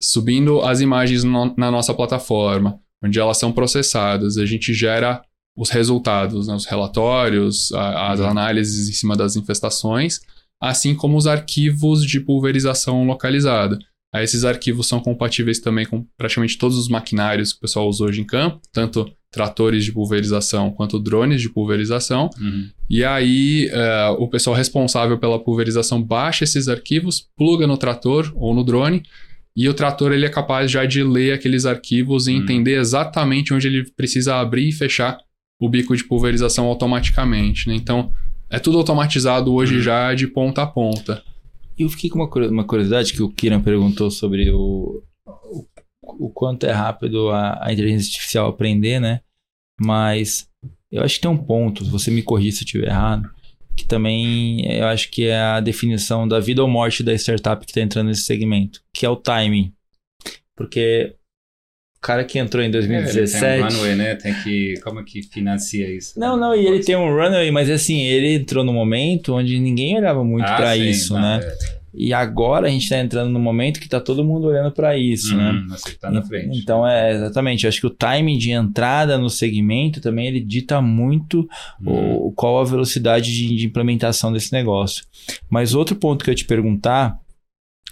subindo 0.00 0.60
as 0.62 0.80
imagens 0.80 1.24
no, 1.24 1.54
na 1.56 1.70
nossa 1.70 1.92
plataforma, 1.92 2.78
onde 3.02 3.18
elas 3.18 3.38
são 3.38 3.52
processadas, 3.52 4.36
a 4.36 4.46
gente 4.46 4.72
gera 4.72 5.22
os 5.56 5.70
resultados, 5.70 6.46
né, 6.46 6.54
os 6.54 6.64
relatórios, 6.64 7.72
a, 7.72 8.12
as 8.12 8.20
uhum. 8.20 8.26
análises 8.26 8.88
em 8.88 8.92
cima 8.92 9.16
das 9.16 9.36
infestações, 9.36 10.20
assim 10.60 10.94
como 10.94 11.16
os 11.16 11.26
arquivos 11.26 12.06
de 12.06 12.20
pulverização 12.20 13.04
localizada. 13.04 13.78
Aí 14.12 14.24
esses 14.24 14.44
arquivos 14.44 14.86
são 14.86 15.00
compatíveis 15.00 15.58
também 15.58 15.86
com 15.86 16.04
praticamente 16.18 16.58
todos 16.58 16.76
os 16.76 16.88
maquinários 16.88 17.52
que 17.52 17.58
o 17.58 17.60
pessoal 17.62 17.88
usa 17.88 18.04
hoje 18.04 18.20
em 18.20 18.24
campo, 18.24 18.60
tanto 18.70 19.10
tratores 19.30 19.84
de 19.86 19.92
pulverização 19.92 20.70
quanto 20.70 21.00
drones 21.00 21.40
de 21.40 21.48
pulverização. 21.48 22.28
Uhum. 22.38 22.68
E 22.90 23.02
aí 23.02 23.70
uh, 23.70 24.22
o 24.22 24.28
pessoal 24.28 24.54
responsável 24.54 25.18
pela 25.18 25.42
pulverização 25.42 26.02
baixa 26.02 26.44
esses 26.44 26.68
arquivos, 26.68 27.26
pluga 27.34 27.66
no 27.66 27.78
trator 27.78 28.30
ou 28.36 28.54
no 28.54 28.62
drone, 28.62 29.02
e 29.56 29.66
o 29.68 29.74
trator 29.74 30.12
ele 30.12 30.26
é 30.26 30.28
capaz 30.28 30.70
já 30.70 30.84
de 30.84 31.02
ler 31.02 31.32
aqueles 31.32 31.64
arquivos 31.64 32.26
e 32.26 32.32
uhum. 32.32 32.42
entender 32.42 32.78
exatamente 32.78 33.54
onde 33.54 33.66
ele 33.66 33.90
precisa 33.96 34.36
abrir 34.36 34.68
e 34.68 34.72
fechar 34.72 35.18
o 35.58 35.68
bico 35.68 35.96
de 35.96 36.04
pulverização 36.04 36.66
automaticamente. 36.66 37.68
Né? 37.68 37.74
Então 37.74 38.12
é 38.50 38.58
tudo 38.58 38.76
automatizado 38.76 39.54
hoje 39.54 39.76
uhum. 39.76 39.82
já 39.82 40.12
de 40.12 40.26
ponta 40.26 40.62
a 40.62 40.66
ponta. 40.66 41.22
Eu 41.78 41.88
fiquei 41.88 42.10
com 42.10 42.18
uma 42.18 42.64
curiosidade 42.64 43.12
que 43.12 43.22
o 43.22 43.30
Kiran 43.30 43.62
perguntou 43.62 44.10
sobre 44.10 44.50
o, 44.50 45.02
o, 45.26 45.66
o 46.02 46.30
quanto 46.30 46.64
é 46.64 46.72
rápido 46.72 47.30
a, 47.30 47.66
a, 47.66 47.72
inteligência 47.72 48.08
artificial 48.08 48.48
aprender, 48.48 49.00
né? 49.00 49.20
Mas 49.80 50.48
eu 50.90 51.02
acho 51.02 51.16
que 51.16 51.22
tem 51.22 51.30
um 51.30 51.44
ponto, 51.44 51.84
você 51.84 52.10
me 52.10 52.22
corrigir 52.22 52.52
se 52.52 52.62
eu 52.62 52.66
estiver 52.66 52.88
errado, 52.88 53.28
que 53.76 53.86
também 53.86 54.70
eu 54.70 54.86
acho 54.86 55.10
que 55.10 55.26
é 55.26 55.40
a 55.40 55.60
definição 55.60 56.28
da 56.28 56.38
vida 56.38 56.62
ou 56.62 56.68
morte 56.68 57.02
da 57.02 57.14
startup 57.14 57.64
que 57.64 57.70
está 57.70 57.80
entrando 57.80 58.08
nesse 58.08 58.22
segmento, 58.22 58.82
que 58.94 59.06
é 59.06 59.08
o 59.08 59.16
timing. 59.16 59.72
Porque 60.54 61.16
cara 62.02 62.24
que 62.24 62.38
entrou 62.38 62.62
em 62.62 62.70
2017. 62.70 63.44
É, 63.44 63.58
ele 63.58 63.62
tem 63.62 63.62
um 63.62 63.68
runway, 63.68 63.94
né? 63.94 64.14
Tem 64.16 64.34
que. 64.42 64.74
Como 64.82 65.00
é 65.00 65.04
que 65.04 65.22
financia 65.22 65.88
isso? 65.88 66.18
Não, 66.18 66.36
não, 66.36 66.54
e 66.54 66.66
ele 66.66 66.80
tem 66.80 66.96
um 66.96 67.14
runway, 67.14 67.50
mas 67.50 67.70
assim, 67.70 68.04
ele 68.04 68.34
entrou 68.34 68.64
no 68.64 68.72
momento 68.72 69.34
onde 69.34 69.58
ninguém 69.58 69.96
olhava 69.96 70.24
muito 70.24 70.46
ah, 70.46 70.56
para 70.56 70.76
isso, 70.76 71.14
não, 71.14 71.20
né? 71.22 71.40
É. 71.42 71.82
E 71.94 72.14
agora 72.14 72.68
a 72.68 72.70
gente 72.70 72.84
está 72.84 72.98
entrando 72.98 73.30
no 73.30 73.38
momento 73.38 73.78
que 73.78 73.84
está 73.84 74.00
todo 74.00 74.24
mundo 74.24 74.46
olhando 74.46 74.72
para 74.72 74.96
isso, 74.96 75.36
né? 75.36 75.50
Uhum, 75.50 75.68
você 75.68 75.92
tá 75.92 76.10
na 76.10 76.22
frente. 76.22 76.58
Então 76.58 76.86
é 76.86 77.12
exatamente. 77.12 77.66
Acho 77.66 77.80
que 77.80 77.86
o 77.86 77.90
timing 77.90 78.38
de 78.38 78.50
entrada 78.50 79.18
no 79.18 79.28
segmento 79.28 80.00
também 80.00 80.26
ele 80.26 80.40
dita 80.40 80.80
muito 80.80 81.46
uhum. 81.84 82.28
o, 82.28 82.32
qual 82.32 82.60
a 82.60 82.64
velocidade 82.64 83.30
de, 83.30 83.56
de 83.56 83.66
implementação 83.66 84.32
desse 84.32 84.54
negócio. 84.54 85.04
Mas 85.50 85.74
outro 85.74 85.94
ponto 85.94 86.24
que 86.24 86.30
eu 86.30 86.32
ia 86.32 86.36
te 86.36 86.46
perguntar 86.46 87.18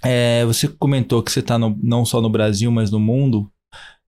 é, 0.02 0.46
você 0.46 0.66
comentou 0.66 1.22
que 1.22 1.30
você 1.30 1.40
está 1.40 1.58
não 1.58 2.04
só 2.06 2.22
no 2.22 2.30
Brasil, 2.30 2.70
mas 2.70 2.90
no 2.90 2.98
mundo. 2.98 3.50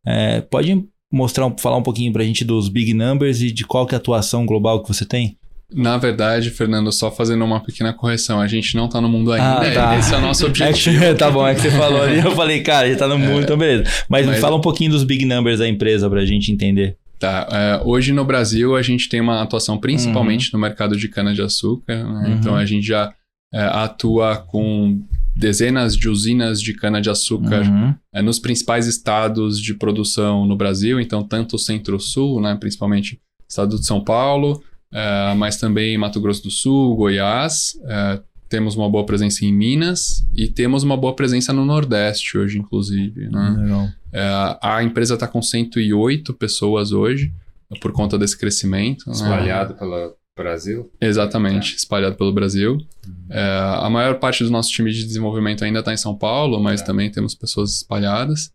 É, 0.07 0.41
pode 0.41 0.85
mostrar, 1.13 1.53
falar 1.59 1.77
um 1.77 1.83
pouquinho 1.83 2.13
para 2.13 2.23
a 2.23 2.27
gente 2.27 2.45
dos 2.45 2.69
big 2.69 2.95
numbers 2.95 3.41
e 3.43 3.53
de 3.53 3.65
qual 3.65 3.87
que 3.87 3.95
é 3.95 3.97
a 3.97 4.01
atuação 4.01 4.47
global 4.47 4.83
que 4.83 4.89
você 4.89 5.05
tem? 5.05 5.37
Na 5.75 5.97
verdade, 5.97 6.51
Fernando, 6.51 6.93
só 6.93 7.11
fazendo 7.11 7.45
uma 7.45 7.61
pequena 7.61 7.93
correção, 7.95 8.41
a 8.41 8.47
gente 8.47 8.77
não 8.77 8.89
tá 8.89 9.01
no 9.01 9.09
mundo 9.09 9.33
ainda. 9.33 9.63
Ah, 9.63 9.73
tá. 9.73 9.99
Esse 9.99 10.15
é 10.15 10.19
o 10.19 10.21
nosso 10.21 10.45
objetivo. 10.45 11.03
É 11.03 11.13
que, 11.13 11.15
tá 11.19 11.31
bom, 11.31 11.47
é 11.47 11.55
que 11.55 11.63
você 11.63 11.71
falou 11.71 12.03
ali, 12.03 12.19
eu 12.19 12.33
falei, 12.33 12.63
cara, 12.63 12.91
já 12.91 12.97
tá 12.97 13.09
no 13.09 13.19
mundo, 13.19 13.41
é, 13.41 13.43
então 13.45 13.57
beleza. 13.57 13.85
Mas, 14.09 14.27
mas 14.27 14.39
fala 14.39 14.57
um 14.57 14.61
pouquinho 14.61 14.91
dos 14.91 15.03
big 15.03 15.25
numbers 15.25 15.61
da 15.61 15.69
empresa 15.69 16.11
pra 16.11 16.25
gente 16.27 16.53
entender. 16.53 16.97
Tá. 17.19 17.49
É, 17.51 17.81
hoje 17.85 18.13
no 18.13 18.25
Brasil 18.25 18.77
a 18.77 18.83
gente 18.83 19.09
tem 19.09 19.21
uma 19.21 19.43
atuação 19.43 19.79
principalmente 19.79 20.47
uhum. 20.47 20.59
no 20.59 20.67
mercado 20.67 20.97
de 20.97 21.09
cana-de-açúcar. 21.09 22.05
Né? 22.05 22.29
Uhum. 22.29 22.35
Então 22.35 22.55
a 22.55 22.67
gente 22.67 22.87
já 22.87 23.13
é, 23.55 23.63
atua 23.63 24.37
com 24.37 25.01
dezenas 25.35 25.97
de 25.97 26.09
usinas 26.09 26.61
de 26.61 26.75
cana-de-açúcar 26.75 27.63
uhum. 27.63 27.95
é, 28.13 28.23
nos 28.23 28.39
principais 28.39 28.87
estados 28.87 29.61
de 29.61 29.75
produção 29.75 30.47
no 30.47 30.57
Brasil, 30.57 31.01
então 31.01 31.23
tanto 31.23 31.57
o 31.57 31.59
centro-sul, 31.59 32.41
né, 32.41 32.55
principalmente 32.55 33.21
estado 33.49 33.79
de 33.79 33.87
São 33.87 34.03
Paulo, 34.03 34.63
é, 34.93 35.35
mas 35.35 35.57
também 35.57 35.97
Mato 35.97 36.21
Grosso 36.21 36.43
do 36.43 36.51
Sul, 36.51 36.95
Goiás, 36.97 37.79
é, 37.85 38.21
temos 38.49 38.77
uma 38.77 38.89
boa 38.91 39.07
presença 39.07 39.47
em 39.47 39.53
Minas 39.53 40.27
e 40.35 40.47
temos 40.47 40.83
uma 40.83 40.97
boa 40.97 41.17
presença 41.17 41.55
no 41.55 41.65
Nordeste 41.65 42.37
hoje, 42.37 42.59
inclusive. 42.59 43.31
Né? 43.31 43.95
É, 44.13 44.59
a 44.61 44.85
empresa 44.85 45.15
está 45.15 45.27
com 45.27 45.41
108 45.41 46.35
pessoas 46.35 46.93
hoje, 46.93 47.33
por 47.81 47.93
conta 47.93 48.19
desse 48.19 48.37
crescimento. 48.37 49.07
Né? 49.07 49.15
Espalhado 49.15 49.73
né? 49.73 49.79
pela 49.79 50.13
Brasil? 50.37 50.91
Exatamente, 51.01 51.73
é. 51.73 51.77
espalhado 51.77 52.17
pelo 52.17 52.33
Brasil. 52.33 52.73
Uhum. 53.07 53.27
É, 53.31 53.43
a 53.81 53.91
maior 53.91 54.19
parte 54.19 54.43
do 54.43 54.51
nosso 54.51 54.71
time 54.71 54.91
de 54.91 55.05
desenvolvimento 55.05 55.65
ainda 55.65 55.81
está 55.81 55.93
em 55.93 55.97
São 55.99 56.17
Paulo, 56.17 56.61
mas 56.61 56.81
é. 56.81 56.85
também 56.85 57.11
temos 57.11 57.35
pessoas 57.35 57.77
espalhadas. 57.77 58.53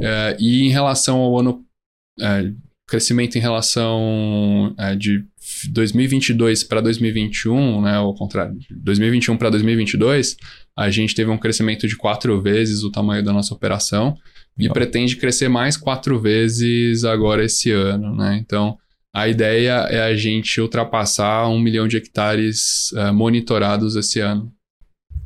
É, 0.00 0.36
e 0.38 0.62
em 0.62 0.70
relação 0.70 1.18
ao 1.18 1.38
ano, 1.38 1.64
é, 2.20 2.52
crescimento 2.86 3.36
em 3.36 3.40
relação 3.40 4.74
é, 4.78 4.94
de 4.94 5.24
2022 5.70 6.64
para 6.64 6.80
2021, 6.80 7.82
né, 7.82 7.94
ao 7.94 8.14
contrário, 8.14 8.56
2021 8.70 9.36
para 9.36 9.50
2022, 9.50 10.36
a 10.76 10.90
gente 10.90 11.14
teve 11.14 11.30
um 11.30 11.38
crescimento 11.38 11.86
de 11.86 11.96
quatro 11.96 12.40
vezes 12.40 12.82
o 12.82 12.90
tamanho 12.90 13.24
da 13.24 13.32
nossa 13.32 13.54
operação 13.54 14.16
e 14.58 14.68
pretende 14.68 15.16
crescer 15.16 15.48
mais 15.48 15.76
quatro 15.76 16.18
vezes 16.18 17.04
agora 17.04 17.44
esse 17.44 17.70
ano, 17.70 18.14
né? 18.14 18.38
Então, 18.40 18.78
a 19.14 19.28
ideia 19.28 19.86
é 19.90 20.02
a 20.02 20.16
gente 20.16 20.60
ultrapassar 20.60 21.48
um 21.48 21.60
milhão 21.60 21.86
de 21.86 21.96
hectares 21.96 22.90
uh, 22.92 23.14
monitorados 23.14 23.94
esse 23.94 24.18
ano. 24.18 24.52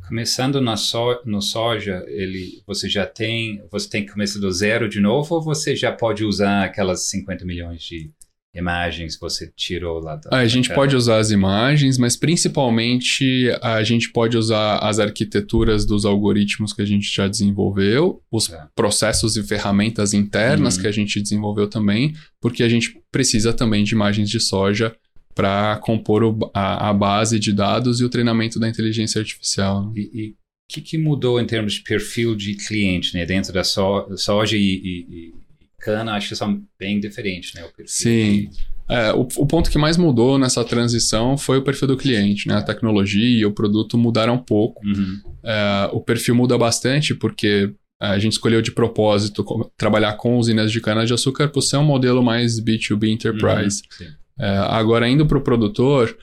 Começando 0.07 0.61
na 0.61 0.77
so, 0.77 1.19
no 1.25 1.41
soja, 1.41 2.03
ele, 2.07 2.61
você 2.67 2.87
já 2.87 3.07
tem, 3.07 3.63
você 3.71 3.89
tem 3.89 4.05
que 4.05 4.11
começar 4.11 4.39
do 4.39 4.51
zero 4.51 4.87
de 4.87 4.99
novo 4.99 5.35
ou 5.35 5.41
você 5.41 5.75
já 5.75 5.91
pode 5.91 6.23
usar 6.23 6.65
aquelas 6.65 7.09
50 7.09 7.43
milhões 7.45 7.81
de 7.81 8.11
imagens 8.53 9.15
que 9.15 9.21
você 9.21 9.51
tirou 9.55 9.99
lá 9.99 10.15
da. 10.15 10.35
a 10.35 10.47
gente 10.47 10.73
pode 10.73 10.95
usar 10.95 11.17
as 11.17 11.29
imagens, 11.29 11.97
mas 11.97 12.15
principalmente 12.15 13.49
a 13.61 13.83
gente 13.83 14.11
pode 14.11 14.37
usar 14.37 14.79
as 14.79 14.99
arquiteturas 14.99 15.85
dos 15.85 16.03
algoritmos 16.03 16.73
que 16.73 16.81
a 16.81 16.85
gente 16.85 17.13
já 17.13 17.27
desenvolveu, 17.27 18.21
os 18.31 18.49
é. 18.49 18.67
processos 18.75 19.37
e 19.37 19.43
ferramentas 19.43 20.13
internas 20.13 20.75
uhum. 20.75 20.81
que 20.81 20.87
a 20.87 20.91
gente 20.91 21.21
desenvolveu 21.21 21.67
também, 21.67 22.15
porque 22.41 22.63
a 22.63 22.69
gente 22.69 22.99
precisa 23.11 23.53
também 23.53 23.83
de 23.83 23.93
imagens 23.93 24.29
de 24.29 24.39
soja 24.39 24.95
para 25.35 25.77
compor 25.77 26.23
o, 26.23 26.51
a, 26.53 26.89
a, 26.89 26.93
base 26.93 27.39
de 27.39 27.53
dados 27.53 28.01
e 28.01 28.03
o 28.03 28.09
treinamento 28.09 28.59
da 28.59 28.67
inteligência 28.67 29.19
artificial. 29.19 29.91
E 29.95 30.31
o 30.31 30.35
que, 30.67 30.81
que, 30.81 30.97
mudou 30.97 31.39
em 31.39 31.45
termos 31.45 31.73
de 31.73 31.81
perfil 31.81 32.35
de 32.35 32.55
cliente, 32.55 33.13
né? 33.13 33.25
Dentro 33.25 33.53
da 33.53 33.63
so, 33.63 34.05
soja 34.17 34.57
e, 34.57 34.61
e, 34.61 35.33
cana, 35.79 36.13
acho 36.13 36.29
que 36.29 36.35
são 36.35 36.61
bem 36.79 36.99
diferentes, 36.99 37.53
né? 37.53 37.63
Sim. 37.85 38.49
É, 38.89 39.13
o, 39.13 39.27
o, 39.37 39.45
ponto 39.45 39.69
que 39.69 39.77
mais 39.77 39.97
mudou 39.97 40.39
nessa 40.39 40.65
transição 40.65 41.37
foi 41.37 41.59
o 41.59 41.61
perfil 41.61 41.87
do 41.87 41.97
cliente, 41.97 42.47
né? 42.47 42.55
A 42.55 42.61
tecnologia 42.61 43.39
e 43.39 43.45
o 43.45 43.51
produto 43.51 43.97
mudaram 43.97 44.33
um 44.33 44.43
pouco. 44.43 44.85
Uhum. 44.85 45.21
É, 45.43 45.89
o 45.93 46.01
perfil 46.01 46.33
muda 46.33 46.57
bastante 46.57 47.13
porque 47.13 47.71
a 47.99 48.17
gente 48.17 48.33
escolheu 48.33 48.61
de 48.61 48.71
propósito 48.71 49.45
trabalhar 49.77 50.13
com 50.13 50.37
usinas 50.37 50.71
de 50.71 50.79
cana-de-açúcar 50.79 51.49
por 51.49 51.61
ser 51.61 51.77
um 51.77 51.83
modelo 51.83 52.23
mais 52.23 52.59
B2B 52.59 53.09
Enterprise. 53.09 53.83
Uhum, 54.01 54.07
é, 54.39 54.57
agora, 54.69 55.07
indo 55.07 55.25
para 55.25 55.37
o 55.37 55.41
produtor, 55.41 56.15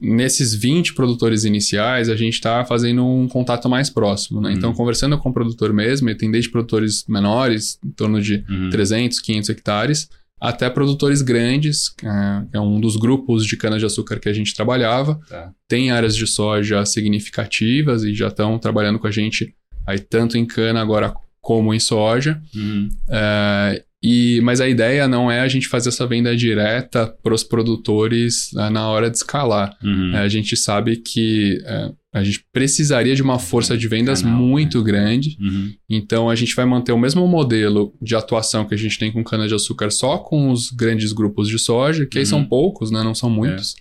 nesses 0.00 0.54
20 0.54 0.94
produtores 0.94 1.44
iniciais, 1.44 2.08
a 2.08 2.16
gente 2.16 2.34
está 2.34 2.64
fazendo 2.64 3.04
um 3.06 3.28
contato 3.28 3.68
mais 3.68 3.90
próximo, 3.90 4.40
né? 4.40 4.52
Então, 4.52 4.70
uhum. 4.70 4.76
Conversando 4.76 5.18
com 5.18 5.28
o 5.28 5.32
produtor 5.32 5.72
mesmo, 5.72 6.10
e 6.10 6.14
tem 6.14 6.30
desde 6.30 6.50
produtores 6.50 7.04
menores, 7.08 7.78
em 7.84 7.90
torno 7.90 8.20
de 8.20 8.44
uhum. 8.48 8.70
300, 8.70 9.20
500 9.20 9.50
hectares, 9.50 10.08
até 10.40 10.68
produtores 10.68 11.22
grandes, 11.22 11.94
é, 12.02 12.44
que 12.50 12.56
é 12.56 12.60
um 12.60 12.80
dos 12.80 12.96
grupos 12.96 13.46
de 13.46 13.56
cana-de-açúcar 13.56 14.18
que 14.18 14.28
a 14.28 14.32
gente 14.32 14.54
trabalhava. 14.54 15.18
Tá. 15.28 15.50
Tem 15.66 15.90
áreas 15.90 16.14
de 16.14 16.26
soja 16.26 16.84
significativas 16.84 18.02
e 18.02 18.14
já 18.14 18.28
estão 18.28 18.58
trabalhando 18.58 18.98
com 18.98 19.06
a 19.06 19.10
gente 19.10 19.54
aí 19.86 19.98
tanto 19.98 20.36
em 20.36 20.44
cana 20.44 20.80
agora 20.80 21.14
como 21.40 21.72
em 21.72 21.80
soja. 21.80 22.42
Uhum. 22.54 22.88
É, 23.08 23.84
e, 24.06 24.38
mas 24.42 24.60
a 24.60 24.68
ideia 24.68 25.08
não 25.08 25.32
é 25.32 25.40
a 25.40 25.48
gente 25.48 25.66
fazer 25.66 25.88
essa 25.88 26.06
venda 26.06 26.36
direta 26.36 27.06
para 27.22 27.32
os 27.32 27.42
produtores 27.42 28.50
né, 28.52 28.68
na 28.68 28.86
hora 28.86 29.08
de 29.08 29.16
escalar. 29.16 29.74
Uhum. 29.82 30.14
É, 30.14 30.18
a 30.18 30.28
gente 30.28 30.54
sabe 30.58 30.96
que 30.96 31.58
é, 31.64 31.90
a 32.12 32.22
gente 32.22 32.44
precisaria 32.52 33.16
de 33.16 33.22
uma 33.22 33.38
força 33.38 33.78
de 33.78 33.88
vendas 33.88 34.20
Canal, 34.20 34.36
muito 34.36 34.80
né? 34.80 34.84
grande. 34.84 35.38
Uhum. 35.40 35.72
Então 35.88 36.28
a 36.28 36.34
gente 36.34 36.54
vai 36.54 36.66
manter 36.66 36.92
o 36.92 36.98
mesmo 36.98 37.26
modelo 37.26 37.94
de 37.98 38.14
atuação 38.14 38.66
que 38.66 38.74
a 38.74 38.76
gente 38.76 38.98
tem 38.98 39.10
com 39.10 39.24
cana-de-açúcar 39.24 39.90
só 39.90 40.18
com 40.18 40.50
os 40.50 40.70
grandes 40.70 41.10
grupos 41.10 41.48
de 41.48 41.58
soja, 41.58 42.04
que 42.04 42.18
uhum. 42.18 42.20
aí 42.20 42.26
são 42.26 42.40
uhum. 42.40 42.46
poucos, 42.46 42.90
né? 42.90 43.02
não 43.02 43.14
são 43.14 43.30
muitos. 43.30 43.74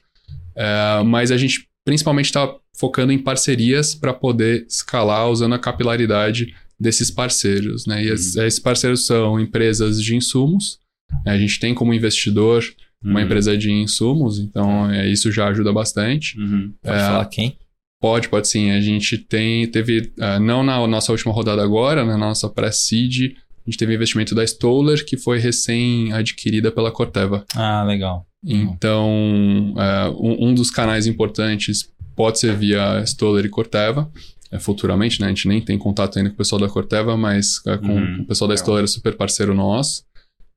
É. 0.56 1.00
é 1.00 1.04
mas 1.04 1.32
a 1.32 1.38
gente 1.38 1.68
principalmente 1.84 2.28
está 2.28 2.50
focando 2.74 3.12
em 3.12 3.20
parcerias 3.20 3.94
para 3.94 4.14
poder 4.14 4.66
escalar 4.70 5.30
usando 5.30 5.54
a 5.54 5.60
capilaridade 5.60 6.56
desses 6.84 7.10
parceiros, 7.10 7.88
né? 7.88 8.04
E 8.04 8.10
uhum. 8.10 8.14
esses 8.14 8.60
parceiros 8.60 9.06
são 9.06 9.40
empresas 9.40 10.04
de 10.04 10.16
insumos. 10.16 10.78
Né? 11.26 11.32
A 11.32 11.38
gente 11.38 11.58
tem 11.60 11.74
como 11.74 11.94
investidor 11.94 12.64
uma 13.02 13.20
uhum. 13.20 13.26
empresa 13.26 13.58
de 13.58 13.72
insumos, 13.72 14.40
então 14.40 14.92
é, 14.92 15.10
isso 15.10 15.32
já 15.32 15.48
ajuda 15.48 15.72
bastante. 15.72 16.38
Uhum. 16.38 16.74
Pode 16.82 16.96
é, 16.96 17.00
falar 17.00 17.26
quem? 17.26 17.58
Pode, 18.02 18.30
pode 18.30 18.48
sim. 18.50 18.72
A 18.72 18.82
gente 18.82 19.18
tem, 19.18 19.66
teve, 19.68 20.12
uh, 20.20 20.40
não 20.42 20.62
na 20.62 20.86
nossa 20.86 21.12
última 21.12 21.34
rodada 21.34 21.64
agora, 21.64 22.06
na 22.06 22.18
nossa 22.18 22.50
pré-seed, 22.50 23.34
a 23.66 23.70
gente 23.70 23.78
teve 23.78 23.94
investimento 23.94 24.36
da 24.36 24.44
Stoller, 24.44 25.06
que 25.06 25.16
foi 25.16 25.40
recém-adquirida 25.40 26.70
pela 26.70 26.92
Corteva. 26.92 27.46
Ah, 27.56 27.84
legal. 27.84 28.28
Então, 28.46 29.74
uh, 29.74 30.12
um, 30.20 30.50
um, 30.50 30.54
dos 30.54 30.70
canais 30.70 31.08
importantes 31.08 31.90
pode 32.14 32.40
ser 32.40 32.58
via 32.58 33.02
Stoller 33.06 33.46
e 33.46 33.50
Corteva. 33.50 34.12
É, 34.54 34.60
futuramente, 34.60 35.20
né? 35.20 35.26
A 35.26 35.30
gente 35.30 35.48
nem 35.48 35.60
tem 35.60 35.80
contato 35.80 36.18
ainda 36.18 36.30
com 36.30 36.36
o 36.36 36.38
pessoal 36.38 36.62
da 36.62 36.70
Corteva, 36.70 37.18
mas 37.18 37.60
é, 37.66 37.76
com 37.76 37.88
uhum. 37.88 38.22
o 38.22 38.26
pessoal 38.28 38.48
da 38.48 38.54
Stoller 38.54 38.84
é 38.84 38.88
super 38.88 39.16
parceiro 39.16 39.56
nosso. 39.56 40.04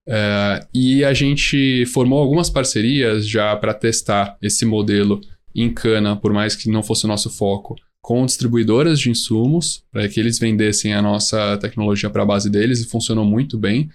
É, 0.06 0.66
e 0.74 1.02
a 1.02 1.14
gente 1.14 1.86
formou 1.86 2.18
algumas 2.18 2.50
parcerias 2.50 3.26
já 3.26 3.56
para 3.56 3.72
testar 3.72 4.36
esse 4.42 4.66
modelo 4.66 5.18
em 5.54 5.72
cana, 5.72 6.14
por 6.14 6.30
mais 6.30 6.54
que 6.54 6.68
não 6.68 6.82
fosse 6.82 7.06
o 7.06 7.08
nosso 7.08 7.30
foco, 7.30 7.74
com 8.02 8.26
distribuidoras 8.26 9.00
de 9.00 9.08
insumos, 9.08 9.82
para 9.90 10.06
que 10.06 10.20
eles 10.20 10.38
vendessem 10.38 10.92
a 10.92 11.00
nossa 11.00 11.56
tecnologia 11.56 12.10
para 12.10 12.22
a 12.22 12.26
base 12.26 12.50
deles, 12.50 12.80
e 12.82 12.88
funcionou 12.88 13.24
muito 13.24 13.56
bem. 13.56 13.88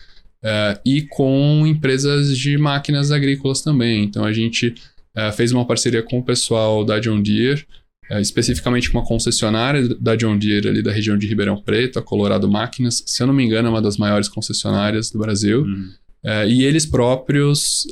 Uh, 0.44 0.82
e 0.84 1.04
com 1.04 1.64
empresas 1.68 2.36
de 2.36 2.58
máquinas 2.58 3.12
agrícolas 3.12 3.62
também. 3.62 4.04
Então 4.04 4.26
a 4.26 4.34
gente 4.34 4.74
uh, 5.16 5.32
fez 5.32 5.52
uma 5.52 5.64
parceria 5.64 6.02
com 6.02 6.18
o 6.18 6.24
pessoal 6.24 6.84
da 6.84 7.00
John 7.00 7.22
Deere, 7.22 7.68
uh, 8.12 8.20
especificamente 8.20 8.92
com 8.92 8.98
uma 8.98 9.06
concessionária 9.06 9.88
da 10.00 10.16
John 10.16 10.38
Deere 10.38 10.68
ali 10.68 10.82
da 10.82 10.92
região 10.92 11.18
de 11.18 11.28
Ribeirão 11.28 11.62
Preto, 11.62 12.00
a 12.00 12.02
Colorado 12.02 12.50
Máquinas. 12.50 13.04
Se 13.06 13.24
eu 13.24 13.28
não 13.28 13.34
me 13.34 13.44
engano, 13.44 13.68
é 13.68 13.72
uma 13.72 13.82
das 13.82 13.98
maiores 13.98 14.28
concessionárias 14.28 15.12
do 15.12 15.20
Brasil. 15.20 15.62
Uhum. 15.62 15.90
e 16.48 16.64
eles 16.64 16.86
próprios 16.86 17.88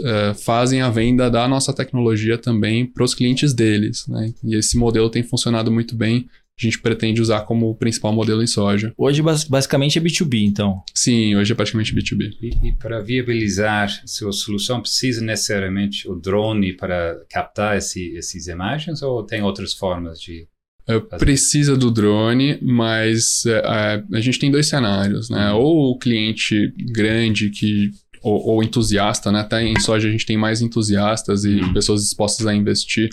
fazem 0.46 0.82
a 0.82 0.90
venda 0.92 1.32
da 1.32 1.48
nossa 1.48 1.74
tecnologia 1.74 2.38
também 2.38 2.86
para 2.86 3.04
os 3.04 3.16
clientes 3.16 3.54
deles. 3.54 4.06
Né? 4.08 4.34
E 4.44 4.56
esse 4.56 4.78
modelo 4.78 5.10
tem 5.10 5.24
funcionado 5.24 5.72
muito 5.72 5.96
bem 5.96 6.28
a 6.60 6.70
gente 6.70 6.82
pretende 6.82 7.22
usar 7.22 7.42
como 7.42 7.76
principal 7.76 8.14
modelo 8.14 8.44
em 8.44 8.48
soja. 8.48 8.94
Hoje, 8.98 9.22
basicamente, 9.22 9.98
é 9.98 10.02
B2B, 10.02 10.46
então? 10.46 10.84
Sim, 10.94 11.36
hoje 11.36 11.52
é 11.52 11.56
praticamente 11.56 11.96
B2B. 11.96 12.32
E, 12.42 12.68
e 12.70 12.74
para 12.74 13.00
viabilizar 13.02 13.90
sua 14.06 14.32
solução, 14.32 14.82
precisa 14.82 15.24
necessariamente 15.24 16.10
o 16.10 16.16
drone 16.16 16.74
para 16.74 17.20
captar 17.30 17.78
esse, 17.78 18.18
essas 18.18 18.48
imagens 18.48 19.02
ou 19.02 19.24
tem 19.24 19.42
outras 19.42 19.74
formas 19.74 20.20
de. 20.20 20.48
É, 20.88 21.00
precisa 21.00 21.78
do 21.78 21.92
drone, 21.92 22.58
mas 22.62 23.46
é, 23.46 23.60
a, 23.60 24.04
a, 24.14 24.22
gente 24.22 24.40
tem 24.40 24.50
dois 24.50 24.68
cenários, 24.68 25.30
né? 25.30 25.52
Uhum. 25.52 25.60
Ou 25.60 25.92
o 25.92 26.00
cliente 26.00 26.74
grande 26.92 27.52
que 27.52 27.92
ou, 28.24 28.48
ou, 28.48 28.64
entusiasta, 28.64 29.32
né? 29.32 29.42
Até 29.42 29.64
em 29.64 29.80
soja 29.80 30.08
a 30.08 30.12
gente 30.12 30.26
tem 30.26 30.36
mais 30.36 30.62
entusiastas 30.62 31.46
e 31.46 31.62
uhum. 31.62 31.74
pessoas 31.74 32.02
dispostas 32.02 32.48
a 32.48 32.56
investir 32.56 33.10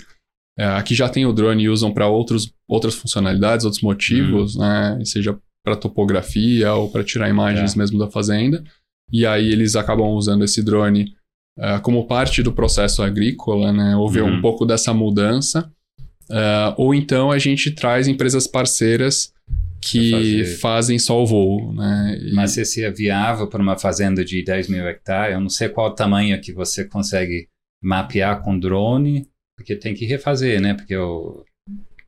é, 0.57 0.65
aqui 0.65 0.95
já 0.95 1.07
tem 1.07 1.25
o 1.25 1.31
drone 1.31 1.63
e 1.63 1.69
usam 1.69 1.93
para 1.93 2.07
outras 2.07 2.95
funcionalidades, 2.95 3.63
outros 3.63 3.83
motivos, 3.83 4.55
uhum. 4.55 4.61
né? 4.61 4.99
Seja 5.05 5.37
para 5.63 5.75
topografia 5.75 6.73
ou 6.73 6.89
para 6.89 7.03
tirar 7.03 7.29
imagens 7.29 7.75
é. 7.75 7.77
mesmo 7.77 7.99
da 7.99 8.09
fazenda. 8.09 8.63
E 9.11 9.25
aí 9.25 9.51
eles 9.51 9.75
acabam 9.75 10.07
usando 10.09 10.43
esse 10.43 10.63
drone 10.63 11.13
uh, 11.59 11.79
como 11.81 12.07
parte 12.07 12.41
do 12.41 12.51
processo 12.51 13.03
agrícola, 13.03 13.71
né? 13.71 13.95
Houve 13.95 14.21
uhum. 14.21 14.37
um 14.37 14.41
pouco 14.41 14.65
dessa 14.65 14.93
mudança. 14.93 15.71
Uh, 16.29 16.73
ou 16.75 16.93
então 16.93 17.31
a 17.31 17.37
gente 17.37 17.71
traz 17.71 18.07
empresas 18.07 18.47
parceiras 18.47 19.31
que 19.79 20.43
fazem 20.59 20.97
só 20.97 21.21
o 21.21 21.25
voo, 21.25 21.71
né? 21.73 22.17
E... 22.19 22.33
Mas 22.33 22.51
se 22.51 22.83
é 22.83 22.91
viável 22.91 23.47
para 23.47 23.61
uma 23.61 23.77
fazenda 23.77 24.25
de 24.25 24.43
10 24.43 24.69
mil 24.69 24.87
hectares, 24.87 25.35
eu 25.35 25.39
não 25.39 25.49
sei 25.49 25.69
qual 25.69 25.91
o 25.91 25.95
tamanho 25.95 26.41
que 26.41 26.51
você 26.51 26.83
consegue 26.83 27.47
mapear 27.81 28.41
com 28.41 28.57
drone 28.57 29.27
porque 29.67 29.75
tem 29.75 29.93
que 29.93 30.05
refazer, 30.05 30.61
né? 30.61 30.73
Porque 30.73 30.95
o, 30.95 31.43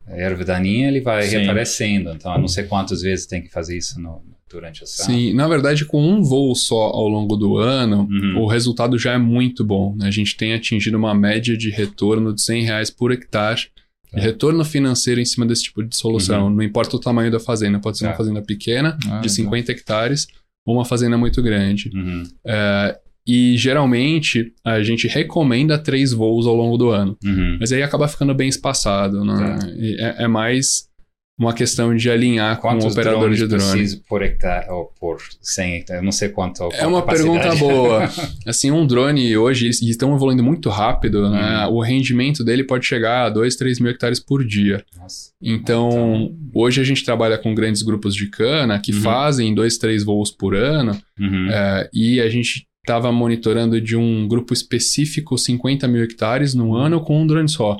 a 0.06 0.16
erva 0.16 0.42
daninha 0.44 0.88
ele 0.88 1.02
vai 1.02 1.24
Sim. 1.24 1.36
reaparecendo, 1.36 2.10
então 2.10 2.32
a 2.32 2.38
não 2.38 2.48
sei 2.48 2.64
quantas 2.64 3.02
vezes 3.02 3.26
tem 3.26 3.42
que 3.42 3.50
fazer 3.50 3.76
isso 3.76 4.00
no, 4.00 4.22
durante 4.48 4.82
a 4.82 4.86
safra. 4.86 5.12
Sim, 5.12 5.34
na 5.34 5.46
verdade, 5.46 5.84
com 5.84 6.02
um 6.02 6.22
voo 6.22 6.54
só 6.54 6.84
ao 6.86 7.06
longo 7.06 7.36
do 7.36 7.58
ano, 7.58 8.08
uhum. 8.10 8.40
o 8.40 8.46
resultado 8.46 8.98
já 8.98 9.12
é 9.12 9.18
muito 9.18 9.62
bom. 9.62 9.94
Né? 9.94 10.08
A 10.08 10.10
gente 10.10 10.34
tem 10.38 10.54
atingido 10.54 10.96
uma 10.96 11.14
média 11.14 11.54
de 11.54 11.68
retorno 11.68 12.34
de 12.34 12.40
100 12.40 12.64
reais 12.64 12.90
por 12.90 13.12
hectare. 13.12 13.68
É. 14.12 14.20
Retorno 14.20 14.64
financeiro 14.64 15.20
em 15.20 15.24
cima 15.24 15.46
desse 15.46 15.64
tipo 15.64 15.84
de 15.84 15.94
solução. 15.94 16.46
Uhum. 16.46 16.50
Não 16.50 16.62
importa 16.62 16.96
o 16.96 16.98
tamanho 16.98 17.30
da 17.30 17.38
fazenda, 17.38 17.78
pode 17.78 17.98
ser 17.98 18.06
é. 18.06 18.08
uma 18.08 18.16
fazenda 18.16 18.42
pequena, 18.42 18.98
ah, 19.08 19.20
de 19.20 19.28
50 19.28 19.70
hectares, 19.70 20.26
ou 20.66 20.76
uma 20.76 20.84
fazenda 20.84 21.16
muito 21.16 21.40
grande. 21.42 21.90
Uhum. 21.94 22.24
É, 22.44 22.98
e 23.32 23.56
geralmente 23.56 24.52
a 24.64 24.82
gente 24.82 25.06
recomenda 25.06 25.78
três 25.78 26.10
voos 26.10 26.48
ao 26.48 26.54
longo 26.56 26.76
do 26.76 26.88
ano. 26.90 27.16
Uhum. 27.24 27.58
Mas 27.60 27.70
aí 27.70 27.80
acaba 27.80 28.08
ficando 28.08 28.34
bem 28.34 28.48
espaçado, 28.48 29.24
né? 29.24 29.56
É, 30.00 30.24
é, 30.24 30.28
mais 30.28 30.90
uma 31.38 31.54
questão 31.54 31.94
de 31.94 32.10
alinhar 32.10 32.60
Quantos 32.60 32.82
com 32.82 32.90
o 32.90 32.92
operador 32.92 33.30
de 33.30 33.46
drone. 33.46 33.70
preciso 33.70 34.02
por 34.08 34.20
hectare 34.20 34.68
ou 34.68 34.92
por 34.98 35.18
100 35.40 35.74
hectares? 35.76 36.02
Eu 36.02 36.04
não 36.04 36.10
sei 36.10 36.30
quanto. 36.30 36.68
É 36.72 36.84
uma 36.84 37.02
pergunta 37.02 37.54
boa. 37.54 38.10
assim, 38.44 38.72
um 38.72 38.84
drone 38.84 39.36
hoje, 39.36 39.66
eles 39.66 39.80
estão 39.80 40.12
evoluindo 40.12 40.42
muito 40.42 40.68
rápido, 40.68 41.20
uhum. 41.20 41.30
né? 41.30 41.68
O 41.68 41.80
rendimento 41.80 42.42
dele 42.42 42.64
pode 42.64 42.84
chegar 42.84 43.26
a 43.26 43.30
2, 43.30 43.54
3 43.54 43.78
mil 43.78 43.92
hectares 43.92 44.18
por 44.18 44.44
dia. 44.44 44.84
Nossa. 44.98 45.30
Então, 45.40 45.88
então, 45.88 46.36
hoje 46.52 46.80
a 46.80 46.84
gente 46.84 47.04
trabalha 47.04 47.38
com 47.38 47.54
grandes 47.54 47.82
grupos 47.82 48.12
de 48.12 48.28
cana 48.28 48.80
que 48.80 48.92
uhum. 48.92 49.00
fazem 49.02 49.54
dois, 49.54 49.78
três 49.78 50.04
voos 50.04 50.32
por 50.32 50.54
ano 50.54 51.00
é, 51.50 51.88
e 51.94 52.20
a 52.20 52.28
gente 52.28 52.66
estava 52.82 53.12
monitorando 53.12 53.80
de 53.80 53.96
um 53.96 54.26
grupo 54.26 54.52
específico 54.52 55.36
50 55.36 55.86
mil 55.86 56.02
hectares 56.02 56.54
no 56.54 56.74
ano 56.74 57.00
com 57.00 57.20
um 57.20 57.26
drone 57.26 57.48
só. 57.48 57.76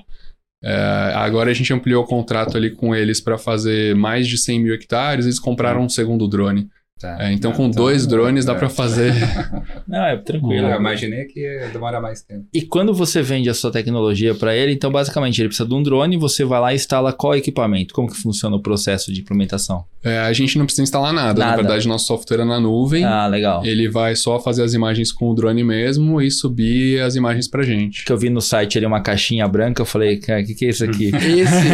É, 0.63 1.13
agora 1.15 1.51
a 1.51 1.55
gente 1.55 1.73
ampliou 1.73 2.05
o 2.05 2.07
contrato 2.07 2.57
ali 2.57 2.71
com 2.71 2.95
eles 2.95 3.21
para 3.21 3.39
fazer 3.39 3.97
mais 3.97 4.29
de 4.29 4.37
100 4.37 4.61
mil 4.61 4.75
hectares, 4.75 5.25
eles 5.25 5.39
compraram 5.39 5.83
um 5.83 5.89
segundo 5.89 6.29
drone. 6.29 6.69
Tá. 7.01 7.17
É, 7.19 7.33
então, 7.33 7.51
com 7.53 7.65
então, 7.67 7.83
dois 7.83 8.07
drones 8.07 8.45
dá 8.45 8.53
é. 8.53 8.57
para 8.57 8.69
fazer. 8.69 9.15
Não, 9.89 10.05
é 10.05 10.19
tranquilo. 10.19 10.69
Eu 10.69 10.77
imaginei 10.77 11.25
que 11.25 11.41
ia 11.41 11.69
demorar 11.69 11.99
mais 11.99 12.21
tempo. 12.21 12.45
E 12.53 12.61
quando 12.61 12.93
você 12.93 13.23
vende 13.23 13.49
a 13.49 13.55
sua 13.55 13.73
tecnologia 13.73 14.35
para 14.35 14.55
ele, 14.55 14.73
então 14.73 14.93
basicamente 14.93 15.41
ele 15.41 15.49
precisa 15.49 15.67
de 15.67 15.75
um 15.75 15.83
drone, 15.83 16.19
você 16.19 16.45
vai 16.45 16.61
lá 16.61 16.73
e 16.73 16.77
instala 16.77 17.11
qual 17.11 17.35
equipamento? 17.35 17.95
Como 17.95 18.07
que 18.07 18.17
funciona 18.17 18.55
o 18.55 18.61
processo 18.61 19.11
de 19.11 19.23
implementação? 19.23 19.83
É, 20.05 20.19
a 20.19 20.33
gente 20.33 20.59
não 20.59 20.65
precisa 20.67 20.83
instalar 20.83 21.13
nada. 21.13 21.39
nada. 21.39 21.51
Na 21.51 21.57
verdade, 21.57 21.89
nosso 21.89 22.07
software 22.07 22.41
é 22.41 22.45
na 22.45 22.61
nuvem. 22.61 23.05
Ah, 23.05 23.27
legal. 23.27 23.65
Ele 23.65 23.89
vai 23.89 24.15
só 24.15 24.39
fazer 24.39 24.63
as 24.63 24.75
imagens 24.75 25.11
com 25.11 25.31
o 25.31 25.35
drone 25.35 25.65
mesmo 25.65 26.21
e 26.21 26.31
subir 26.31 27.01
as 27.01 27.17
imagens 27.17 27.49
pra 27.49 27.63
gente. 27.63 28.05
Que 28.05 28.13
eu 28.13 28.19
vi 28.19 28.29
no 28.29 28.41
site 28.41 28.77
ali 28.77 28.87
uma 28.87 29.01
caixinha 29.01 29.47
branca, 29.49 29.81
eu 29.81 29.87
falei, 29.87 30.19
cara, 30.19 30.43
o 30.43 30.45
que, 30.45 30.55
que 30.55 30.67
é 30.67 30.69
isso 30.69 30.85
aqui? 30.85 31.11
Esse 31.17 31.67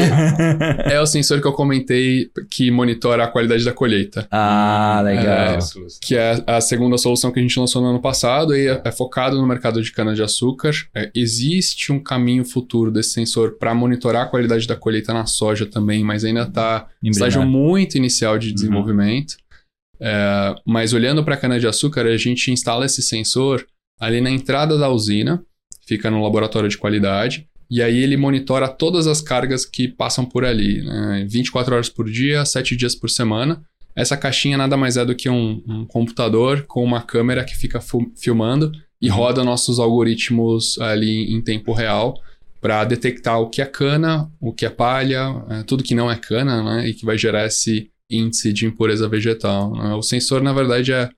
é 0.93 1.01
o 1.01 1.07
sensor 1.07 1.41
que 1.41 1.47
eu 1.47 1.53
comentei 1.53 2.31
que 2.51 2.71
monitora 2.71 3.25
a 3.25 3.29
qualidade 3.29 3.65
da 3.65 3.73
colheita. 3.73 4.27
Ah, 4.31 5.03
legal. 5.05 5.15
Legal. 5.16 5.59
É, 5.59 5.59
que 6.00 6.16
é 6.16 6.42
a 6.46 6.61
segunda 6.61 6.98
solução 6.98 7.31
que 7.31 7.38
a 7.38 7.42
gente 7.42 7.59
lançou 7.59 7.83
no 7.83 7.88
ano 7.88 8.00
passado 8.00 8.55
e 8.57 8.68
é, 8.68 8.83
é 8.85 8.92
focado 8.92 9.37
no 9.37 9.46
mercado 9.46 9.83
de 9.83 9.92
cana-de-açúcar. 9.92 10.72
É, 10.94 11.11
existe 11.14 11.92
um 11.92 11.98
caminho 11.98 12.44
futuro 12.44 12.90
desse 12.90 13.11
sensor 13.11 13.57
para 13.59 13.74
monitorar 13.74 14.24
a 14.24 14.29
qualidade 14.29 14.66
da 14.66 14.76
colheita 14.76 15.12
na 15.12 15.26
soja 15.26 15.66
também, 15.66 16.05
mas 16.05 16.24
ainda 16.24 16.42
está 16.42 16.88
em 17.02 17.11
estágio 17.11 17.42
muito 17.44 17.96
inicial 17.96 18.38
de 18.38 18.48
uhum. 18.48 18.55
desenvolvimento. 18.55 19.33
Uhum. 19.33 20.07
É, 20.09 20.55
mas 20.66 20.92
olhando 20.92 21.24
para 21.24 21.35
a 21.35 21.38
cana-de-açúcar, 21.38 22.07
a 22.07 22.16
gente 22.16 22.50
instala 22.50 22.87
esse 22.87 23.02
sensor 23.02 23.66
ali 23.98 24.20
na 24.20 24.31
entrada 24.31 24.76
da 24.76 24.88
usina, 24.88 25.42
fica 25.87 26.11
no 26.11 26.22
laboratório 26.22 26.68
de 26.68 26.76
qualidade. 26.76 27.48
E 27.68 27.83
aí 27.83 27.98
ele 27.98 28.16
monitora 28.16 28.68
todas 28.68 29.07
as 29.07 29.20
cargas 29.20 29.64
que 29.64 29.88
passam 29.88 30.24
por 30.24 30.44
ali, 30.44 30.83
né? 30.83 31.26
24 31.29 31.74
horas 31.74 31.88
por 31.88 32.09
dia, 32.09 32.44
7 32.44 32.76
dias 32.76 32.94
por 32.94 33.11
semana. 33.11 33.61
Essa 33.97 34.17
caixinha 34.17 34.59
nada 34.59 34.77
mais 34.77 34.99
é 34.99 35.05
do 35.05 35.15
que 35.15 35.31
um, 35.31 35.63
um 35.67 35.87
computador 35.87 36.65
com 36.67 36.85
uma 36.85 37.01
câmera 37.01 37.43
que 37.45 37.57
fica 37.57 37.81
filmando 38.15 38.71
e 39.01 39.09
uhum. 39.09 39.17
roda 39.17 39.43
nossos 39.43 39.79
algoritmos 39.79 40.79
ali 40.79 41.35
em 41.35 41.41
tempo 41.41 41.73
real 41.73 42.21
para 42.61 42.85
detectar 42.85 43.41
o 43.41 43.49
que 43.49 43.63
é 43.63 43.67
cana, 43.67 44.31
o 44.41 44.53
que 44.53 44.67
é 44.67 44.71
palha, 44.71 45.45
é, 45.49 45.63
tudo 45.63 45.85
que 45.85 45.95
não 45.95 46.11
é 46.11 46.17
cana, 46.17 46.63
né? 46.63 46.89
E 46.89 46.95
que 46.95 47.07
vai 47.07 47.17
gerar 47.17 47.47
esse 47.47 47.91
índice 48.11 48.53
de 48.53 48.67
impureza 48.67 49.09
vegetal. 49.09 49.73
Né? 49.73 49.95
O 49.95 50.03
sensor, 50.03 50.43
na 50.43 50.53
verdade, 50.53 50.93
é, 50.93 51.09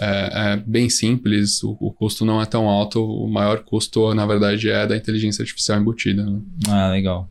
é, 0.00 0.52
é 0.52 0.56
bem 0.56 0.88
simples, 0.88 1.62
o, 1.62 1.76
o, 1.80 1.92
custo 1.92 2.24
não 2.24 2.40
é 2.40 2.46
tão 2.46 2.68
alto, 2.68 3.04
o 3.04 3.28
maior 3.28 3.60
custo, 3.64 4.14
na 4.14 4.26
verdade, 4.26 4.70
é 4.70 4.86
da 4.86 4.96
inteligência 4.96 5.42
artificial 5.42 5.80
embutida. 5.80 6.24
Né? 6.24 6.40
Ah, 6.68 6.90
legal. 6.90 7.28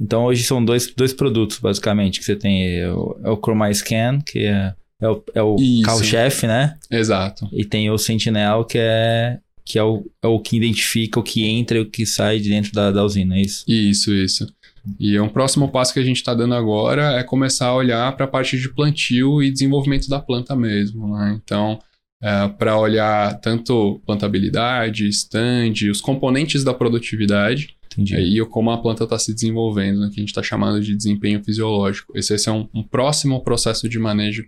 Então 0.00 0.24
hoje 0.24 0.42
são 0.42 0.64
dois, 0.64 0.92
dois 0.94 1.12
produtos, 1.12 1.58
basicamente, 1.58 2.18
que 2.18 2.24
você 2.24 2.36
tem. 2.36 2.80
É 2.80 2.90
o, 2.90 3.20
é 3.24 3.30
o 3.30 3.36
Chroma 3.36 3.72
Scan, 3.72 4.20
que 4.20 4.40
é, 4.40 4.74
é 5.00 5.08
o, 5.08 5.24
é 5.34 5.42
o 5.42 5.56
carro-chefe, 5.84 6.46
né? 6.46 6.76
Exato. 6.90 7.48
E 7.52 7.64
tem 7.64 7.90
o 7.90 7.98
Sentinel, 7.98 8.64
que 8.64 8.78
é 8.78 9.38
que 9.64 9.78
é 9.78 9.82
o, 9.82 10.04
é 10.22 10.26
o 10.26 10.38
que 10.38 10.56
identifica 10.56 11.18
o 11.18 11.22
que 11.22 11.44
entra 11.46 11.78
e 11.78 11.80
o 11.80 11.90
que 11.90 12.04
sai 12.04 12.38
de 12.38 12.50
dentro 12.50 12.72
da, 12.72 12.90
da 12.90 13.02
usina, 13.02 13.36
é 13.36 13.40
isso? 13.40 13.64
Isso, 13.66 14.12
isso. 14.12 14.46
E 15.00 15.18
um 15.18 15.28
próximo 15.28 15.70
passo 15.70 15.94
que 15.94 16.00
a 16.00 16.04
gente 16.04 16.18
está 16.18 16.34
dando 16.34 16.54
agora 16.54 17.18
é 17.18 17.22
começar 17.22 17.68
a 17.68 17.74
olhar 17.74 18.14
para 18.14 18.26
a 18.26 18.28
parte 18.28 18.58
de 18.58 18.68
plantio 18.68 19.42
e 19.42 19.50
desenvolvimento 19.50 20.08
da 20.08 20.20
planta 20.20 20.54
mesmo. 20.54 21.16
Né? 21.16 21.40
Então, 21.42 21.78
é, 22.22 22.48
para 22.48 22.78
olhar 22.78 23.38
tanto 23.40 24.00
plantabilidade, 24.06 25.06
stand, 25.08 25.72
os 25.90 26.00
componentes 26.00 26.64
da 26.64 26.72
produtividade 26.74 27.76
Entendi. 27.96 28.16
E 28.40 28.44
como 28.46 28.72
a 28.72 28.78
planta 28.82 29.04
está 29.04 29.16
se 29.16 29.32
desenvolvendo, 29.32 30.00
né, 30.00 30.08
que 30.12 30.18
a 30.18 30.20
gente 30.20 30.30
está 30.30 30.42
chamando 30.42 30.80
de 30.80 30.96
desempenho 30.96 31.40
fisiológico. 31.44 32.12
Esse, 32.18 32.34
esse 32.34 32.48
é 32.48 32.52
um, 32.52 32.68
um, 32.74 32.82
próximo 32.82 33.40
processo 33.44 33.88
de 33.88 34.00
manejo 34.00 34.44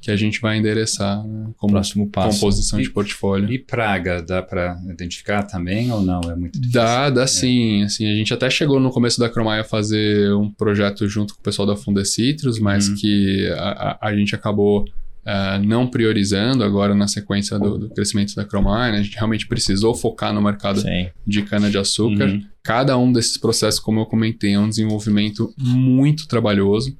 que 0.00 0.12
a 0.12 0.16
gente 0.16 0.40
vai 0.40 0.58
endereçar 0.58 1.26
né, 1.26 1.48
como 1.56 1.72
Próximo 1.72 2.08
passo. 2.08 2.38
composição 2.38 2.78
E- 2.78 2.84
de 2.84 2.90
portfólio. 2.90 3.52
E 3.52 3.58
praga, 3.58 4.22
dá 4.22 4.40
para 4.40 4.78
identificar 4.88 5.42
também 5.42 5.90
ou 5.90 6.02
não? 6.02 6.20
É 6.30 6.36
muito 6.36 6.52
difícil. 6.52 6.72
Dá, 6.80 7.10
dá 7.10 7.26
sim. 7.26 7.82
Assim, 7.82 8.06
a 8.06 8.14
gente 8.14 8.32
até 8.32 8.48
chegou 8.48 8.78
no 8.78 8.90
começo 8.90 9.18
da 9.18 9.28
Cromai 9.28 9.58
a 9.58 9.64
fazer 9.64 10.32
um 10.32 10.48
projeto 10.52 11.08
junto 11.08 11.34
com 11.34 11.40
o 11.40 11.42
pessoal 11.42 11.66
da 11.66 11.74
Fundecitrus, 11.74 12.60
mas 12.60 12.86
Uhum. 12.88 12.94
que 12.94 13.48
a, 13.58 13.70
a- 13.90 13.98
a 14.08 14.16
gente 14.16 14.36
acabou 14.36 14.84
ah, 15.26 15.58
não 15.58 15.86
priorizando 15.86 16.62
agora 16.64 16.94
na 16.94 17.08
sequência 17.08 17.58
do, 17.58 17.78
do 17.78 17.88
crescimento 17.90 18.34
da 18.34 18.44
Cromai. 18.44 18.92
né? 18.92 18.98
A 18.98 19.02
gente 19.02 19.14
realmente 19.16 19.46
precisou 19.46 19.94
focar 19.94 20.32
no 20.34 20.42
mercado 20.42 20.80
Sim. 20.80 21.08
de 21.26 21.42
cana-de-açúcar. 21.42 22.26
Uhum. 22.28 22.44
Cada 22.62 22.96
um 22.98 23.12
desses 23.12 23.36
processos, 23.38 23.80
como 23.80 24.00
eu 24.00 24.06
comentei, 24.06 24.54
é 24.54 24.58
um 24.58 24.68
desenvolvimento 24.68 25.52
muito 25.58 26.26
trabalhoso. 26.28 26.96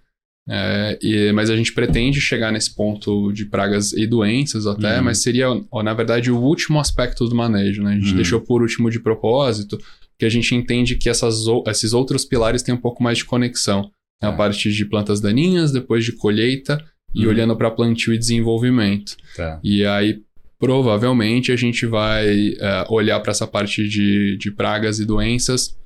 É, 0.47 0.99
e- 1.03 1.33
mas 1.33 1.49
a 1.49 1.57
gente 1.57 1.73
pretende 1.73 2.21
chegar 2.21 2.53
nesse 2.53 2.75
ponto 2.75 3.33
de 3.33 3.47
pragas 3.47 3.93
e 3.95 4.07
doenças 4.07 4.67
até, 4.67 4.99
Uhum. 4.99 5.05
mas 5.05 5.23
seria, 5.23 5.47
ó, 5.71 5.83
na 5.83 5.95
verdade, 5.95 6.31
o 6.31 6.39
último 6.39 6.79
aspecto 6.79 7.27
do 7.27 7.35
manejo. 7.35 7.83
Né? 7.83 7.93
A 7.93 7.95
gente 7.95 8.11
Uhum. 8.11 8.17
deixou 8.17 8.41
por 8.43 8.61
último 8.61 8.91
de 8.91 9.01
propósito, 9.01 9.79
porque 10.11 10.27
a 10.27 10.29
gente 10.29 10.55
entende 10.55 10.97
que 10.97 11.09
essas, 11.09 11.45
esses 11.67 11.93
outros 11.95 12.25
pilares 12.27 12.63
têm 12.63 12.75
um 12.75 12.81
pouco 12.81 13.03
mais 13.03 13.19
de 13.19 13.25
conexão. 13.25 13.91
né? 14.23 14.29
A 14.29 14.31
Tá. 14.31 14.37
parte 14.37 14.71
de 14.73 14.85
plantas 14.85 15.21
daninhas, 15.21 15.73
depois 15.73 16.05
de 16.05 16.13
colheita 16.13 16.79
e 17.15 17.25
Uhum. 17.25 17.31
olhando 17.31 17.57
para 17.57 17.71
plantio 17.71 18.13
e 18.13 18.19
desenvolvimento. 18.19 19.17
Tá. 19.37 19.61
E 19.63 19.85
aí, 19.87 20.21
provavelmente, 20.59 21.53
a 21.53 21.57
gente 21.57 21.87
vai 21.87 22.55
é, 22.59 22.85
olhar 22.89 23.21
para 23.21 23.31
essa 23.31 23.47
parte 23.47 23.87
de, 23.89 24.37
de 24.39 24.51
pragas 24.51 24.99
e 24.99 25.05
doenças 25.05 25.77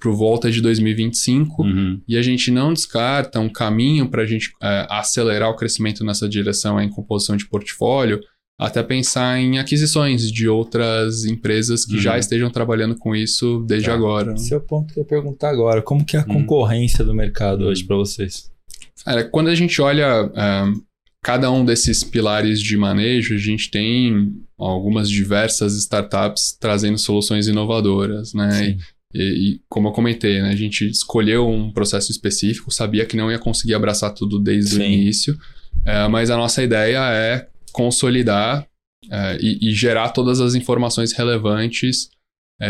por 0.00 0.12
volta 0.14 0.50
de 0.50 0.60
2025. 0.60 1.62
Uhum. 1.62 2.00
E 2.06 2.16
a 2.16 2.22
gente 2.22 2.50
não 2.50 2.72
descarta 2.72 3.40
um 3.40 3.48
caminho 3.48 4.08
para 4.08 4.22
a 4.22 4.26
gente 4.26 4.50
é, 4.62 4.86
acelerar 4.90 5.48
o 5.50 5.56
crescimento 5.56 6.04
nessa 6.04 6.28
direção 6.28 6.80
em 6.80 6.88
composição 6.90 7.36
de 7.36 7.46
portfólio, 7.46 8.20
até 8.58 8.82
pensar 8.82 9.40
em 9.40 9.58
aquisições 9.58 10.30
de 10.30 10.48
outras 10.48 11.24
empresas 11.24 11.84
que 11.84 11.94
Uhum. 11.94 12.00
já 12.00 12.18
estejam 12.18 12.50
trabalhando 12.50 12.94
com 12.96 13.16
isso 13.16 13.64
desde 13.66 13.88
Tá. 13.88 13.94
agora. 13.94 14.34
Esse 14.34 14.54
é 14.54 14.56
o 14.56 14.60
ponto 14.60 14.92
que 14.94 15.00
eu 15.00 15.02
ia 15.02 15.08
perguntar 15.08 15.48
agora. 15.50 15.82
Como 15.82 16.04
que 16.04 16.16
é 16.16 16.20
a 16.20 16.22
Hum. 16.22 16.34
concorrência 16.34 17.02
do 17.04 17.14
mercado 17.14 17.64
hoje 17.64 17.82
para 17.84 17.96
vocês? 17.96 18.52
Cara, 19.04 19.24
quando 19.24 19.48
a 19.48 19.54
gente 19.54 19.80
olha 19.82 20.30
é, 20.34 20.72
cada 21.22 21.50
um 21.50 21.64
desses 21.64 22.04
pilares 22.04 22.60
de 22.60 22.76
manejo, 22.76 23.34
a 23.34 23.38
gente 23.38 23.70
tem 23.70 24.32
algumas 24.58 25.08
diversas 25.08 25.74
startups 25.74 26.56
trazendo 26.58 26.98
soluções 26.98 27.46
inovadoras, 27.46 28.34
né? 28.34 28.76
E, 29.14 29.22
e 29.22 29.60
como 29.68 29.88
eu 29.88 29.92
comentei, 29.92 30.42
né, 30.42 30.50
a 30.50 30.56
gente 30.56 30.88
escolheu 30.88 31.48
um 31.48 31.70
processo 31.70 32.10
específico, 32.10 32.70
sabia 32.70 33.06
que 33.06 33.16
não 33.16 33.30
ia 33.30 33.38
conseguir 33.38 33.74
abraçar 33.74 34.12
tudo 34.12 34.40
desde 34.40 34.74
o 34.74 34.78
Sim. 34.78 34.84
início, 34.84 35.38
é, 35.84 36.08
mas 36.08 36.30
a 36.30 36.36
nossa 36.36 36.62
ideia 36.62 36.98
é 37.12 37.46
consolidar 37.72 38.66
é, 39.10 39.38
e, 39.40 39.70
e 39.70 39.72
gerar 39.72 40.08
todas 40.08 40.40
as 40.40 40.54
informações 40.54 41.12
relevantes 41.12 42.08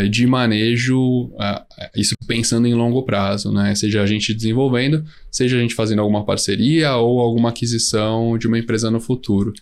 de 0.09 0.27
manejo, 0.27 1.31
é, 1.41 1.91
isso 1.97 2.15
pensando 2.27 2.67
em 2.67 2.75
longo 2.75 3.03
prazo, 3.05 3.53
né? 3.53 3.75
Seja 3.75 4.03
a 4.03 4.07
gente 4.07 4.33
desenvolvendo, 4.35 5.05
seja 5.31 5.57
a 5.57 5.61
gente 5.61 5.75
fazendo 5.75 6.01
alguma 6.01 6.25
parceria 6.25 6.97
ou 6.97 7.21
alguma 7.21 7.51
aquisição 7.51 8.39
de 8.39 8.47
uma 8.47 8.59
empresa 8.59 8.91
no 8.91 9.01
futuro. 9.01 9.53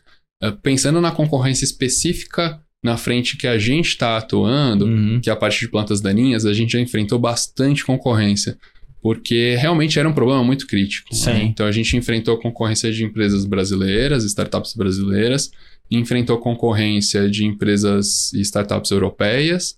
É, 0.42 0.50
pensando 0.50 1.00
na 1.00 1.10
concorrência 1.10 1.64
específica 1.64 2.60
na 2.84 2.96
frente 2.96 3.36
que 3.36 3.46
a 3.46 3.58
gente 3.58 3.88
está 3.90 4.16
atuando, 4.16 4.86
Uhum. 4.86 5.20
que 5.20 5.30
é 5.30 5.32
a 5.32 5.36
parte 5.36 5.60
de 5.60 5.68
plantas 5.68 6.00
daninhas, 6.00 6.44
a 6.44 6.52
gente 6.52 6.72
já 6.72 6.80
enfrentou 6.80 7.16
bastante 7.18 7.84
concorrência, 7.84 8.56
porque 9.00 9.54
realmente 9.56 9.98
era 10.00 10.08
um 10.08 10.12
problema 10.12 10.42
muito 10.42 10.66
crítico. 10.66 11.08
né? 11.12 11.44
Então 11.44 11.64
a 11.66 11.70
gente 11.72 11.96
enfrentou 11.96 12.38
concorrência 12.38 12.90
de 12.92 13.04
empresas 13.04 13.44
brasileiras, 13.44 14.24
startups 14.24 14.74
brasileiras, 14.74 15.50
enfrentou 15.90 16.38
concorrência 16.38 17.28
de 17.30 17.44
empresas 17.44 18.32
e 18.32 18.40
startups 18.40 18.90
europeias, 18.90 19.76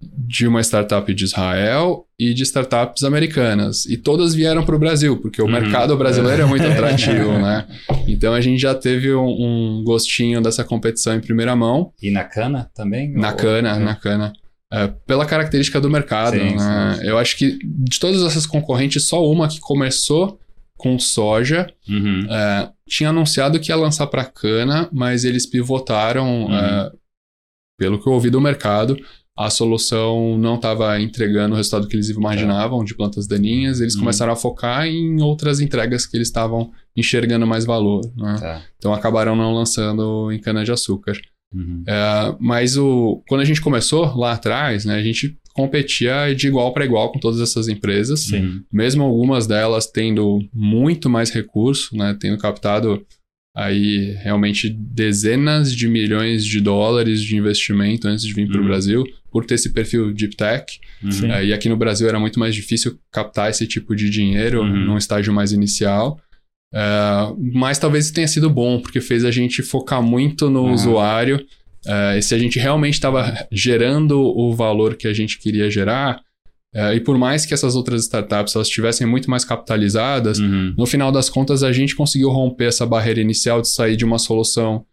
de 0.00 0.46
uma 0.46 0.60
startup 0.62 1.12
de 1.12 1.24
Israel 1.24 2.06
e 2.18 2.32
de 2.32 2.42
startups 2.42 3.02
americanas. 3.04 3.84
E 3.84 3.96
todas 3.98 4.34
vieram 4.34 4.64
para 4.64 4.74
o 4.74 4.78
Brasil, 4.78 5.18
porque 5.20 5.42
o 5.42 5.44
Uhum. 5.44 5.52
mercado 5.52 5.96
brasileiro 5.96 6.42
é 6.42 6.46
muito 6.46 6.66
atrativo, 6.66 7.32
né? 7.32 7.66
Então 8.08 8.32
a 8.32 8.40
gente 8.40 8.60
já 8.60 8.74
teve 8.74 9.12
um, 9.14 9.26
um 9.80 9.84
gostinho 9.84 10.40
dessa 10.40 10.64
competição 10.64 11.14
em 11.14 11.20
primeira 11.20 11.54
mão. 11.54 11.92
E 12.02 12.10
na 12.10 12.24
cana 12.24 12.70
também? 12.74 13.12
Na 13.12 13.30
Ou- 13.30 13.36
cana, 13.36 13.76
é. 13.76 13.78
na 13.78 13.94
cana. 13.94 14.32
É, 14.72 14.86
pela 15.06 15.26
característica 15.26 15.80
do 15.80 15.90
mercado, 15.90 16.36
Sim, 16.38 16.54
né? 16.56 16.94
sim, 16.94 17.00
sim. 17.02 17.06
Eu 17.08 17.18
acho 17.18 17.36
que 17.36 17.58
de 17.64 17.98
todas 17.98 18.22
essas 18.22 18.46
concorrentes, 18.46 19.06
só 19.06 19.22
uma 19.28 19.48
que 19.48 19.58
começou 19.60 20.38
com 20.78 20.98
soja 20.98 21.66
Uhum. 21.88 22.26
é, 22.30 22.70
tinha 22.88 23.10
anunciado 23.10 23.60
que 23.60 23.70
ia 23.70 23.76
lançar 23.76 24.06
para 24.06 24.24
cana, 24.24 24.88
mas 24.92 25.24
eles 25.24 25.44
pivotaram, 25.44 26.44
Uhum. 26.46 26.54
é, 26.56 26.90
pelo 27.78 28.00
que 28.00 28.06
eu 28.08 28.12
ouvi 28.12 28.30
do 28.30 28.40
mercado, 28.40 28.96
a 29.46 29.50
solução 29.50 30.36
não 30.38 30.56
estava 30.56 31.00
entregando 31.00 31.54
o 31.54 31.56
resultado 31.56 31.86
que 31.88 31.96
eles 31.96 32.08
imaginavam 32.10 32.84
de 32.84 32.94
plantas 32.94 33.26
daninhas, 33.26 33.80
eles 33.80 33.94
Uhum. 33.94 34.00
começaram 34.00 34.32
a 34.32 34.36
focar 34.36 34.86
em 34.86 35.20
outras 35.22 35.60
entregas 35.60 36.06
que 36.06 36.16
eles 36.16 36.28
estavam 36.28 36.70
enxergando 36.96 37.46
mais 37.46 37.64
valor. 37.64 38.02
né? 38.16 38.36
Tá. 38.38 38.62
Então 38.78 38.92
acabaram 38.92 39.34
não 39.36 39.54
lançando 39.54 40.30
em 40.32 40.38
cana-de-açúcar. 40.38 41.12
Uhum. 41.54 41.82
É, 41.86 42.34
mas 42.38 42.76
o, 42.76 43.22
quando 43.28 43.40
a 43.40 43.44
gente 43.44 43.60
começou 43.60 44.14
lá 44.16 44.32
atrás, 44.32 44.84
né, 44.84 44.94
a 44.94 45.02
gente 45.02 45.36
competia 45.52 46.32
de 46.34 46.46
igual 46.46 46.72
para 46.72 46.84
igual 46.84 47.10
com 47.10 47.18
todas 47.18 47.40
essas 47.40 47.66
empresas, 47.66 48.20
Sim. 48.20 48.62
mesmo 48.72 49.02
algumas 49.02 49.46
delas 49.46 49.86
tendo 49.86 50.38
muito 50.54 51.10
mais 51.10 51.30
recurso, 51.30 51.96
né, 51.96 52.16
tendo 52.20 52.38
captado 52.38 53.04
aí 53.56 54.12
realmente 54.22 54.68
dezenas 54.68 55.74
de 55.74 55.88
milhões 55.88 56.44
de 56.44 56.60
dólares 56.60 57.20
de 57.22 57.36
investimento 57.36 58.06
antes 58.08 58.24
de 58.24 58.32
vir 58.32 58.46
para 58.48 58.58
o 58.58 58.60
Uhum. 58.60 58.66
Brasil, 58.68 59.04
por 59.30 59.44
ter 59.44 59.54
esse 59.54 59.72
perfil 59.72 60.12
deep 60.12 60.36
tech. 60.36 60.78
Uhum. 61.02 61.32
É, 61.32 61.44
e 61.46 61.52
aqui 61.52 61.68
no 61.68 61.76
Brasil 61.76 62.08
era 62.08 62.18
muito 62.20 62.38
mais 62.38 62.54
difícil 62.54 62.98
captar 63.12 63.50
esse 63.50 63.66
tipo 63.66 63.94
de 63.96 64.08
dinheiro 64.10 64.60
Uhum. 64.62 64.86
num 64.86 64.96
estágio 64.98 65.32
mais 65.32 65.52
inicial. 65.52 66.20
É, 66.72 66.80
mas 67.52 67.78
talvez 67.78 68.10
tenha 68.10 68.28
sido 68.28 68.48
bom, 68.48 68.80
porque 68.80 69.00
fez 69.00 69.24
a 69.24 69.30
gente 69.30 69.62
focar 69.62 70.00
muito 70.02 70.48
no 70.48 70.64
Uhum. 70.64 70.72
usuário. 70.72 71.44
É, 71.86 72.18
e 72.18 72.22
se 72.22 72.34
a 72.34 72.38
gente 72.38 72.58
realmente 72.58 72.94
estava 72.94 73.46
gerando 73.50 74.20
o 74.20 74.54
valor 74.54 74.94
que 74.96 75.08
a 75.08 75.12
gente 75.14 75.38
queria 75.38 75.70
gerar, 75.70 76.20
é, 76.74 76.94
e 76.94 77.00
por 77.00 77.18
mais 77.18 77.44
que 77.44 77.52
essas 77.54 77.74
outras 77.74 78.02
startups 78.02 78.54
elas 78.54 78.68
estivessem 78.68 79.06
muito 79.06 79.28
mais 79.30 79.44
capitalizadas, 79.44 80.38
Uhum. 80.38 80.74
no 80.78 80.86
final 80.86 81.10
das 81.10 81.28
contas 81.28 81.62
a 81.62 81.72
gente 81.72 81.96
conseguiu 81.96 82.28
romper 82.30 82.66
essa 82.66 82.86
barreira 82.86 83.20
inicial 83.20 83.60
de 83.60 83.68
sair 83.68 83.96
de 83.96 84.04
uma 84.04 84.18
solução 84.18 84.84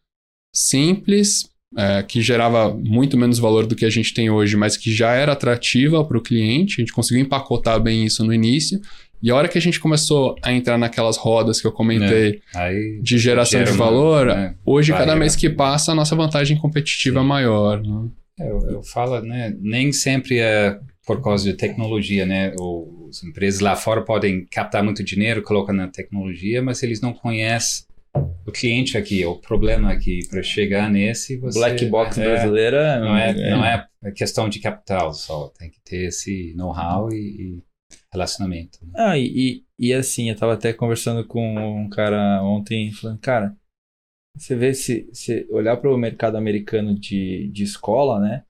simples, 0.53 1.49
é, 1.77 2.01
que 2.01 2.21
gerava 2.21 2.73
muito 2.73 3.17
menos 3.17 3.37
valor 3.39 3.65
do 3.67 3.75
que 3.75 3.85
a 3.85 3.89
gente 3.89 4.13
tem 4.13 4.29
hoje, 4.29 4.55
mas 4.55 4.77
que 4.77 4.91
já 4.93 5.13
era 5.13 5.33
atrativa 5.33 6.03
para 6.03 6.17
o 6.17 6.21
cliente. 6.21 6.75
A 6.77 6.81
gente 6.81 6.93
conseguiu 6.93 7.21
empacotar 7.23 7.79
bem 7.79 8.05
isso 8.05 8.23
no 8.23 8.33
início. 8.33 8.79
E 9.21 9.29
a 9.31 9.35
hora 9.35 9.47
que 9.47 9.57
a 9.57 9.61
gente 9.61 9.79
começou 9.79 10.35
a 10.43 10.53
entrar 10.53 10.77
naquelas 10.77 11.17
rodas 11.17 11.59
que 11.59 11.65
eu 11.67 11.71
comentei 11.71 12.39
Aí 12.55 12.99
de 13.01 13.17
geração 13.17 13.59
gera 13.59 13.71
de 13.71 13.75
uma- 13.77 13.85
valor, 13.85 14.29
é. 14.29 14.55
hoje, 14.65 14.91
cada 14.91 15.05
barreira. 15.07 15.19
mês 15.19 15.35
que 15.35 15.49
passa, 15.49 15.91
a 15.91 15.95
nossa 15.95 16.15
vantagem 16.15 16.55
competitiva 16.57 17.19
é 17.19 17.21
Sim. 17.23 17.27
maior. 17.27 17.81
né? 17.81 18.09
É, 18.39 18.49
Eu, 18.49 18.59
eu 18.69 18.83
falo, 18.83 19.19
né? 19.21 19.55
Nem 19.59 19.91
sempre 19.91 20.37
é 20.39 20.77
por 21.07 21.23
causa 21.23 21.45
de 21.45 21.53
tecnologia, 21.55 22.25
né? 22.25 22.53
Ou 22.59 23.07
as 23.09 23.23
empresas 23.23 23.61
lá 23.61 23.77
fora 23.77 24.03
podem 24.03 24.45
captar 24.45 24.83
muito 24.83 25.01
dinheiro, 25.01 25.41
colocam 25.41 25.73
na 25.73 25.87
tecnologia, 25.87 26.61
mas 26.61 26.83
eles 26.83 26.99
não 26.99 27.13
conhecem 27.13 27.87
o 28.45 28.51
cliente 28.51 28.97
aqui, 28.97 29.25
o 29.25 29.37
problema 29.37 29.89
aqui. 29.93 30.19
Para 30.29 30.43
chegar 30.43 30.91
nesse, 30.91 31.37
você 31.37 31.57
Black 31.57 31.85
box 31.85 32.17
é, 32.19 32.25
brasileira 32.25 32.99
Não 32.99 33.17
é, 33.17 33.51
não 33.51 33.65
é 33.65 33.87
questão 34.13 34.49
de 34.49 34.59
capital 34.59 35.13
só, 35.13 35.47
tem 35.57 35.69
que 35.69 35.79
ter 35.79 36.07
esse 36.07 36.53
know-how 36.57 37.09
e, 37.11 37.15
e 37.15 37.63
relacionamento. 38.11 38.79
né? 38.85 38.91
Ah, 38.97 39.17
e, 39.17 39.63
e, 39.79 39.93
assim, 39.93 40.29
eu 40.29 40.35
tava 40.35 40.53
até 40.53 40.73
conversando 40.73 41.25
com 41.25 41.55
um 41.55 41.89
cara 41.89 42.43
ontem, 42.43 42.91
falando, 42.91 43.19
cara, 43.19 43.55
você 44.35 44.55
vê 44.55 44.73
se, 44.73 45.09
se 45.13 45.47
olhar 45.49 45.77
para 45.77 45.91
o 45.91 45.97
mercado 45.97 46.35
americano 46.35 46.93
de, 46.99 47.49
de 47.53 47.63
escola, 47.63 48.19
né? 48.19 48.43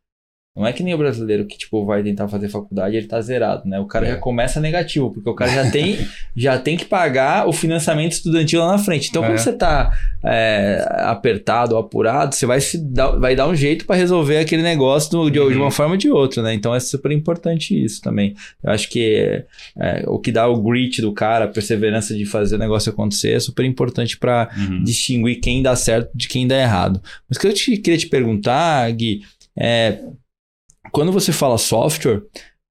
Não 0.57 0.65
é 0.67 0.73
que 0.73 0.81
nem 0.83 0.93
o 0.93 0.97
brasileiro 0.97 1.45
que, 1.45 1.57
tipo, 1.57 1.85
vai 1.85 2.01
tentar 2.01 2.27
fazer 2.27 2.49
faculdade 2.49 2.95
e 2.95 2.97
ele 2.97 3.07
tá 3.07 3.21
zerado, 3.21 3.67
né? 3.67 3.79
O 3.79 3.85
cara 3.85 4.07
É. 4.07 4.11
já 4.11 4.17
começa 4.17 4.59
negativo, 4.59 5.11
porque 5.11 5.29
o 5.29 5.33
cara 5.35 5.51
já 5.51 5.69
tem, 5.71 5.97
já 6.35 6.57
tem 6.57 6.75
que 6.75 6.85
pagar 6.85 7.47
o 7.47 7.53
financiamento 7.53 8.13
estudantil 8.13 8.59
lá 8.61 8.71
na 8.71 8.77
frente. 8.79 9.09
Então, 9.09 9.23
É. 9.23 9.27
quando 9.27 9.37
você 9.37 9.53
tá 9.53 9.91
é, 10.29 10.85
apertado 11.03 11.75
ou 11.75 11.79
apurado, 11.79 12.33
você 12.35 12.45
vai, 12.45 12.59
se 12.59 12.77
dar, 12.83 13.11
vai 13.11 13.35
dar 13.35 13.47
um 13.47 13.55
jeito 13.55 13.85
para 13.85 13.95
resolver 13.95 14.37
aquele 14.39 14.61
negócio 14.63 15.11
do- 15.11 15.29
de, 15.29 15.33
de 15.33 15.39
Uhum. 15.39 15.61
uma 15.61 15.71
forma 15.71 15.91
ou 15.93 15.97
de 15.97 16.09
outra, 16.09 16.41
né? 16.43 16.53
Então, 16.53 16.73
é 16.75 16.79
super 16.79 17.11
importante 17.11 17.81
isso 17.81 18.01
também. 18.01 18.35
Eu 18.63 18.71
acho 18.71 18.89
que 18.89 19.45
é, 19.79 20.03
o 20.07 20.19
que 20.19 20.31
dá 20.31 20.47
o 20.47 20.61
grit 20.61 21.01
do 21.01 21.13
cara, 21.13 21.45
a 21.45 21.47
perseverança 21.47 22.15
de 22.15 22.25
fazer 22.25 22.55
o 22.55 22.59
negócio 22.59 22.91
acontecer 22.91 23.33
é 23.33 23.39
super 23.39 23.63
importante 23.63 24.17
para 24.17 24.49
Uhum. 24.57 24.83
distinguir 24.83 25.39
quem 25.39 25.61
dá 25.61 25.75
certo 25.75 26.09
de 26.15 26.27
quem 26.27 26.47
dá 26.47 26.57
errado. 26.59 27.01
Mas 27.29 27.37
o 27.37 27.39
que 27.39 27.47
eu 27.47 27.53
te, 27.53 27.77
queria 27.77 27.97
te 27.99 28.07
perguntar, 28.07 28.89
Gui, 28.91 29.21
é 29.57 29.99
quando 30.97 31.11
você 31.11 31.31
fala 31.31 31.59
software, 31.59 32.23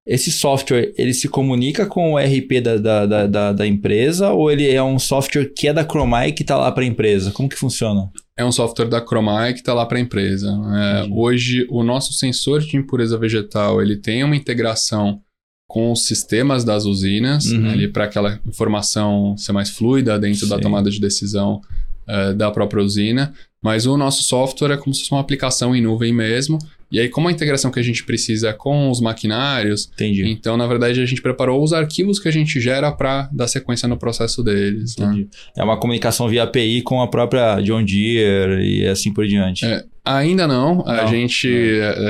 esse 0.05 0.33
software, 0.33 0.93
ele 0.99 1.14
se 1.14 1.29
comunica 1.29 1.87
com 1.87 2.14
o 2.14 2.18
RP 2.18 2.61
da, 2.61 3.07
da, 3.07 3.27
da, 3.29 3.53
da, 3.53 3.64
empresa 3.64 4.33
ou 4.33 4.51
ele 4.51 4.68
é 4.68 4.83
um 4.83 4.99
software 4.99 5.53
que 5.55 5.68
é 5.68 5.72
da 5.72 5.85
Chromai 5.85 6.33
que 6.33 6.43
está 6.43 6.57
lá 6.57 6.72
para 6.72 6.83
a 6.83 6.87
empresa? 6.89 7.31
Como 7.31 7.49
que 7.49 7.55
funciona? 7.55 8.11
É 8.37 8.45
um 8.45 8.51
software 8.51 8.89
da 8.89 9.01
Chromai 9.01 9.53
que 9.53 9.61
está 9.61 9.72
lá 9.72 9.87
para 9.87 9.99
a 9.99 10.01
empresa. 10.01 10.49
É, 10.49 11.09
hoje, 11.09 11.68
o 11.70 11.85
nosso 11.85 12.12
sensor 12.14 12.62
de 12.62 12.77
impureza 12.77 13.16
vegetal, 13.16 13.81
ele 13.81 13.95
tem 13.95 14.24
uma 14.24 14.35
integração 14.35 15.20
com 15.68 15.93
os 15.93 16.05
sistemas 16.05 16.64
das 16.64 16.85
usinas, 16.85 17.47
uhum. 17.47 17.70
ali 17.70 17.87
para 17.87 18.07
aquela 18.07 18.41
informação 18.45 19.37
ser 19.37 19.53
mais 19.53 19.70
fluida 19.70 20.18
dentro 20.18 20.47
Sim. 20.47 20.49
da 20.49 20.59
tomada 20.59 20.91
de 20.91 21.01
decisão 21.01 21.61
uh, 22.09 22.35
da 22.35 22.51
própria 22.51 22.83
usina. 22.83 23.33
Mas 23.62 23.87
o 23.87 23.97
nosso 23.97 24.24
software 24.24 24.72
é 24.72 24.77
como 24.77 24.93
se 24.93 25.03
fosse 25.03 25.12
uma 25.12 25.20
aplicação 25.20 25.77
em 25.77 25.81
nuvem 25.81 26.12
mesmo. 26.12 26.59
E 26.91 27.01
aí, 27.01 27.09
como 27.09 27.28
a 27.28 27.32
integração 27.32 27.70
que 27.70 27.80
a 27.80 27.82
gente 27.82 28.05
precisa 28.05 28.51
é 28.51 28.53
com 28.53 28.91
os 28.91 29.01
maquinários, 29.01 29.91
Entendi. 29.93 30.28
então, 30.28 30.57
na 30.57 30.66
verdade, 30.66 31.01
a 31.01 31.07
gente 31.07 31.20
preparou 31.20 31.62
os 31.62 31.72
arquivos 31.72 32.20
que 32.20 32.28
a 32.28 32.32
gente 32.32 32.61
gera 32.61 32.93
para 32.93 33.28
dar 33.32 33.49
sequência 33.49 33.89
no 33.89 33.97
processo 33.97 34.43
deles. 34.43 34.97
Né? 34.97 35.26
É 35.57 35.64
uma 35.64 35.78
comunicação 35.78 36.28
via 36.28 36.45
API 36.45 36.82
com 36.82 37.01
a 37.03 37.09
própria 37.09 37.61
John 37.61 37.84
Deere 37.84 38.62
e 38.62 38.87
assim 38.87 39.12
por 39.12 39.26
diante. 39.26 39.64
É, 39.64 39.84
ainda 40.05 40.47
não. 40.47 40.76
não 40.76 40.89
a 40.89 41.07
gente 41.07 41.49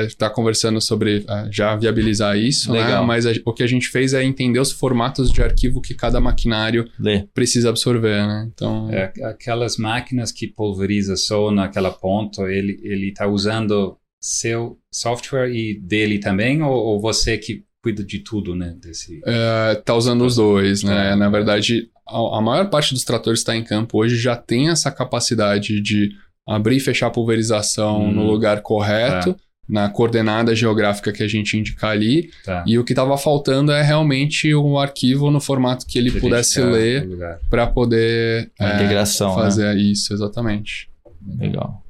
está 0.05 0.29
conversando 0.29 0.79
sobre 0.79 1.25
já 1.49 1.75
viabilizar 1.75 2.37
isso, 2.37 2.71
né? 2.71 3.01
mas 3.01 3.25
a, 3.25 3.31
o 3.45 3.53
que 3.53 3.63
a 3.63 3.67
gente 3.67 3.87
fez 3.87 4.13
é 4.13 4.23
entender 4.23 4.59
os 4.59 4.71
formatos 4.71 5.31
de 5.31 5.41
arquivo 5.41 5.81
que 5.81 5.95
cada 5.95 6.21
maquinário 6.21 6.87
Lê. 6.99 7.23
precisa 7.33 7.69
absorver. 7.69 8.27
Né? 8.27 8.49
Então, 8.53 8.89
é, 8.91 9.11
aquelas 9.23 9.77
máquinas 9.77 10.31
que 10.31 10.45
pulveriza 10.45 11.15
só 11.15 11.49
naquela 11.49 11.89
ponta, 11.89 12.43
ele 12.43 13.09
está 13.09 13.25
usando 13.27 13.97
seu 14.19 14.77
software 14.91 15.49
e 15.49 15.79
dele 15.79 16.19
também, 16.19 16.61
ou, 16.61 16.73
ou 16.73 16.99
você 16.99 17.37
que 17.37 17.63
cuida 17.81 18.03
de 18.03 18.19
tudo, 18.19 18.55
né? 18.55 18.75
Desse... 18.81 19.21
É, 19.25 19.75
tá 19.75 19.95
usando 19.95 20.25
os 20.25 20.35
dois, 20.35 20.83
né? 20.83 21.15
Na 21.15 21.29
verdade, 21.29 21.89
a, 22.05 22.37
a 22.37 22.41
maior 22.41 22.69
parte 22.69 22.93
dos 22.93 23.03
tratores 23.03 23.39
que 23.39 23.43
está 23.43 23.55
em 23.55 23.63
campo 23.63 23.99
hoje 23.99 24.17
já 24.17 24.35
tem 24.35 24.69
essa 24.69 24.91
capacidade 24.91 25.79
de 25.81 26.09
abrir 26.47 26.77
e 26.77 26.81
fechar 26.81 27.07
a 27.07 27.11
pulverização 27.11 28.03
hum, 28.03 28.11
no 28.11 28.23
lugar 28.23 28.61
correto. 28.61 29.33
Tá. 29.33 29.39
Na 29.69 29.89
coordenada 29.89 30.55
geográfica 30.55 31.11
que 31.11 31.21
a 31.21 31.27
gente 31.27 31.57
indica 31.57 31.89
ali. 31.89 32.29
Tá. 32.45 32.63
E 32.65 32.79
o 32.79 32.85
que 32.85 32.93
estava 32.93 33.17
faltando 33.17 33.73
é 33.73 33.81
realmente 33.81 34.55
um 34.55 34.79
arquivo 34.79 35.29
no 35.29 35.41
formato 35.41 35.85
que 35.85 35.99
ele 35.99 36.09
pudesse 36.09 36.61
ler 36.61 37.05
para 37.49 37.67
poder 37.67 38.49
a 38.57 38.69
é, 38.69 38.75
integração, 38.75 39.35
né? 39.35 39.43
fazer 39.43 39.75
né? 39.75 39.81
isso, 39.81 40.13
exatamente. 40.13 40.89
Legal. 41.37 41.83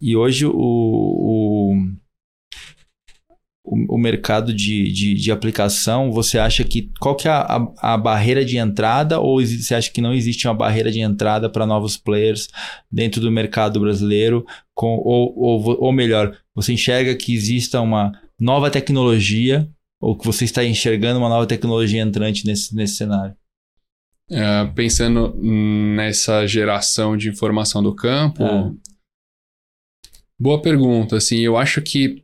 E 0.00 0.14
hoje 0.14 0.46
o, 0.46 0.52
o, 0.54 1.74
o 3.64 3.98
mercado 3.98 4.52
de, 4.52 4.92
de, 4.92 5.14
de, 5.14 5.32
aplicação, 5.32 6.12
você 6.12 6.38
acha 6.38 6.62
que 6.62 6.90
qual 7.00 7.16
que 7.16 7.26
é 7.26 7.30
a, 7.30 7.66
a, 7.78 7.96
barreira 7.96 8.44
de 8.44 8.58
entrada 8.58 9.18
ou 9.18 9.44
você 9.44 9.74
acha 9.74 9.90
que 9.90 10.00
não 10.00 10.14
existe 10.14 10.46
uma 10.46 10.54
barreira 10.54 10.90
de 10.90 11.00
entrada 11.00 11.50
para 11.50 11.66
novos 11.66 11.96
players 11.96 12.48
dentro 12.90 13.20
do 13.20 13.30
mercado 13.30 13.80
brasileiro? 13.80 14.44
Com, 14.74 14.96
ou, 14.96 15.34
ou, 15.36 15.84
ou 15.84 15.92
melhor, 15.92 16.36
você 16.54 16.72
enxerga 16.72 17.14
que 17.16 17.34
exista 17.34 17.80
uma 17.80 18.12
nova 18.38 18.70
tecnologia 18.70 19.68
ou 20.00 20.16
que 20.16 20.26
você 20.26 20.44
está 20.44 20.64
enxergando 20.64 21.18
uma 21.18 21.28
nova 21.28 21.46
tecnologia 21.46 22.02
entrante 22.02 22.46
nesse, 22.46 22.74
nesse 22.74 22.96
cenário? 22.96 23.34
É, 24.28 24.64
pensando 24.74 25.34
nessa 25.40 26.46
geração 26.46 27.16
de 27.16 27.28
informação 27.28 27.80
do 27.80 27.94
campo, 27.94 28.42
é. 28.42 28.72
Boa 30.38 30.60
pergunta. 30.60 31.16
Assim, 31.16 31.38
eu 31.38 31.56
acho 31.56 31.80
que 31.80 32.22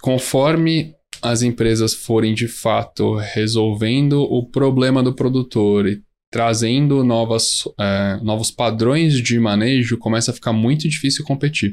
conforme 0.00 0.94
as 1.22 1.42
empresas 1.42 1.94
forem 1.94 2.34
de 2.34 2.48
fato 2.48 3.14
resolvendo 3.14 4.22
o 4.22 4.46
problema 4.46 5.02
do 5.02 5.14
produtor 5.14 5.86
e 5.86 6.02
trazendo 6.30 7.04
novas, 7.04 7.64
é, 7.78 8.18
novos 8.22 8.50
padrões 8.50 9.14
de 9.14 9.38
manejo, 9.38 9.96
começa 9.96 10.30
a 10.30 10.34
ficar 10.34 10.52
muito 10.52 10.88
difícil 10.88 11.24
competir. 11.24 11.72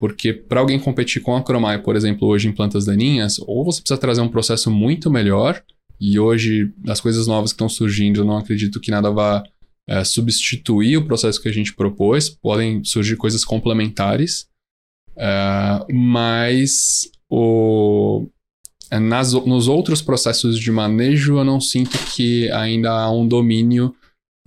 Porque 0.00 0.32
para 0.32 0.60
alguém 0.60 0.80
competir 0.80 1.20
com 1.20 1.36
a 1.36 1.42
Chromai, 1.42 1.82
por 1.82 1.94
exemplo, 1.94 2.26
hoje 2.26 2.48
em 2.48 2.52
plantas 2.52 2.86
daninhas, 2.86 3.38
ou 3.40 3.64
você 3.64 3.80
precisa 3.80 4.00
trazer 4.00 4.20
um 4.20 4.28
processo 4.28 4.70
muito 4.70 5.10
melhor, 5.10 5.62
e 6.00 6.18
hoje, 6.18 6.72
as 6.88 7.00
coisas 7.00 7.28
novas 7.28 7.52
que 7.52 7.54
estão 7.54 7.68
surgindo, 7.68 8.20
eu 8.20 8.24
não 8.24 8.36
acredito 8.36 8.80
que 8.80 8.90
nada 8.90 9.10
vá 9.10 9.44
é, 9.88 10.02
substituir 10.02 10.96
o 10.96 11.04
processo 11.04 11.40
que 11.40 11.48
a 11.48 11.52
gente 11.52 11.74
propôs, 11.74 12.28
podem 12.28 12.82
surgir 12.82 13.16
coisas 13.16 13.44
complementares, 13.44 14.48
Uh, 15.16 15.92
mas 15.92 17.10
o, 17.28 18.26
nas, 18.90 19.32
nos 19.32 19.68
outros 19.68 20.00
processos 20.00 20.58
de 20.58 20.70
manejo 20.70 21.38
eu 21.38 21.44
não 21.44 21.60
sinto 21.60 21.98
que 22.14 22.50
ainda 22.50 22.90
há 22.90 23.10
um 23.10 23.26
domínio 23.26 23.94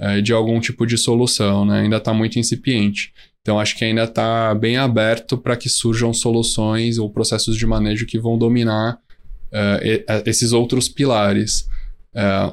uh, 0.02 0.22
de 0.22 0.34
algum 0.34 0.60
tipo 0.60 0.86
de 0.86 0.98
solução, 0.98 1.66
né? 1.66 1.82
ainda 1.82 1.98
está 1.98 2.14
muito 2.14 2.40
incipiente. 2.40 3.14
Então 3.42 3.60
acho 3.60 3.78
que 3.78 3.86
ainda 3.86 4.06
está 4.06 4.56
bem 4.56 4.78
aberto 4.78 5.38
para 5.38 5.56
que 5.56 5.70
surjam 5.70 6.12
soluções 6.14 6.98
ou 6.98 7.12
processos 7.12 7.56
de 7.56 7.66
manejo 7.66 8.08
que 8.08 8.20
vão 8.20 8.38
dominar 8.38 9.00
esses 10.26 10.52
outros 10.52 10.90
pilares. 10.90 11.68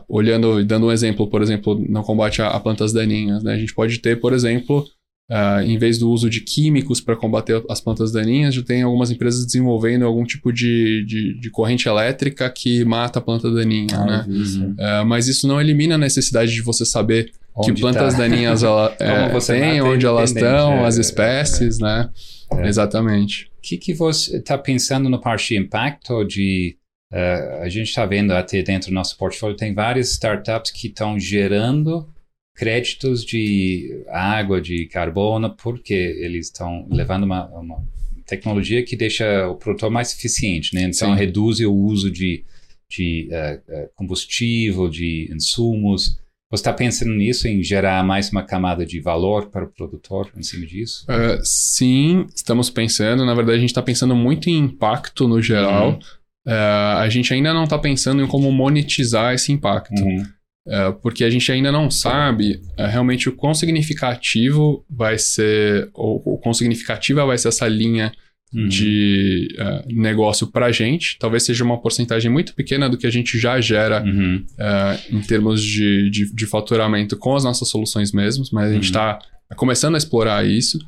olhando 0.07 0.61
e 0.61 0.65
dando 0.65 0.87
um 0.87 0.93
exemplo, 0.93 1.27
por 1.29 1.41
exemplo, 1.41 1.83
no 1.89 2.03
combate 2.03 2.43
a, 2.43 2.49
a 2.49 2.61
plantas 2.61 2.93
daninhas, 2.93 3.43
né? 3.43 3.55
a 3.55 3.59
gente 3.59 3.75
pode 3.75 3.99
ter, 4.01 4.21
por 4.21 4.35
exemplo, 4.35 4.87
Uh, 5.31 5.63
em 5.65 5.79
vez 5.79 5.99
do 5.99 6.11
uso 6.11 6.29
de 6.29 6.41
químicos 6.41 7.01
para 7.01 7.17
combater 7.17 7.63
as 7.71 7.81
plantas 7.81 8.13
daninhas, 8.13 8.55
já 8.55 8.63
tem 8.63 8.83
algumas 8.83 9.11
empresas 9.11 9.47
desenvolvendo 9.47 10.05
algum 10.05 10.25
tipo 10.25 10.53
de, 10.53 11.05
de, 11.07 11.41
de 11.41 11.51
corrente 11.51 11.89
elétrica 11.89 12.51
que 12.51 12.85
mata 12.85 13.19
a 13.19 13.23
planta 13.23 13.51
daninha, 13.51 13.97
ah, 13.97 14.05
né? 14.05 14.27
Uh, 14.29 15.07
mas 15.07 15.29
isso 15.29 15.49
não 15.49 15.59
elimina 15.59 15.95
a 15.95 15.99
necessidade 15.99 16.53
de 16.53 16.61
você 16.61 16.85
saber 16.85 17.33
onde 17.57 17.73
que 17.73 17.81
plantas 17.81 18.13
tá. 18.15 18.21
daninhas 18.21 18.63
ela, 18.65 18.95
é, 18.99 19.41
tem, 19.41 19.81
onde 19.81 20.05
elas 20.05 20.31
estão, 20.31 20.73
é, 20.75 20.87
as 20.87 20.97
espécies, 20.97 21.81
é, 21.81 21.83
né? 21.83 22.11
É. 22.59 22.69
Exatamente. 22.69 23.51
O 23.59 23.63
que, 23.63 23.79
que 23.79 23.95
você 23.95 24.37
está 24.37 24.59
pensando 24.59 25.09
no 25.09 25.21
parte 25.21 25.55
de 25.55 25.61
impacto 25.61 26.25
de... 26.25 26.77
Uh, 27.11 27.63
a 27.63 27.69
gente 27.69 27.89
está 27.89 28.05
vendo 28.05 28.33
até 28.33 28.63
dentro 28.63 28.91
do 28.91 28.95
nosso 28.95 29.17
portfólio, 29.17 29.57
tem 29.57 29.73
várias 29.73 30.11
startups 30.11 30.71
que 30.71 30.89
estão 30.89 31.19
gerando 31.19 32.07
créditos 32.55 33.25
de 33.25 34.05
água, 34.09 34.61
de 34.61 34.87
carbono, 34.87 35.55
porque 35.57 35.95
eles 35.95 36.47
estão 36.47 36.87
levando 36.91 37.25
uma, 37.25 37.47
uma, 37.49 37.83
tecnologia 38.27 38.83
que 38.83 38.97
deixa 38.97 39.49
o 39.49 39.57
produtor 39.57 39.91
mais 39.91 40.15
eficiente, 40.15 40.75
né? 40.75 40.83
Então, 40.83 41.13
Sim. 41.13 41.19
reduz 41.19 41.61
o 41.61 41.73
uso 41.73 42.11
de, 42.11 42.45
de 42.89 43.29
uh, 43.31 43.89
combustível, 43.95 44.89
de 44.89 45.29
insumos. 45.35 46.19
Você 46.51 46.61
está 46.61 46.73
pensando 46.73 47.13
nisso, 47.13 47.49
em 47.49 47.63
gerar 47.63 48.05
mais 48.05 48.31
uma 48.31 48.43
camada 48.43 48.87
de 48.87 49.01
valor 49.01 49.51
para 49.51 49.65
o 49.65 49.69
produtor 49.69 50.31
em 50.37 50.43
cima 50.43 50.67
disso? 50.67 51.05
Uh, 51.09 51.43
sim, 51.43 52.27
estamos 52.35 52.71
pensando. 52.71 53.25
Na 53.25 53.35
verdade, 53.35 53.57
a 53.57 53.61
gente 53.61 53.71
está 53.71 53.83
pensando 53.83 54.15
muito 54.15 54.49
em 54.49 54.59
impacto 54.59 55.27
no 55.27 55.41
geral. 55.43 55.93
Uhum. 55.93 55.99
Uh, 56.47 56.99
a 56.99 57.09
gente 57.09 57.33
ainda 57.33 57.53
não 57.55 57.65
está 57.65 57.79
pensando 57.79 58.23
em 58.23 58.27
como 58.27 58.53
monetizar 58.53 59.35
esse 59.35 59.51
impacto. 59.51 60.03
Uhum. 60.03 60.25
É, 60.67 60.93
porque 60.93 61.25
a 61.25 61.31
gente 61.31 61.51
ainda 61.51 61.73
não 61.73 61.91
sabe 61.91 62.61
é, 62.77 62.87
realmente 62.87 63.29
o 63.29 63.33
quão 63.33 63.53
significativo 63.53 64.85
vai 64.89 65.19
ser, 65.19 65.91
ou 65.93 66.23
o 66.25 66.39
quão 66.39 66.55
significativa 66.55 67.27
vai 67.27 67.37
ser 67.37 67.49
essa 67.49 67.67
linha 67.67 68.13
uhum. 68.55 68.69
de 68.69 69.49
uh, 69.59 70.01
negócio 70.01 70.47
para 70.47 70.67
a 70.67 70.73
gente. 70.73 71.19
Talvez 71.19 71.43
seja 71.43 71.65
uma 71.65 71.81
porcentagem 71.81 72.31
muito 72.31 72.55
pequena 72.55 72.89
do 72.89 72.97
que 72.97 73.07
a 73.07 73.11
gente 73.11 73.39
já 73.39 73.61
gera 73.61 74.05
uhum. 74.05 74.45
uh, 74.53 75.17
em 75.17 75.21
termos 75.21 75.63
de, 75.63 76.11
de, 76.11 76.33
de, 76.33 76.47
faturamento 76.47 77.17
com 77.17 77.35
as 77.35 77.43
nossas 77.43 77.69
soluções 77.69 78.13
mesmos, 78.13 78.51
mas 78.53 78.71
a 78.71 78.75
gente 78.75 78.85
está 78.85 79.19
uhum. 79.51 79.57
começando 79.57 79.95
a 79.97 79.99
explorar 79.99 80.47
isso. 80.47 80.79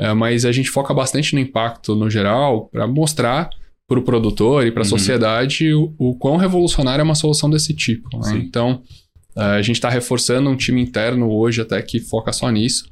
Uh, 0.00 0.14
mas 0.14 0.44
a 0.44 0.52
gente 0.52 0.70
foca 0.70 0.92
bastante 0.92 1.34
no 1.34 1.40
impacto 1.40 1.94
no 1.94 2.10
geral 2.10 2.68
para 2.68 2.86
mostrar 2.86 3.48
para 3.88 3.98
o 3.98 4.02
produtor 4.02 4.66
e 4.66 4.72
para 4.72 4.82
a 4.82 4.84
uhum. 4.84 4.90
sociedade 4.90 5.72
o, 5.72 5.94
o 5.98 6.16
quão 6.16 6.36
revolucionária 6.36 7.02
é 7.02 7.04
uma 7.04 7.14
solução 7.14 7.50
desse 7.50 7.74
tipo. 7.74 8.08
Né? 8.18 8.42
Então, 8.44 8.82
a 9.36 9.62
gente 9.62 9.76
está 9.76 9.88
reforçando 9.88 10.48
um 10.48 10.56
time 10.56 10.80
interno 10.80 11.30
hoje 11.30 11.60
até 11.60 11.80
que 11.82 11.98
foca 11.98 12.32
só 12.32 12.50
nisso, 12.50 12.86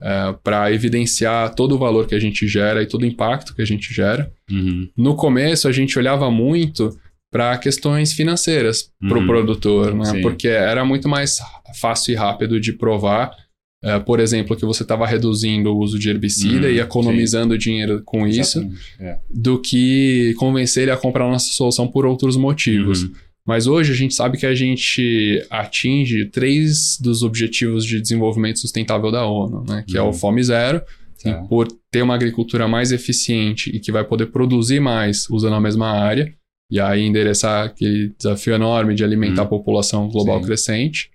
uh, 0.00 0.04
é, 0.04 0.36
para 0.42 0.72
evidenciar 0.72 1.54
todo 1.54 1.74
o 1.74 1.78
valor 1.78 2.06
que 2.06 2.14
a 2.14 2.18
gente 2.18 2.46
gera 2.48 2.82
e 2.82 2.86
todo 2.86 3.02
o 3.02 3.06
impacto 3.06 3.54
que 3.54 3.62
a 3.62 3.66
gente 3.66 3.92
gera. 3.92 4.32
Uhum. 4.50 4.88
No 4.96 5.14
começo, 5.14 5.68
a 5.68 5.72
gente 5.72 5.98
olhava 5.98 6.30
muito 6.30 6.96
para 7.30 7.56
questões 7.56 8.12
financeiras 8.12 8.90
para 9.00 9.16
o 9.16 9.20
uhum. 9.20 9.26
produtor, 9.26 9.94
né? 9.94 10.20
porque 10.20 10.48
era 10.48 10.84
muito 10.84 11.08
mais 11.08 11.38
fácil 11.80 12.12
e 12.12 12.14
rápido 12.14 12.60
de 12.60 12.72
provar. 12.72 13.30
Uh, 13.84 14.00
por 14.04 14.20
exemplo, 14.20 14.56
que 14.56 14.64
você 14.64 14.84
estava 14.84 15.04
reduzindo 15.04 15.74
o 15.74 15.78
uso 15.78 15.98
de 15.98 16.08
herbicida 16.08 16.68
uhum, 16.68 16.72
e 16.72 16.78
economizando 16.78 17.54
sim. 17.54 17.58
dinheiro 17.58 18.00
com 18.04 18.28
Exatamente. 18.28 18.76
isso, 18.76 19.02
é. 19.02 19.18
do 19.28 19.58
que 19.58 20.34
convencer 20.38 20.84
ele 20.84 20.92
a 20.92 20.96
comprar 20.96 21.24
a 21.24 21.30
nossa 21.30 21.52
solução 21.52 21.88
por 21.88 22.06
outros 22.06 22.36
motivos. 22.36 23.02
Uhum. 23.02 23.12
Mas 23.46 23.66
hoje 23.66 23.92
a 23.92 23.94
gente 23.94 24.14
sabe 24.14 24.38
que 24.38 24.46
a 24.46 24.54
gente 24.54 25.44
atinge 25.50 26.26
três 26.26 26.96
dos 27.00 27.22
objetivos 27.22 27.84
de 27.84 28.00
desenvolvimento 28.00 28.60
sustentável 28.60 29.10
da 29.10 29.26
ONU, 29.26 29.64
né? 29.68 29.84
Que 29.86 29.94
uhum. 29.94 29.98
é 29.98 30.02
o 30.02 30.06
uhum. 30.06 30.12
Fome 30.12 30.42
Zero, 30.42 30.80
tá. 31.22 31.30
e 31.30 31.48
por 31.48 31.66
ter 31.90 32.02
uma 32.02 32.14
agricultura 32.14 32.68
mais 32.68 32.92
eficiente 32.92 33.70
e 33.70 33.80
que 33.80 33.90
vai 33.90 34.04
poder 34.04 34.26
produzir 34.26 34.80
mais 34.80 35.28
usando 35.28 35.54
a 35.54 35.60
mesma 35.60 35.90
área, 35.90 36.32
e 36.70 36.80
aí 36.80 37.02
endereçar 37.02 37.66
aquele 37.66 38.14
desafio 38.16 38.54
enorme 38.54 38.94
de 38.94 39.02
alimentar 39.02 39.42
uhum. 39.42 39.46
a 39.46 39.50
população 39.50 40.08
global 40.08 40.38
Sim. 40.38 40.46
crescente. 40.46 41.10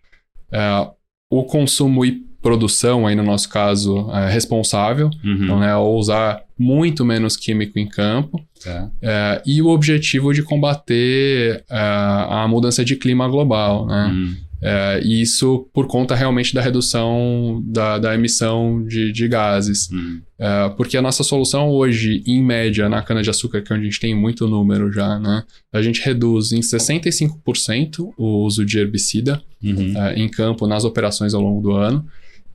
É, 0.51 0.87
o 1.31 1.43
consumo 1.45 2.05
e 2.05 2.26
produção, 2.47 3.05
aí 3.05 3.13
no 3.13 3.23
nosso 3.23 3.49
caso, 3.49 4.09
é 4.11 4.29
responsável, 4.29 5.09
uhum. 5.23 5.43
então, 5.43 5.59
né, 5.59 5.75
usar 5.75 6.41
muito 6.57 7.03
menos 7.03 7.35
químico 7.35 7.77
em 7.77 7.85
campo, 7.85 8.41
é. 8.65 8.87
É, 9.01 9.41
e 9.45 9.61
o 9.61 9.67
objetivo 9.67 10.33
de 10.33 10.41
combater 10.41 11.63
é, 11.69 11.77
a 11.77 12.47
mudança 12.49 12.85
de 12.85 12.95
clima 12.95 13.27
global, 13.27 13.85
né? 13.85 14.07
Uhum. 14.07 14.35
É, 14.59 14.99
e 15.03 15.21
isso 15.21 15.69
por 15.71 15.85
conta 15.85 16.15
realmente 16.15 16.51
da 16.51 16.61
redução 16.61 17.61
da, 17.63 17.99
da 17.99 18.15
emissão 18.15 18.83
de, 18.83 19.11
de 19.11 19.27
gases. 19.27 19.87
Uhum. 19.91 20.21
É, 20.39 20.69
porque 20.69 20.97
a 20.97 21.01
nossa 21.01 21.23
solução 21.23 21.69
hoje, 21.69 22.23
em 22.25 22.43
média, 22.43 22.89
na 22.89 23.03
cana-de-açúcar, 23.03 23.61
que 23.61 23.71
é 23.71 23.75
onde 23.75 23.85
a 23.85 23.89
gente 23.89 23.99
tem 23.99 24.15
muito 24.15 24.47
número 24.47 24.91
já, 24.91 25.19
né? 25.19 25.43
A 25.71 25.81
gente 25.81 26.01
reduz 26.01 26.53
em 26.53 26.61
65% 26.61 28.13
o 28.17 28.43
uso 28.43 28.65
de 28.65 28.79
herbicida 28.79 29.43
uhum. 29.63 29.93
é, 29.95 30.15
em 30.15 30.27
campo 30.27 30.65
nas 30.65 30.83
operações 30.83 31.35
ao 31.35 31.41
longo 31.41 31.61
do 31.61 31.71
ano. 31.73 32.03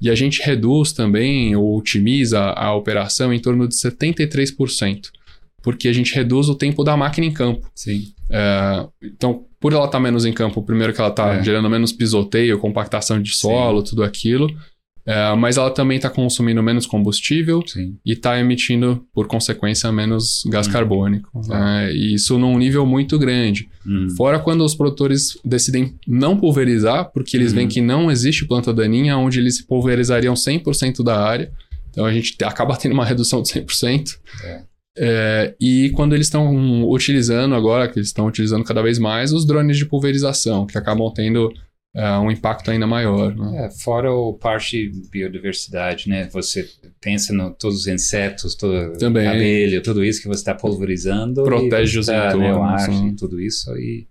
E 0.03 0.11
a 0.11 0.15
gente 0.15 0.43
reduz 0.43 0.93
também 0.93 1.57
ou 1.57 1.79
otimiza 1.79 2.41
a 2.41 2.75
operação 2.75 3.33
em 3.33 3.39
torno 3.39 3.69
de 3.69 3.75
73% 3.75 5.11
porque 5.63 5.89
a 5.89 5.93
gente 5.93 6.15
reduz 6.15 6.49
o 6.49 6.57
tempo 6.57 6.83
da 6.83 6.97
máquina 6.97 7.27
em 7.27 7.33
campo. 7.33 7.71
Sim. 7.75 8.13
É, 8.29 8.85
então, 9.03 9.45
por 9.61 9.73
ela 9.73 9.85
estar 9.85 9.99
tá 9.99 10.03
menos 10.03 10.27
em 10.27 10.33
campo, 10.33 10.61
primeiro 10.61 10.93
que 10.93 11.01
ela 11.01 11.11
está 11.11 11.35
é. 11.35 11.43
gerando 11.43 11.71
menos 11.71 11.93
pisoteio, 11.93 12.59
compactação 12.59 13.23
de 13.23 13.33
solo, 13.33 13.81
Sim. 13.81 13.91
tudo 13.91 14.03
aquilo. 14.03 14.49
É, 15.05 15.35
mas 15.35 15.57
ela 15.57 15.71
também 15.71 15.97
está 15.97 16.09
consumindo 16.09 16.63
menos 16.63 16.87
combustível 16.87 17.63
Sim. 17.67 17.97
e 18.05 18.13
está 18.13 18.39
emitindo, 18.39 19.05
por 19.13 19.27
consequência, 19.27 19.91
menos 19.91 20.45
gás 20.47 20.69
hum. 20.69 20.71
carbônico. 20.71 21.29
Né? 21.49 21.93
E 21.93 22.15
isso 22.15 22.39
num 22.39 22.57
nível 22.57 22.87
muito 22.87 23.19
grande. 23.19 23.69
Hum. 23.87 24.07
Fora 24.17 24.39
quando 24.39 24.65
os 24.65 24.75
produtores 24.75 25.37
decidem 25.45 25.97
não 26.07 26.37
pulverizar, 26.37 27.11
porque 27.13 27.37
eles 27.37 27.53
hum. 27.53 27.57
veem 27.57 27.69
que 27.69 27.81
não 27.81 28.11
existe 28.11 28.47
planta 28.47 28.73
daninha, 28.73 29.17
onde 29.17 29.41
eles 29.41 29.61
pulverizariam 29.61 30.35
100% 30.35 31.03
da 31.03 31.21
área. 31.21 31.51
Então 31.91 32.05
a 32.05 32.13
gente 32.13 32.37
acaba 32.45 32.77
tendo 32.77 32.93
uma 32.93 33.05
redução 33.05 33.43
de 33.43 33.49
100%. 33.49 34.19
É. 34.45 34.63
É, 34.97 35.55
e 35.59 35.91
quando 35.95 36.15
eles 36.15 36.27
estão 36.27 36.85
utilizando 36.91 37.55
agora, 37.55 37.89
que 37.89 37.99
eles 37.99 38.09
estão 38.09 38.27
utilizando 38.27 38.63
cada 38.63 38.83
vez 38.83 38.99
mais, 38.99 39.33
os 39.33 39.47
drones 39.47 39.79
de 39.79 39.87
pulverização, 39.87 40.67
que 40.67 40.77
acabam 40.77 41.11
tendo 41.15 41.51
é, 41.95 42.19
um 42.19 42.31
impacto 42.31 42.71
ainda 42.71 42.87
maior. 42.87 43.35
Né? 43.35 43.67
É, 43.67 43.71
fora 43.71 44.13
o 44.13 44.33
parte 44.33 44.91
biodiversidade, 45.11 46.09
né? 46.09 46.27
Você 46.33 46.67
pensa 47.01 47.35
em 47.35 47.53
todos 47.55 47.81
os 47.81 47.87
insetos, 47.87 48.55
todo 48.55 48.97
Também. 48.97 49.27
abelha, 49.27 49.83
tudo 49.83 50.03
isso 50.03 50.23
que 50.23 50.29
você 50.29 50.41
está 50.41 50.55
pulverizando. 50.55 51.45
Protege 51.45 51.99
os 51.99 52.07
tá, 52.07 52.29
entornos. 52.29 52.49
Né, 52.49 52.55
o 52.55 52.63
ar, 52.63 52.89
né? 52.89 53.15
tudo 53.19 53.39
isso. 53.39 53.71
E, 53.77 54.07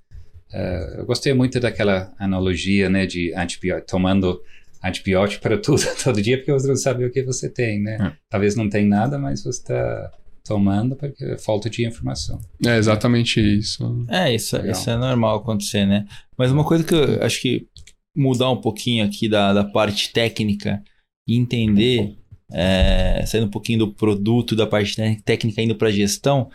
uh, 0.54 1.00
eu 1.00 1.06
gostei 1.06 1.34
muito 1.34 1.60
daquela 1.60 2.14
analogia 2.20 2.88
né, 2.88 3.08
de 3.08 3.34
antibiótico, 3.34 3.88
tomando 3.90 4.40
antibiótico 4.84 5.42
para 5.42 5.58
tudo 5.58 5.82
todo 6.04 6.22
dia, 6.22 6.38
porque 6.38 6.52
você 6.52 6.68
não 6.68 6.76
sabe 6.76 7.04
o 7.04 7.12
que 7.12 7.24
você 7.24 7.50
tem, 7.50 7.82
né? 7.82 7.98
É. 8.00 8.18
Talvez 8.30 8.56
não 8.56 8.70
tem 8.70 8.88
nada, 8.88 9.18
mas 9.18 9.42
você 9.42 9.60
está 9.60 10.12
tomando 10.44 10.96
porque 10.96 11.24
é 11.24 11.38
falta 11.38 11.70
de 11.70 11.86
informação. 11.86 12.40
É 12.66 12.78
exatamente 12.78 13.40
isso. 13.40 14.06
É, 14.10 14.34
isso, 14.34 14.58
isso 14.68 14.90
é 14.90 14.98
normal 14.98 15.38
acontecer, 15.38 15.86
né? 15.86 16.06
Mas 16.38 16.52
uma 16.52 16.64
coisa 16.64 16.84
que 16.84 16.94
eu 16.94 17.24
acho 17.24 17.42
que 17.42 17.68
mudar 18.16 18.50
um 18.50 18.58
pouquinho 18.58 19.06
aqui 19.06 19.28
da, 19.28 19.54
da 19.54 19.64
parte 19.64 20.12
técnica 20.12 20.84
e 21.28 21.38
entender, 21.38 22.18
é, 22.52 23.24
saindo 23.26 23.48
um 23.48 23.52
pouquinho 23.52 23.80
do 23.80 23.94
produto, 23.94 24.56
da 24.56 24.68
parte 24.68 24.96
técnica 25.24 25.62
indo 25.62 25.76
para 25.76 25.88
a 25.88 25.92
gestão, 25.92 26.50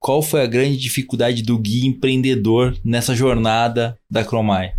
qual 0.00 0.22
foi 0.22 0.42
a 0.42 0.46
grande 0.46 0.76
dificuldade 0.76 1.42
do 1.42 1.58
guia 1.58 1.86
empreendedor 1.86 2.76
nessa 2.84 3.14
jornada 3.14 3.96
da 4.10 4.24
Cromai? 4.24 4.72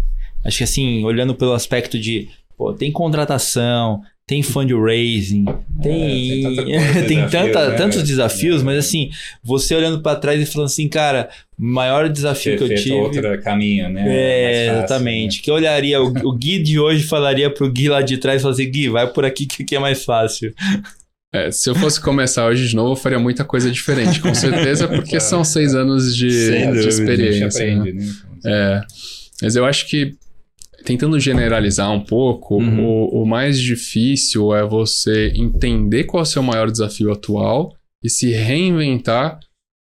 Acho 0.43 0.57
que 0.57 0.64
assim, 0.64 1.03
olhando 1.05 1.36
pelo 1.36 1.53
aspecto 1.53 1.99
de, 1.99 2.28
pô, 2.57 2.74
tem 2.74 2.91
contratação, 2.91 4.01
tem 4.26 4.41
fundraising, 4.41 5.45
tem, 5.82 6.74
é, 6.74 7.03
tem, 7.03 7.28
tanta 7.28 7.30
tem 7.30 7.30
tanta, 7.30 7.70
né? 7.72 7.78
tantos 7.78 8.03
desafios, 8.03 8.62
é, 8.62 8.66
mas 8.66 8.78
assim, 8.78 9.12
você 9.43 9.76
olhando 9.76 10.01
para 10.01 10.20
trás 10.20 10.41
e 10.41 10.45
falando 10.45 10.68
assim, 10.68 10.88
cara, 10.88 11.30
maior 11.64 12.09
desafio 12.09 12.57
que 12.57 12.64
eu 12.64 12.76
tive. 12.76 12.93
outro 12.93 13.41
caminho, 13.43 13.88
né? 13.88 14.03
É, 14.07 14.66
fácil, 14.66 14.80
exatamente. 14.80 15.38
Né? 15.38 15.41
Que 15.43 15.51
eu 15.51 15.55
olharia, 15.55 16.01
o, 16.01 16.07
o 16.07 16.34
Gui 16.34 16.57
de 16.57 16.80
hoje 16.80 17.03
falaria 17.03 17.51
pro 17.51 17.72
Gui 17.72 17.88
lá 17.88 18.01
de 18.01 18.18
trás 18.18 18.41
e 18.41 18.43
falaria 18.43 18.64
assim, 18.64 18.72
Gui, 18.72 18.89
vai 18.89 19.07
por 19.07 19.24
aqui 19.24 19.45
que 19.45 19.62
aqui 19.62 19.76
é 19.76 19.80
mais 19.80 20.03
fácil. 20.03 20.51
É, 21.32 21.51
se 21.51 21.70
eu 21.70 21.76
fosse 21.76 22.01
começar 22.01 22.47
hoje 22.47 22.68
de 22.68 22.76
novo, 22.76 22.93
eu 22.93 22.95
faria 22.95 23.20
muita 23.20 23.45
coisa 23.45 23.70
diferente, 23.70 24.20
com 24.20 24.34
certeza, 24.34 24.88
porque 24.88 25.20
são 25.22 25.43
seis 25.43 25.76
anos 25.76 26.16
de, 26.16 26.28
de 26.28 26.88
experiência. 26.88 27.64
Aprende, 27.64 27.93
né? 27.93 28.05
né? 28.05 28.12
É, 28.43 28.82
mas 29.43 29.55
eu 29.55 29.64
acho 29.64 29.88
que 29.88 30.16
tentando 30.84 31.20
generalizar 31.20 31.91
um 31.91 32.03
pouco, 32.03 32.55
uhum. 32.57 32.84
o, 32.84 33.22
o, 33.22 33.26
mais 33.26 33.59
difícil 33.59 34.53
é 34.55 34.66
você 34.66 35.32
entender 35.36 36.05
qual 36.05 36.22
é 36.22 36.24
o 36.24 36.26
seu 36.26 36.41
maior 36.41 36.72
desafio 36.72 37.12
atual 37.12 37.72
e 38.03 38.09
se 38.09 38.32
reinventar 38.32 39.39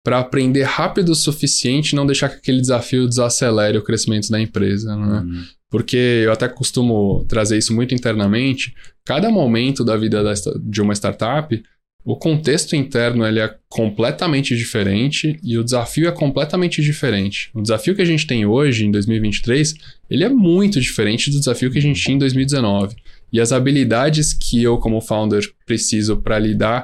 para 0.04 0.18
aprender 0.18 0.62
rápido 0.62 1.10
o 1.10 1.14
suficiente 1.14 1.90
e 1.90 1.96
não 1.96 2.06
deixar 2.06 2.28
que 2.28 2.36
aquele 2.36 2.60
desafio 2.60 3.08
desacelere 3.08 3.78
o 3.78 3.84
crescimento 3.84 4.30
da 4.30 4.40
empresa, 4.40 4.96
né? 4.96 5.20
Uhum. 5.20 5.44
Porque 5.70 5.96
eu 5.96 6.32
até 6.32 6.48
costumo 6.48 7.24
trazer 7.28 7.56
isso 7.56 7.74
muito 7.74 7.94
internamente. 7.94 8.74
Cada 9.04 9.30
momento 9.30 9.84
da 9.84 9.96
vida 9.96 10.22
de 10.60 10.82
uma 10.82 10.92
startup 10.92 11.62
o 12.04 12.16
contexto 12.16 12.74
interno 12.74 13.24
ele 13.24 13.38
é 13.38 13.54
completamente 13.68 14.56
diferente 14.56 15.38
e 15.42 15.56
o 15.56 15.62
desafio 15.62 16.08
é 16.08 16.12
completamente 16.12 16.82
diferente. 16.82 17.48
O 17.54 17.62
desafio 17.62 17.94
que 17.94 18.02
a 18.02 18.06
gente 18.06 18.26
tem 18.26 18.44
hoje, 18.44 18.84
em 18.84 18.90
2023, 18.90 19.74
ele 20.10 20.24
é 20.24 20.28
muito 20.28 20.80
diferente 20.80 21.30
do 21.30 21.38
desafio 21.38 21.70
que 21.70 21.78
a 21.78 21.82
gente 21.82 22.02
tinha 22.02 22.16
em 22.16 22.18
2019. 22.18 22.96
E 23.32 23.40
as 23.40 23.52
habilidades 23.52 24.32
que 24.32 24.62
eu, 24.62 24.78
como 24.78 25.00
founder, 25.00 25.42
preciso 25.64 26.16
para 26.16 26.38
lidar 26.40 26.82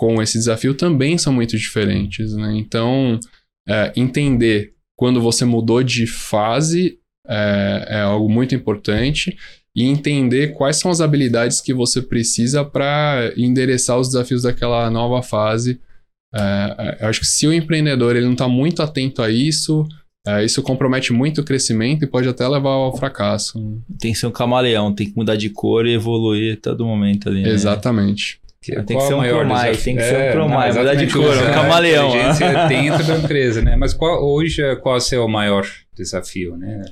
com 0.00 0.22
esse 0.22 0.38
desafio 0.38 0.72
também 0.72 1.18
são 1.18 1.30
muito 1.30 1.58
diferentes. 1.58 2.32
Né? 2.32 2.54
Então, 2.56 3.20
é, 3.68 3.92
entender 3.94 4.72
quando 4.96 5.20
você 5.20 5.44
mudou 5.44 5.82
de 5.82 6.06
fase 6.06 6.98
é, 7.28 7.84
é 7.86 8.00
algo 8.00 8.26
muito 8.26 8.54
importante 8.54 9.36
e 9.76 9.84
entender 9.84 10.54
quais 10.54 10.76
são 10.76 10.90
as 10.90 11.02
habilidades 11.02 11.60
que 11.60 11.74
você 11.74 12.00
precisa 12.00 12.64
para 12.64 13.30
endereçar 13.36 13.98
os 13.98 14.08
desafios 14.08 14.44
daquela 14.44 14.90
nova 14.90 15.22
fase. 15.22 15.78
É, 16.34 16.40
é, 16.78 17.04
eu 17.04 17.08
acho 17.08 17.20
que 17.20 17.26
se 17.26 17.46
o 17.46 17.52
empreendedor 17.52 18.16
ele 18.16 18.24
não 18.24 18.32
está 18.32 18.48
muito 18.48 18.82
atento 18.82 19.20
a 19.20 19.28
isso, 19.28 19.86
é, 20.26 20.42
isso 20.42 20.62
compromete 20.62 21.12
muito 21.12 21.42
o 21.42 21.44
crescimento 21.44 22.04
e 22.04 22.08
pode 22.08 22.26
até 22.26 22.48
levar 22.48 22.70
ao 22.70 22.96
fracasso. 22.96 23.82
Tem 23.98 24.14
que 24.14 24.18
ser 24.18 24.28
um 24.28 24.32
camaleão, 24.32 24.94
tem 24.94 25.10
que 25.10 25.16
mudar 25.16 25.36
de 25.36 25.50
cor 25.50 25.86
e 25.86 25.92
evoluir 25.92 26.54
a 26.54 26.56
todo 26.56 26.86
momento 26.86 27.28
ali. 27.28 27.42
Né? 27.42 27.50
Exatamente. 27.50 28.40
Tem 28.62 28.84
que 28.84 29.00
ser 29.00 29.14
um 29.14 29.22
Promai, 29.22 29.76
tem 29.76 29.96
que 29.96 30.02
ser 30.02 30.28
um 30.28 30.32
Promai, 30.32 30.72
mudar 30.72 30.94
de 30.94 31.10
cor, 31.10 31.34
um 31.34 31.52
camaleão. 31.52 32.12
A 32.12 32.66
dentro 32.66 33.06
da 33.06 33.16
empresa, 33.16 33.62
né? 33.62 33.74
Mas 33.74 33.94
qual, 33.94 34.22
hoje, 34.22 34.62
qual 34.76 34.96
é 34.96 34.98
o 34.98 35.00
seu 35.00 35.26
maior 35.26 35.66
desafio, 35.96 36.56
né? 36.56 36.82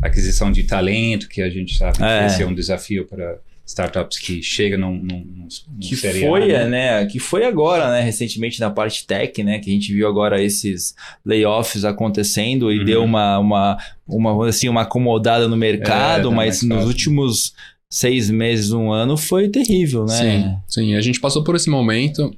aquisição 0.00 0.50
de 0.52 0.64
talento, 0.64 1.28
que 1.28 1.42
a 1.42 1.48
gente 1.48 1.76
sabe 1.76 2.02
é. 2.02 2.20
que 2.20 2.26
esse 2.26 2.42
é 2.42 2.46
um 2.46 2.54
desafio 2.54 3.06
para 3.06 3.38
startups 3.64 4.18
que 4.18 4.42
chegam 4.42 4.78
num, 4.78 4.96
num, 4.96 5.26
num 5.36 5.48
que 5.80 5.96
foi 5.96 6.52
né? 6.52 6.66
né? 6.66 7.06
que 7.06 7.18
foi 7.18 7.44
agora 7.44 7.90
né 7.90 8.00
recentemente 8.00 8.60
na 8.60 8.70
parte 8.70 9.04
tech 9.04 9.42
né 9.42 9.58
que 9.58 9.68
a 9.68 9.72
gente 9.72 9.92
viu 9.92 10.06
agora 10.06 10.40
esses 10.40 10.94
layoffs 11.24 11.84
acontecendo 11.84 12.70
e 12.70 12.78
uhum. 12.78 12.84
deu 12.84 13.02
uma 13.02 13.40
uma 13.40 13.76
uma 14.06 14.48
assim 14.48 14.68
uma 14.68 14.82
acomodada 14.82 15.48
no 15.48 15.56
mercado 15.56 16.30
é, 16.30 16.32
mas 16.32 16.62
nos 16.62 16.84
últimos 16.84 17.54
seis 17.90 18.30
meses 18.30 18.72
um 18.72 18.92
ano 18.92 19.16
foi 19.16 19.48
terrível 19.48 20.04
né 20.04 20.14
sim 20.14 20.56
sim 20.66 20.94
a 20.94 21.00
gente 21.00 21.20
passou 21.20 21.44
por 21.44 21.54
esse 21.54 21.70
momento 21.70 22.34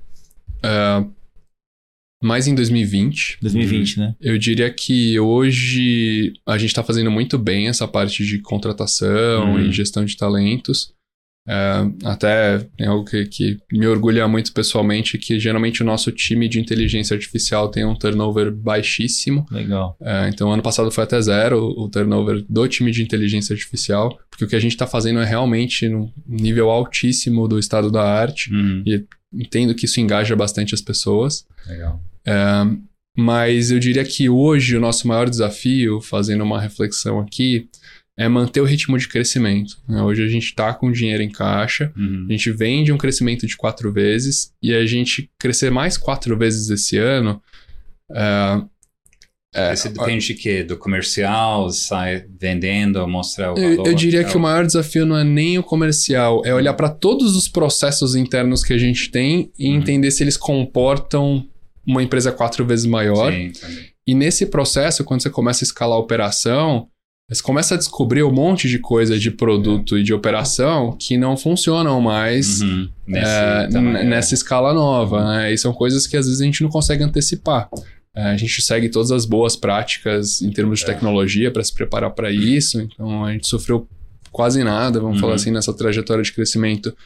uh, 0.59 1.18
mais 2.22 2.49
em 2.49 2.55
2020. 2.55 3.38
2020, 3.40 3.99
né? 4.01 4.14
Eu 4.20 4.36
diria 4.38 4.72
que 4.72 5.18
hoje 5.20 6.32
a 6.44 6.59
gente 6.59 6.70
está 6.70 6.82
fazendo 6.82 7.11
muito 7.11 7.38
bem 7.38 7.68
essa 7.68 7.86
parte 7.86 8.24
de 8.24 8.40
contratação 8.40 9.53
uhum. 9.53 9.61
e 9.61 9.72
gestão 9.72 10.05
de 10.05 10.16
talentos. 10.16 10.92
É, 11.49 11.90
até 12.05 12.66
é 12.76 12.86
algo 12.86 13.07
que, 13.07 13.24
que, 13.24 13.57
me 13.72 13.86
orgulha 13.86 14.28
muito 14.28 14.53
pessoalmente, 14.53 15.16
que 15.16 15.40
geralmente 15.40 15.82
o 15.82 15.86
nosso 15.86 16.12
time 16.12 16.46
de 16.46 16.61
inteligência 16.61 17.14
artificial 17.14 17.70
tem 17.70 17.86
um 17.86 17.94
turnover 17.94 18.53
baixíssimo. 18.53 19.46
Legal. 19.51 19.96
É, 20.03 20.28
então, 20.28 20.53
ano 20.53 20.62
passado 20.62 20.90
foi 20.90 21.05
até 21.05 21.18
zero 21.22 21.59
o 21.59 21.88
turnover 21.88 22.44
do 22.46 22.68
time 22.68 22.90
de 22.90 23.03
inteligência 23.03 23.55
artificial, 23.55 24.18
porque 24.28 24.44
o 24.44 24.49
que 24.49 24.57
a 24.57 24.61
gente 24.61 24.72
está 24.72 24.86
fazendo 24.86 25.20
é 25.20 25.24
realmente 25.24 25.88
no 25.88 26.12
nível 26.26 26.68
altíssimo 26.68 27.49
do 27.49 27.59
estado 27.59 27.90
da 27.90 28.03
arte, 28.03 28.53
uhum. 28.53 28.82
e 28.86 29.07
entendo 29.32 29.74
que 29.74 29.86
isso 29.86 30.01
engaja 30.01 30.36
bastante 30.36 30.74
as 30.74 30.82
pessoas. 30.82 31.46
Legal. 31.66 31.99
É, 32.26 32.66
mas 33.16 33.70
eu 33.70 33.78
diria 33.78 34.05
que 34.05 34.28
hoje 34.28 34.76
o 34.76 34.80
nosso 34.80 35.09
maior 35.09 35.30
desafio, 35.30 36.01
fazendo 36.01 36.44
uma 36.44 36.61
reflexão 36.61 37.18
aqui, 37.20 37.68
é 38.18 38.28
manter 38.28 38.60
o 38.60 38.64
ritmo 38.64 38.98
de 38.98 39.06
crescimento. 39.06 39.78
Né? 39.88 40.02
Hoje 40.02 40.24
a 40.24 40.28
gente 40.28 40.46
está 40.46 40.74
com 40.74 40.90
dinheiro 40.90 41.22
em 41.22 41.30
caixa, 41.30 41.92
uhum. 41.96 42.26
a 42.28 42.32
gente 42.32 42.50
vende 42.50 42.92
um 42.92 42.98
crescimento 42.98 43.46
de 43.46 43.56
quatro 43.56 43.92
vezes 43.92 44.52
e 44.60 44.74
a 44.74 44.84
gente 44.84 45.30
crescer 45.38 45.70
mais 45.70 45.96
quatro 45.96 46.36
vezes 46.36 46.68
esse 46.68 46.98
ano 46.98 47.40
é, 48.10 48.62
É, 49.54 49.74
depende 49.74 50.26
de 50.26 50.34
quê? 50.34 50.62
Do 50.62 50.76
comercial, 50.76 51.70
sai 51.70 52.26
vendendo, 52.38 53.06
mostrar 53.08 53.52
o 53.52 53.54
valor? 53.54 53.86
Eu, 53.86 53.86
eu 53.86 53.94
diria 53.94 54.22
que 54.22 54.36
o 54.36 54.40
maior 54.40 54.66
desafio 54.66 55.06
não 55.06 55.16
é 55.16 55.24
nem 55.24 55.58
o 55.58 55.62
comercial, 55.62 56.42
é 56.44 56.52
olhar 56.52 56.74
para 56.74 56.90
todos 56.90 57.34
os 57.34 57.48
processos 57.48 58.14
internos 58.14 58.62
que 58.62 58.72
a 58.74 58.78
gente 58.78 59.10
tem 59.10 59.50
e 59.58 59.68
uhum. 59.68 59.76
entender 59.76 60.10
se 60.10 60.22
eles 60.22 60.36
comportam 60.36 61.46
uma 61.86 62.02
empresa 62.02 62.30
quatro 62.30 62.66
vezes 62.66 62.84
maior. 62.84 63.32
Sim, 63.32 63.52
e 64.06 64.14
nesse 64.14 64.46
processo, 64.46 65.04
quando 65.04 65.22
você 65.22 65.30
começa 65.30 65.64
a 65.64 65.66
escalar 65.66 65.96
a 65.96 66.00
operação, 66.00 66.88
você 67.28 67.42
começa 67.42 67.74
a 67.74 67.78
descobrir 67.78 68.22
um 68.22 68.32
monte 68.32 68.68
de 68.68 68.78
coisa 68.78 69.18
de 69.18 69.30
produto 69.30 69.96
é. 69.96 70.00
e 70.00 70.02
de 70.02 70.14
operação 70.14 70.96
que 70.98 71.18
não 71.18 71.36
funcionam 71.36 72.00
mais 72.00 72.62
uhum. 72.62 72.88
É, 73.12 73.68
é, 73.70 74.04
nessa 74.04 74.32
escala 74.32 74.72
nova. 74.72 75.22
Né? 75.24 75.52
E 75.52 75.58
são 75.58 75.74
coisas 75.74 76.06
que 76.06 76.16
às 76.16 76.24
vezes 76.24 76.40
a 76.40 76.44
gente 76.44 76.62
não 76.62 76.70
consegue 76.70 77.04
antecipar. 77.04 77.68
É, 78.16 78.22
a 78.22 78.36
gente 78.36 78.62
segue 78.62 78.88
todas 78.88 79.12
as 79.12 79.26
boas 79.26 79.56
práticas 79.56 80.40
em 80.40 80.50
termos 80.50 80.78
de 80.78 80.86
é. 80.86 80.88
tecnologia 80.88 81.50
para 81.50 81.62
se 81.62 81.74
preparar 81.74 82.12
para 82.12 82.30
isso. 82.30 82.80
Então 82.80 83.24
a 83.24 83.32
gente 83.32 83.46
sofreu 83.46 83.86
quase 84.32 84.64
nada, 84.64 84.98
vamos 84.98 85.16
uhum. 85.16 85.20
falar 85.20 85.34
assim, 85.34 85.50
nessa 85.50 85.74
trajetória 85.74 86.22
de 86.22 86.32
crescimento 86.32 86.96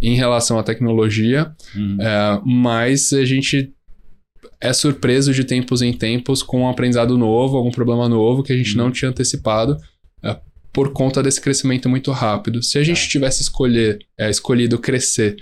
em 0.00 0.14
relação 0.14 0.58
à 0.58 0.62
tecnologia. 0.62 1.52
Uhum. 1.74 1.96
É, 1.98 2.40
mas 2.44 3.14
a 3.14 3.24
gente 3.24 3.72
é 4.60 4.72
surpreso 4.72 5.32
de 5.32 5.44
tempos 5.44 5.82
em 5.82 5.92
tempos 5.92 6.42
com 6.42 6.62
um 6.62 6.68
aprendizado 6.68 7.16
novo, 7.16 7.56
algum 7.56 7.70
problema 7.70 8.08
novo 8.08 8.42
que 8.42 8.52
a 8.52 8.56
gente 8.56 8.76
uhum. 8.76 8.84
não 8.84 8.90
tinha 8.90 9.10
antecipado. 9.10 9.76
É, 10.22 10.36
por 10.72 10.92
conta 10.92 11.22
desse 11.22 11.40
crescimento 11.40 11.88
muito 11.88 12.12
rápido. 12.12 12.62
Se 12.62 12.78
a 12.78 12.82
gente 12.82 13.04
é. 13.04 13.08
tivesse 13.08 13.42
escolher, 13.42 13.98
é, 14.16 14.30
escolhido 14.30 14.78
crescer 14.78 15.36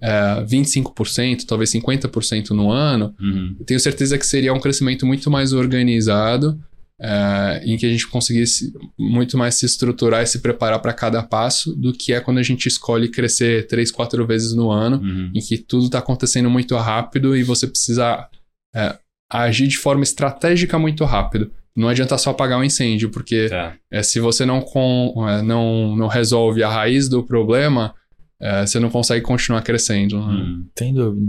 é, 0.00 0.44
25%, 0.44 1.44
talvez 1.46 1.70
50% 1.70 2.50
no 2.50 2.70
ano, 2.70 3.14
uhum. 3.20 3.56
tenho 3.64 3.78
certeza 3.78 4.18
que 4.18 4.26
seria 4.26 4.52
um 4.52 4.58
crescimento 4.58 5.06
muito 5.06 5.30
mais 5.30 5.52
organizado, 5.52 6.58
é, 7.00 7.62
em 7.64 7.76
que 7.76 7.86
a 7.86 7.88
gente 7.88 8.06
conseguisse 8.08 8.72
muito 8.98 9.38
mais 9.38 9.54
se 9.54 9.66
estruturar 9.66 10.22
e 10.22 10.26
se 10.26 10.40
preparar 10.40 10.80
para 10.80 10.92
cada 10.92 11.22
passo 11.22 11.74
do 11.74 11.92
que 11.92 12.12
é 12.12 12.20
quando 12.20 12.38
a 12.38 12.42
gente 12.42 12.66
escolhe 12.66 13.08
crescer 13.08 13.66
três, 13.66 13.90
quatro 13.90 14.26
vezes 14.26 14.52
no 14.52 14.70
ano, 14.70 14.98
uhum. 14.98 15.30
em 15.34 15.40
que 15.40 15.58
tudo 15.58 15.86
está 15.86 15.98
acontecendo 15.98 16.50
muito 16.50 16.76
rápido 16.76 17.36
e 17.36 17.42
você 17.42 17.66
precisa 17.66 18.28
é, 18.74 18.98
agir 19.30 19.68
de 19.68 19.78
forma 19.78 20.02
estratégica 20.02 20.78
muito 20.78 21.04
rápido. 21.04 21.52
Não 21.74 21.88
adianta 21.88 22.18
só 22.18 22.30
apagar 22.30 22.58
o 22.58 22.60
um 22.60 22.64
incêndio, 22.64 23.10
porque 23.10 23.48
tá. 23.48 23.74
é, 23.90 24.02
se 24.02 24.20
você 24.20 24.44
não, 24.44 24.60
com, 24.60 25.14
é, 25.28 25.40
não, 25.42 25.96
não 25.96 26.06
resolve 26.06 26.62
a 26.62 26.68
raiz 26.68 27.08
do 27.08 27.22
problema, 27.22 27.94
é, 28.40 28.66
você 28.66 28.78
não 28.78 28.90
consegue 28.90 29.24
continuar 29.24 29.62
crescendo. 29.62 30.18
Né? 30.18 30.34
Hum, 30.34 30.66
tem 30.74 30.92
dúvida. 30.92 31.26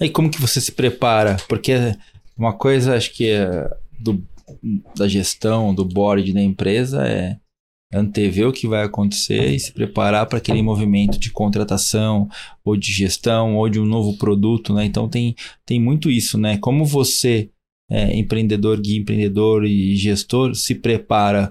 E 0.00 0.08
como 0.08 0.30
que 0.30 0.40
você 0.40 0.60
se 0.60 0.70
prepara? 0.70 1.36
Porque 1.48 1.96
uma 2.36 2.52
coisa, 2.52 2.94
acho 2.94 3.12
que 3.12 3.30
é 3.30 3.68
do, 3.98 4.22
da 4.94 5.08
gestão, 5.08 5.74
do 5.74 5.84
board 5.84 6.32
da 6.32 6.42
empresa 6.42 7.06
é 7.06 7.36
antever 7.92 8.48
o 8.48 8.52
que 8.52 8.66
vai 8.66 8.84
acontecer 8.84 9.54
e 9.54 9.60
se 9.60 9.72
preparar 9.72 10.26
para 10.26 10.38
aquele 10.38 10.62
movimento 10.62 11.18
de 11.18 11.30
contratação 11.30 12.28
ou 12.64 12.76
de 12.76 12.92
gestão 12.92 13.56
ou 13.56 13.68
de 13.68 13.80
um 13.80 13.86
novo 13.86 14.16
produto, 14.18 14.74
né? 14.74 14.84
Então 14.84 15.08
tem, 15.08 15.34
tem 15.64 15.80
muito 15.80 16.10
isso, 16.10 16.36
né? 16.36 16.58
Como 16.58 16.84
você, 16.84 17.50
é, 17.90 18.16
empreendedor, 18.16 18.80
guia 18.80 18.98
empreendedor 18.98 19.64
e 19.64 19.94
gestor, 19.96 20.54
se 20.54 20.74
prepara, 20.74 21.50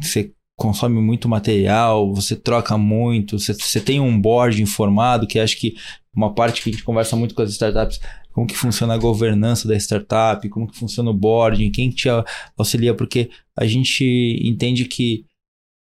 você 0.00 0.32
consome 0.56 1.00
muito 1.00 1.28
material, 1.28 2.14
você 2.14 2.34
troca 2.34 2.78
muito, 2.78 3.38
você, 3.38 3.52
você 3.52 3.80
tem 3.80 4.00
um 4.00 4.18
board 4.18 4.62
informado, 4.62 5.26
que 5.26 5.38
acho 5.38 5.58
que 5.58 5.74
uma 6.14 6.34
parte 6.34 6.62
que 6.62 6.70
a 6.70 6.72
gente 6.72 6.84
conversa 6.84 7.14
muito 7.14 7.34
com 7.34 7.42
as 7.42 7.50
startups, 7.50 8.00
como 8.32 8.46
que 8.46 8.56
funciona 8.56 8.94
a 8.94 8.98
governança 8.98 9.68
da 9.68 9.76
startup, 9.76 10.48
como 10.48 10.66
que 10.66 10.78
funciona 10.78 11.10
o 11.10 11.14
boarding, 11.14 11.70
quem 11.70 11.90
te 11.90 12.08
auxilia, 12.56 12.94
porque 12.94 13.30
a 13.54 13.66
gente 13.66 14.04
entende 14.42 14.86
que 14.86 15.26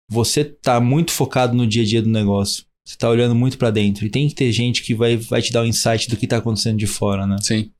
você 0.08 0.40
está 0.42 0.80
muito 0.80 1.12
focado 1.12 1.54
no 1.54 1.66
dia 1.66 1.82
a 1.82 1.86
dia 1.86 2.02
do 2.02 2.08
negócio. 2.08 2.64
Você 2.84 2.94
está 2.94 3.08
olhando 3.10 3.34
muito 3.34 3.58
para 3.58 3.70
dentro. 3.70 4.06
E 4.06 4.10
tem 4.10 4.28
que 4.28 4.34
ter 4.34 4.52
gente 4.52 4.82
que 4.82 4.94
vai, 4.94 5.16
vai 5.16 5.42
te 5.42 5.52
dar 5.52 5.62
um 5.62 5.66
insight 5.66 6.08
do 6.08 6.16
que 6.16 6.26
está 6.26 6.36
acontecendo 6.36 6.78
de 6.78 6.86
fora, 6.86 7.26
né? 7.26 7.36
Sim. 7.40 7.70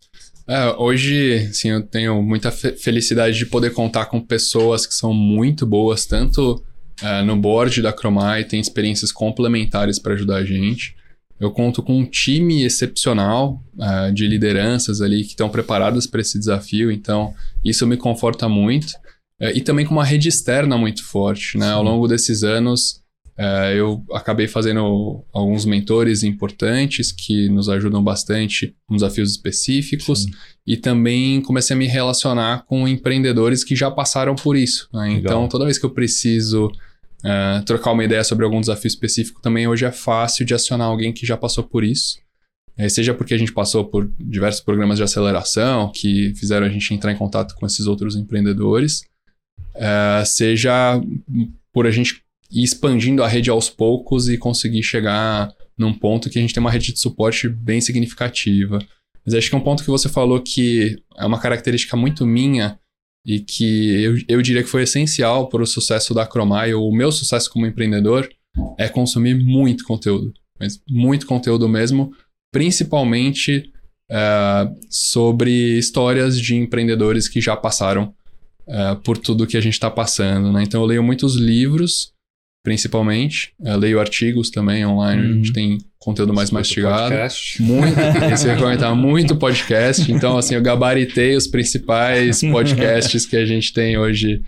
É, 0.48 0.70
hoje, 0.78 1.52
sim, 1.52 1.70
eu 1.70 1.82
tenho 1.82 2.22
muita 2.22 2.52
fe 2.52 2.72
felicidade 2.72 3.36
de 3.36 3.46
poder 3.46 3.72
contar 3.72 4.06
com 4.06 4.20
pessoas 4.20 4.86
que 4.86 4.94
são 4.94 5.12
muito 5.12 5.66
boas, 5.66 6.06
tanto 6.06 6.62
é, 7.02 7.22
no 7.22 7.36
board 7.36 7.82
da 7.82 7.92
Cromai 7.92 8.44
tem 8.44 8.60
experiências 8.60 9.10
complementares 9.10 9.98
para 9.98 10.14
ajudar 10.14 10.36
a 10.36 10.44
gente. 10.44 10.94
Eu 11.38 11.50
conto 11.50 11.82
com 11.82 11.98
um 11.98 12.06
time 12.06 12.64
excepcional 12.64 13.62
uh, 13.76 14.10
de 14.12 14.26
lideranças 14.26 15.02
ali 15.02 15.22
que 15.22 15.30
estão 15.30 15.50
preparadas 15.50 16.06
para 16.06 16.22
esse 16.22 16.38
desafio, 16.38 16.90
então 16.90 17.34
isso 17.62 17.86
me 17.86 17.96
conforta 17.96 18.48
muito. 18.48 18.94
Uh, 19.40 19.52
e 19.54 19.60
também 19.60 19.84
com 19.84 19.92
uma 19.92 20.04
rede 20.04 20.28
externa 20.28 20.76
muito 20.78 21.04
forte. 21.04 21.58
Né? 21.58 21.70
Ao 21.70 21.82
longo 21.82 22.08
desses 22.08 22.42
anos, 22.42 23.02
uh, 23.38 23.70
eu 23.74 24.04
acabei 24.12 24.48
fazendo 24.48 25.24
alguns 25.32 25.64
mentores 25.64 26.22
importantes 26.22 27.12
que 27.12 27.48
nos 27.48 27.68
ajudam 27.68 28.02
bastante 28.02 28.74
com 28.86 28.94
desafios 28.94 29.30
específicos 29.30 30.22
Sim. 30.22 30.30
e 30.66 30.76
também 30.76 31.40
comecei 31.42 31.74
a 31.74 31.78
me 31.78 31.86
relacionar 31.86 32.64
com 32.66 32.88
empreendedores 32.88 33.62
que 33.62 33.76
já 33.76 33.90
passaram 33.90 34.34
por 34.34 34.56
isso. 34.56 34.88
Né? 34.92 35.12
Então, 35.12 35.48
toda 35.48 35.64
vez 35.64 35.78
que 35.78 35.86
eu 35.86 35.90
preciso 35.90 36.70
Uh, 37.24 37.64
trocar 37.64 37.90
uma 37.90 38.04
ideia 38.04 38.22
sobre 38.22 38.44
algum 38.44 38.60
desafio 38.60 38.86
específico 38.86 39.40
também 39.40 39.66
hoje 39.66 39.84
é 39.84 39.90
fácil 39.90 40.44
de 40.44 40.54
acionar 40.54 40.86
alguém 40.86 41.12
que 41.12 41.26
já 41.26 41.36
passou 41.36 41.64
por 41.64 41.82
isso. 41.82 42.18
Seja 42.90 43.14
porque 43.14 43.32
a 43.32 43.38
gente 43.38 43.52
passou 43.52 43.86
por 43.86 44.08
diversos 44.20 44.60
programas 44.60 44.98
de 44.98 45.02
aceleração 45.02 45.90
que 45.92 46.34
fizeram 46.36 46.66
a 46.66 46.68
gente 46.68 46.92
entrar 46.92 47.10
em 47.10 47.16
contato 47.16 47.54
com 47.54 47.64
esses 47.64 47.86
outros 47.86 48.16
empreendedores, 48.16 49.00
uh, 49.76 50.24
seja 50.24 51.00
por 51.72 51.86
a 51.86 51.90
gente 51.90 52.22
ir 52.50 52.62
expandindo 52.62 53.22
a 53.22 53.28
rede 53.28 53.50
aos 53.50 53.68
poucos 53.68 54.28
e 54.28 54.38
conseguir 54.38 54.82
chegar 54.82 55.52
num 55.76 55.92
ponto 55.92 56.30
que 56.30 56.38
a 56.38 56.42
gente 56.42 56.54
tem 56.54 56.60
uma 56.60 56.70
rede 56.70 56.92
de 56.92 57.00
suporte 57.00 57.48
bem 57.48 57.80
significativa. 57.80 58.78
Mas 59.24 59.34
acho 59.34 59.48
que 59.48 59.54
é 59.54 59.58
um 59.58 59.62
ponto 59.62 59.82
que 59.82 59.90
você 59.90 60.08
falou 60.08 60.40
que 60.40 60.96
é 61.16 61.26
uma 61.26 61.40
característica 61.40 61.96
muito 61.96 62.24
minha 62.24 62.78
e 63.26 63.40
que 63.40 64.02
eu, 64.02 64.14
eu 64.28 64.42
diria 64.42 64.62
que 64.62 64.68
foi 64.68 64.84
essencial 64.84 65.48
para 65.48 65.62
o 65.62 65.66
sucesso 65.66 66.14
da 66.14 66.24
Cromai, 66.24 66.72
ou 66.72 66.88
o 66.88 66.94
meu 66.94 67.10
sucesso 67.10 67.50
como 67.50 67.66
empreendedor, 67.66 68.28
é 68.78 68.88
consumir 68.88 69.34
muito 69.34 69.84
conteúdo, 69.84 70.32
mas 70.58 70.80
muito 70.88 71.26
conteúdo 71.26 71.68
mesmo, 71.68 72.12
principalmente 72.52 73.72
uh, 74.10 74.74
sobre 74.88 75.76
histórias 75.76 76.40
de 76.40 76.54
empreendedores 76.54 77.28
que 77.28 77.40
já 77.40 77.56
passaram 77.56 78.14
uh, 78.66 78.96
por 79.02 79.18
tudo 79.18 79.46
que 79.46 79.56
a 79.56 79.60
gente 79.60 79.74
está 79.74 79.90
passando. 79.90 80.52
Né? 80.52 80.62
Então 80.62 80.80
eu 80.80 80.86
leio 80.86 81.02
muitos 81.02 81.36
livros, 81.36 82.12
principalmente, 82.62 83.52
eu 83.62 83.78
leio 83.78 84.00
artigos 84.00 84.50
também 84.50 84.84
online, 84.84 85.22
uhum. 85.22 85.30
a 85.30 85.34
gente 85.34 85.48
uhum. 85.48 85.54
tem 85.54 85.78
conteúdo 85.98 86.32
mais 86.32 86.50
mastigado. 86.50 87.08
Podcast. 87.08 87.62
Muito, 87.62 87.98
esse 88.32 88.56
comentar, 88.56 88.94
muito 88.94 89.36
podcast. 89.36 90.10
Então, 90.10 90.38
assim, 90.38 90.54
eu 90.54 90.62
gabaritei 90.62 91.34
os 91.36 91.46
principais 91.46 92.40
podcasts 92.40 93.26
que 93.26 93.36
a 93.36 93.44
gente 93.44 93.72
tem 93.72 93.98
hoje 93.98 94.40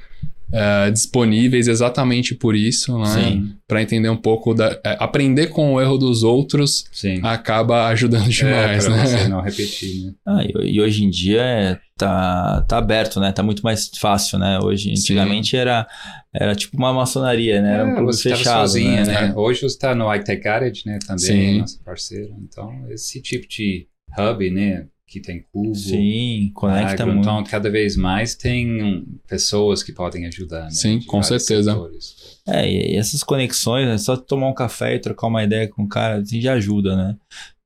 uh, 0.53 0.91
disponíveis 0.93 1.69
exatamente 1.69 2.35
por 2.35 2.55
isso, 2.55 2.99
né? 2.99 3.43
Para 3.67 3.83
entender 3.83 4.09
um 4.09 4.17
pouco 4.17 4.55
da. 4.55 4.73
Uh, 4.73 4.81
aprender 4.99 5.49
com 5.49 5.75
o 5.75 5.81
erro 5.81 5.99
dos 5.99 6.23
outros 6.23 6.87
Sim. 6.93 7.21
acaba 7.23 7.89
ajudando 7.89 8.27
é, 8.27 8.29
demais, 8.29 8.87
é, 8.87 8.91
né? 8.91 9.07
Você 9.07 9.29
não 9.29 9.41
repetir, 9.41 10.07
né? 10.07 10.13
Ah, 10.27 10.45
e, 10.45 10.77
e, 10.77 10.81
hoje 10.81 11.05
em 11.05 11.11
dia 11.11 11.43
é, 11.43 11.79
tá, 11.99 12.65
tá 12.69 12.79
aberto, 12.79 13.21
né? 13.21 13.33
Tá 13.33 13.43
muito 13.43 13.63
mais 13.63 13.91
fácil, 13.99 14.39
né? 14.39 14.59
Hoje, 14.61 14.91
antigamente 14.91 15.57
era, 15.57 15.87
era 16.33 16.55
tipo 16.55 16.77
uma 16.77 16.93
maçonaria, 16.93 17.61
né? 17.61 17.75
Era 17.75 17.85
um 17.85 17.91
é, 17.91 17.95
clube 17.97 18.13
você 18.13 18.31
fechado. 18.31 18.61
Sozinha, 18.61 19.05
né? 19.05 19.29
né? 19.29 19.35
Hoje 19.37 19.61
você 19.61 19.67
está 19.67 19.95
no 19.95 20.15
iTech 20.15 20.43
Garage, 20.43 20.83
né? 20.87 20.99
Também, 21.07 21.19
Sim. 21.19 21.59
nosso 21.59 21.83
parceiro. 21.83 22.35
Então, 22.41 22.87
esse 22.91 23.21
tipo 23.21 23.47
de 23.49 23.89
hub, 24.17 24.51
né? 24.51 24.87
que 25.09 25.21
tem 25.21 25.43
cubo. 25.51 25.75
Sim, 25.75 26.51
conecta 26.55 27.03
agro, 27.03 27.15
muito. 27.15 27.21
Então, 27.21 27.43
cada 27.43 27.71
vez 27.71 27.97
mais 27.97 28.35
tem 28.35 29.07
pessoas 29.27 29.83
que 29.83 29.91
podem 29.91 30.27
ajudar. 30.27 30.65
Né, 30.65 30.71
Sim, 30.71 31.01
com 31.01 31.23
certeza. 31.23 31.73
Setores. 31.73 32.15
É, 32.47 32.71
e 32.71 32.95
essas 32.95 33.23
conexões, 33.23 33.89
é 33.89 33.97
só 33.97 34.19
tomar 34.19 34.49
um 34.49 34.55
café 34.55 34.95
e 34.95 34.99
trocar 34.99 35.29
uma 35.29 35.43
ideia 35.43 35.67
com 35.67 35.85
o 35.85 35.89
cara, 35.89 36.19
assim, 36.19 36.43
já 36.43 36.53
ajuda, 36.53 36.95
né? 36.95 37.17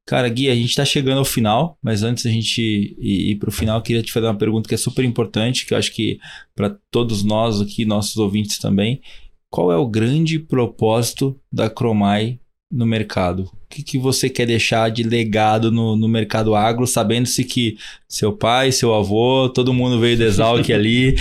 Cara, 0.04 0.28
Gui, 0.28 0.50
a 0.50 0.54
gente 0.54 0.74
tá 0.74 0.84
chegando 0.84 1.18
ao 1.18 1.24
final, 1.24 1.78
mas 1.80 2.02
antes 2.02 2.24
da 2.24 2.30
gente 2.30 2.60
ir, 2.60 3.30
ir 3.30 3.36
pro 3.36 3.52
final, 3.52 3.80
queria 3.80 4.02
te 4.02 4.12
fazer 4.12 4.26
uma 4.26 4.34
pergunta 4.34 4.68
que 4.68 4.74
é 4.74 4.78
super 4.78 5.04
importante, 5.04 5.64
que 5.64 5.72
eu 5.72 5.78
acho 5.78 5.92
que 5.92 6.18
para 6.56 6.76
todos 6.90 7.22
nós 7.22 7.60
aqui, 7.60 7.84
nossos 7.84 8.16
ouvintes 8.16 8.58
também. 8.58 9.00
Qual 9.48 9.70
é 9.70 9.76
o 9.76 9.86
grande 9.86 10.40
propósito 10.40 11.38
da 11.52 11.70
Cromai 11.70 12.40
no 12.70 12.84
mercado? 12.84 13.44
O 13.44 13.68
que, 13.68 13.82
que 13.82 13.96
você 13.96 14.28
quer 14.28 14.46
deixar 14.46 14.90
de 14.90 15.04
legado 15.04 15.70
no, 15.70 15.94
no 15.94 16.08
mercado 16.08 16.54
agro, 16.54 16.86
sabendo-se 16.86 17.44
que 17.44 17.78
seu 18.08 18.32
pai, 18.32 18.72
seu 18.72 18.92
avô, 18.92 19.48
todo 19.48 19.72
mundo 19.72 20.00
veio 20.00 20.16
do 20.16 20.24
Exalc 20.24 20.68
ali, 20.72 21.14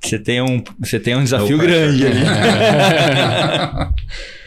você 0.00 0.18
tem, 0.18 0.40
um, 0.40 0.58
tem 1.04 1.16
um 1.16 1.22
desafio 1.22 1.58
grande 1.58 2.06
ali. 2.06 2.22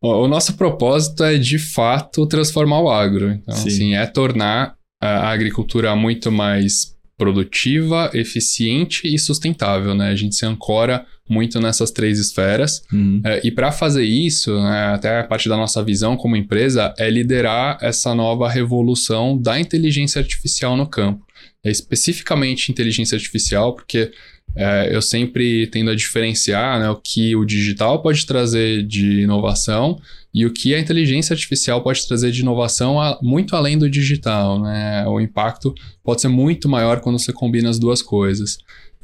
o 0.00 0.28
nosso 0.28 0.54
propósito 0.54 1.24
é, 1.24 1.36
de 1.36 1.58
fato, 1.58 2.26
transformar 2.26 2.80
o 2.80 2.90
agro. 2.90 3.32
Então, 3.32 3.54
Sim. 3.54 3.68
assim, 3.68 3.94
é 3.94 4.06
tornar 4.06 4.74
a 5.00 5.30
agricultura 5.30 5.94
muito 5.94 6.30
mais 6.30 6.96
produtiva, 7.16 8.10
eficiente 8.14 9.12
e 9.12 9.18
sustentável, 9.18 9.94
né? 9.94 10.08
A 10.10 10.14
gente 10.14 10.36
se 10.36 10.46
ancora 10.46 11.04
muito 11.28 11.60
nessas 11.60 11.90
três 11.90 12.18
esferas. 12.18 12.82
Uhum. 12.92 13.20
É, 13.24 13.40
e 13.44 13.50
para 13.50 13.72
fazer 13.72 14.04
isso, 14.04 14.54
né, 14.62 14.94
até 14.94 15.20
a 15.20 15.24
parte 15.24 15.48
da 15.48 15.56
nossa 15.56 15.82
visão 15.82 16.16
como 16.16 16.36
empresa, 16.36 16.94
é 16.96 17.10
liderar 17.10 17.76
essa 17.82 18.14
nova 18.14 18.48
revolução 18.48 19.36
da 19.36 19.60
inteligência 19.60 20.20
artificial 20.20 20.76
no 20.76 20.86
campo. 20.86 21.26
É 21.64 21.70
especificamente 21.70 22.70
inteligência 22.70 23.16
artificial, 23.16 23.74
porque 23.74 24.12
é, 24.60 24.88
eu 24.92 25.00
sempre 25.00 25.68
tendo 25.68 25.88
a 25.88 25.94
diferenciar 25.94 26.80
né, 26.80 26.90
o 26.90 26.96
que 26.96 27.36
o 27.36 27.44
digital 27.44 28.02
pode 28.02 28.26
trazer 28.26 28.82
de 28.82 29.20
inovação 29.20 30.00
e 30.34 30.44
o 30.44 30.52
que 30.52 30.74
a 30.74 30.80
inteligência 30.80 31.32
artificial 31.32 31.80
pode 31.80 32.04
trazer 32.08 32.32
de 32.32 32.40
inovação 32.40 33.00
a, 33.00 33.16
muito 33.22 33.54
além 33.54 33.78
do 33.78 33.88
digital. 33.88 34.60
Né? 34.60 35.06
O 35.06 35.20
impacto 35.20 35.72
pode 36.02 36.20
ser 36.20 36.26
muito 36.26 36.68
maior 36.68 36.98
quando 36.98 37.20
você 37.20 37.32
combina 37.32 37.70
as 37.70 37.78
duas 37.78 38.02
coisas. 38.02 38.58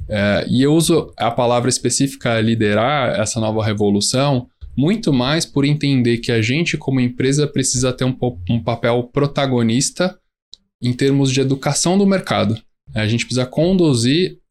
É, 0.09 0.45
e 0.51 0.61
eu 0.61 0.75
uso 0.75 1.13
a 1.17 1.31
palavra 1.31 1.71
específica 1.71 2.41
liderar 2.41 3.21
essa 3.21 3.39
nova 3.39 3.65
revolução 3.65 4.49
muito 4.77 5.13
mais 5.13 5.47
por 5.47 5.65
entender 5.65 6.19
que 6.19 6.33
a 6.33 6.43
gente, 6.43 6.77
como 6.77 6.99
empresa, 6.99 7.47
precisa 7.47 7.93
ter 7.93 8.05
um, 8.05 8.17
um 8.51 8.61
papel 8.61 9.05
protagonista 9.05 10.19
em 10.83 10.93
termos 10.93 11.31
de 11.31 11.41
educação 11.41 11.97
do 11.97 12.05
mercado. 12.05 12.61
A 12.93 13.07
gente 13.07 13.25
precisa 13.25 13.47
conduzir 13.47 14.43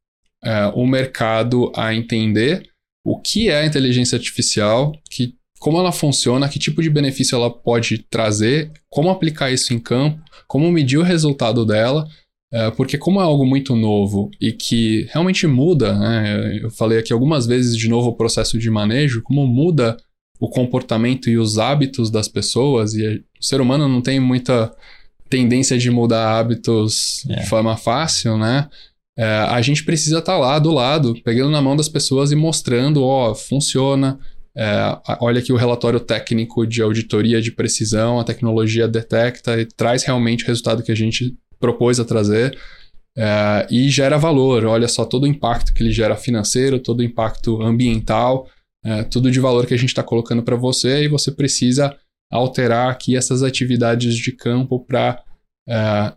é, 0.43 0.71
o 0.75 0.85
mercado 0.85 1.71
a 1.75 1.93
entender 1.93 2.69
o 3.05 3.19
que 3.19 3.49
é 3.49 3.61
a 3.61 3.65
inteligência 3.65 4.15
artificial, 4.15 4.93
que, 5.09 5.35
como 5.59 5.77
ela 5.77 5.91
funciona, 5.91 6.47
que 6.47 6.59
tipo 6.59 6.81
de 6.81 6.89
benefício 6.89 7.35
ela 7.35 7.49
pode 7.49 7.99
trazer, 8.09 8.71
como 8.89 9.09
aplicar 9.09 9.51
isso 9.51 9.73
em 9.73 9.79
campo, 9.79 10.21
como 10.47 10.71
medir 10.71 10.97
o 10.97 11.03
resultado 11.03 11.65
dela, 11.65 12.07
é, 12.51 12.69
porque 12.71 12.97
como 12.97 13.19
é 13.19 13.23
algo 13.23 13.45
muito 13.45 13.75
novo 13.75 14.29
e 14.39 14.51
que 14.51 15.07
realmente 15.11 15.47
muda, 15.47 15.97
né, 15.97 16.59
eu 16.61 16.69
falei 16.69 16.99
aqui 16.99 17.11
algumas 17.11 17.47
vezes 17.47 17.75
de 17.75 17.89
novo 17.89 18.09
o 18.09 18.15
processo 18.15 18.59
de 18.59 18.69
manejo, 18.69 19.23
como 19.23 19.47
muda 19.47 19.97
o 20.39 20.47
comportamento 20.49 21.29
e 21.29 21.37
os 21.37 21.57
hábitos 21.57 22.11
das 22.11 22.27
pessoas, 22.27 22.93
e 22.93 23.23
o 23.39 23.43
ser 23.43 23.59
humano 23.59 23.87
não 23.87 24.01
tem 24.01 24.19
muita 24.19 24.71
tendência 25.29 25.77
de 25.77 25.89
mudar 25.89 26.37
hábitos 26.37 27.25
é. 27.29 27.39
de 27.39 27.47
forma 27.47 27.75
fácil, 27.75 28.37
né? 28.37 28.69
É, 29.17 29.23
a 29.25 29.61
gente 29.61 29.83
precisa 29.83 30.19
estar 30.19 30.33
tá 30.33 30.37
lá 30.37 30.57
do 30.57 30.71
lado, 30.71 31.13
pegando 31.23 31.51
na 31.51 31.61
mão 31.61 31.75
das 31.75 31.87
pessoas 31.87 32.31
e 32.31 32.35
mostrando, 32.35 33.03
ó, 33.03 33.35
funciona. 33.35 34.19
É, 34.55 34.99
olha 35.19 35.39
aqui 35.39 35.51
o 35.51 35.57
relatório 35.57 35.99
técnico 35.99 36.65
de 36.65 36.81
auditoria 36.81 37.41
de 37.41 37.51
precisão, 37.51 38.19
a 38.19 38.23
tecnologia 38.23 38.87
detecta 38.87 39.59
e 39.59 39.65
traz 39.65 40.03
realmente 40.03 40.43
o 40.43 40.47
resultado 40.47 40.83
que 40.83 40.91
a 40.91 40.95
gente 40.95 41.35
propôs 41.59 41.99
a 41.99 42.05
trazer. 42.05 42.57
É, 43.15 43.67
e 43.69 43.89
gera 43.89 44.17
valor. 44.17 44.65
Olha 44.65 44.87
só 44.87 45.05
todo 45.05 45.23
o 45.23 45.27
impacto 45.27 45.73
que 45.73 45.83
ele 45.83 45.91
gera 45.91 46.15
financeiro, 46.15 46.79
todo 46.79 47.01
o 47.01 47.03
impacto 47.03 47.61
ambiental, 47.61 48.47
é, 48.83 49.03
tudo 49.03 49.29
de 49.29 49.39
valor 49.39 49.67
que 49.67 49.73
a 49.73 49.77
gente 49.77 49.89
está 49.89 50.01
colocando 50.03 50.41
para 50.41 50.55
você 50.55 51.03
e 51.03 51.07
você 51.07 51.31
precisa 51.31 51.95
alterar 52.31 52.89
aqui 52.89 53.15
essas 53.15 53.43
atividades 53.43 54.15
de 54.15 54.31
campo 54.31 54.83
para 54.83 55.23
é, 55.69 56.13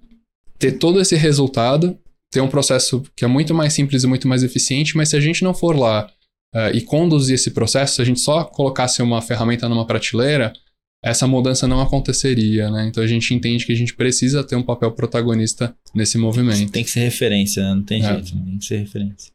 ter 0.59 0.73
todo 0.73 0.99
esse 0.99 1.15
resultado 1.15 1.99
ter 2.37 2.43
um 2.43 2.49
processo 2.49 3.03
que 3.17 3.25
é 3.25 3.29
muito 3.29 3.55
mais 3.55 3.73
simples 3.73 4.05
e 4.05 4.07
muito 4.07 4.29
mais 4.29 4.43
eficiente, 4.43 4.95
mas 4.95 5.09
se 5.09 5.17
a 5.17 5.21
gente 5.21 5.43
não 5.43 5.55
for 5.55 5.75
lá 5.75 6.07
uh, 6.55 6.75
e 6.75 6.83
conduzir 6.83 7.35
esse 7.35 7.51
processo, 7.51 7.95
se 7.95 8.03
a 8.03 8.05
gente 8.05 8.21
só 8.21 8.45
colocasse 8.45 9.01
uma 9.01 9.23
ferramenta 9.23 9.67
numa 9.71 9.87
prateleira, 9.87 10.53
essa 11.03 11.27
mudança 11.27 11.67
não 11.67 11.81
aconteceria, 11.81 12.71
né? 12.71 12.87
Então 12.89 13.03
a 13.03 13.07
gente 13.07 13.33
entende 13.33 13.65
que 13.65 13.73
a 13.73 13.77
gente 13.77 13.95
precisa 13.95 14.45
ter 14.45 14.55
um 14.55 14.63
papel 14.63 14.93
protagonista 14.93 15.75
nesse 15.95 16.19
movimento. 16.19 16.71
Tem 16.71 16.85
que 16.85 16.91
ser 16.91 17.01
referência, 17.01 17.63
né? 17.63 17.75
Não 17.75 17.83
tem 17.83 18.05
é. 18.05 18.07
jeito, 18.07 18.33
tem 18.33 18.59
que 18.59 18.65
ser 18.67 18.77
referência. 18.79 19.33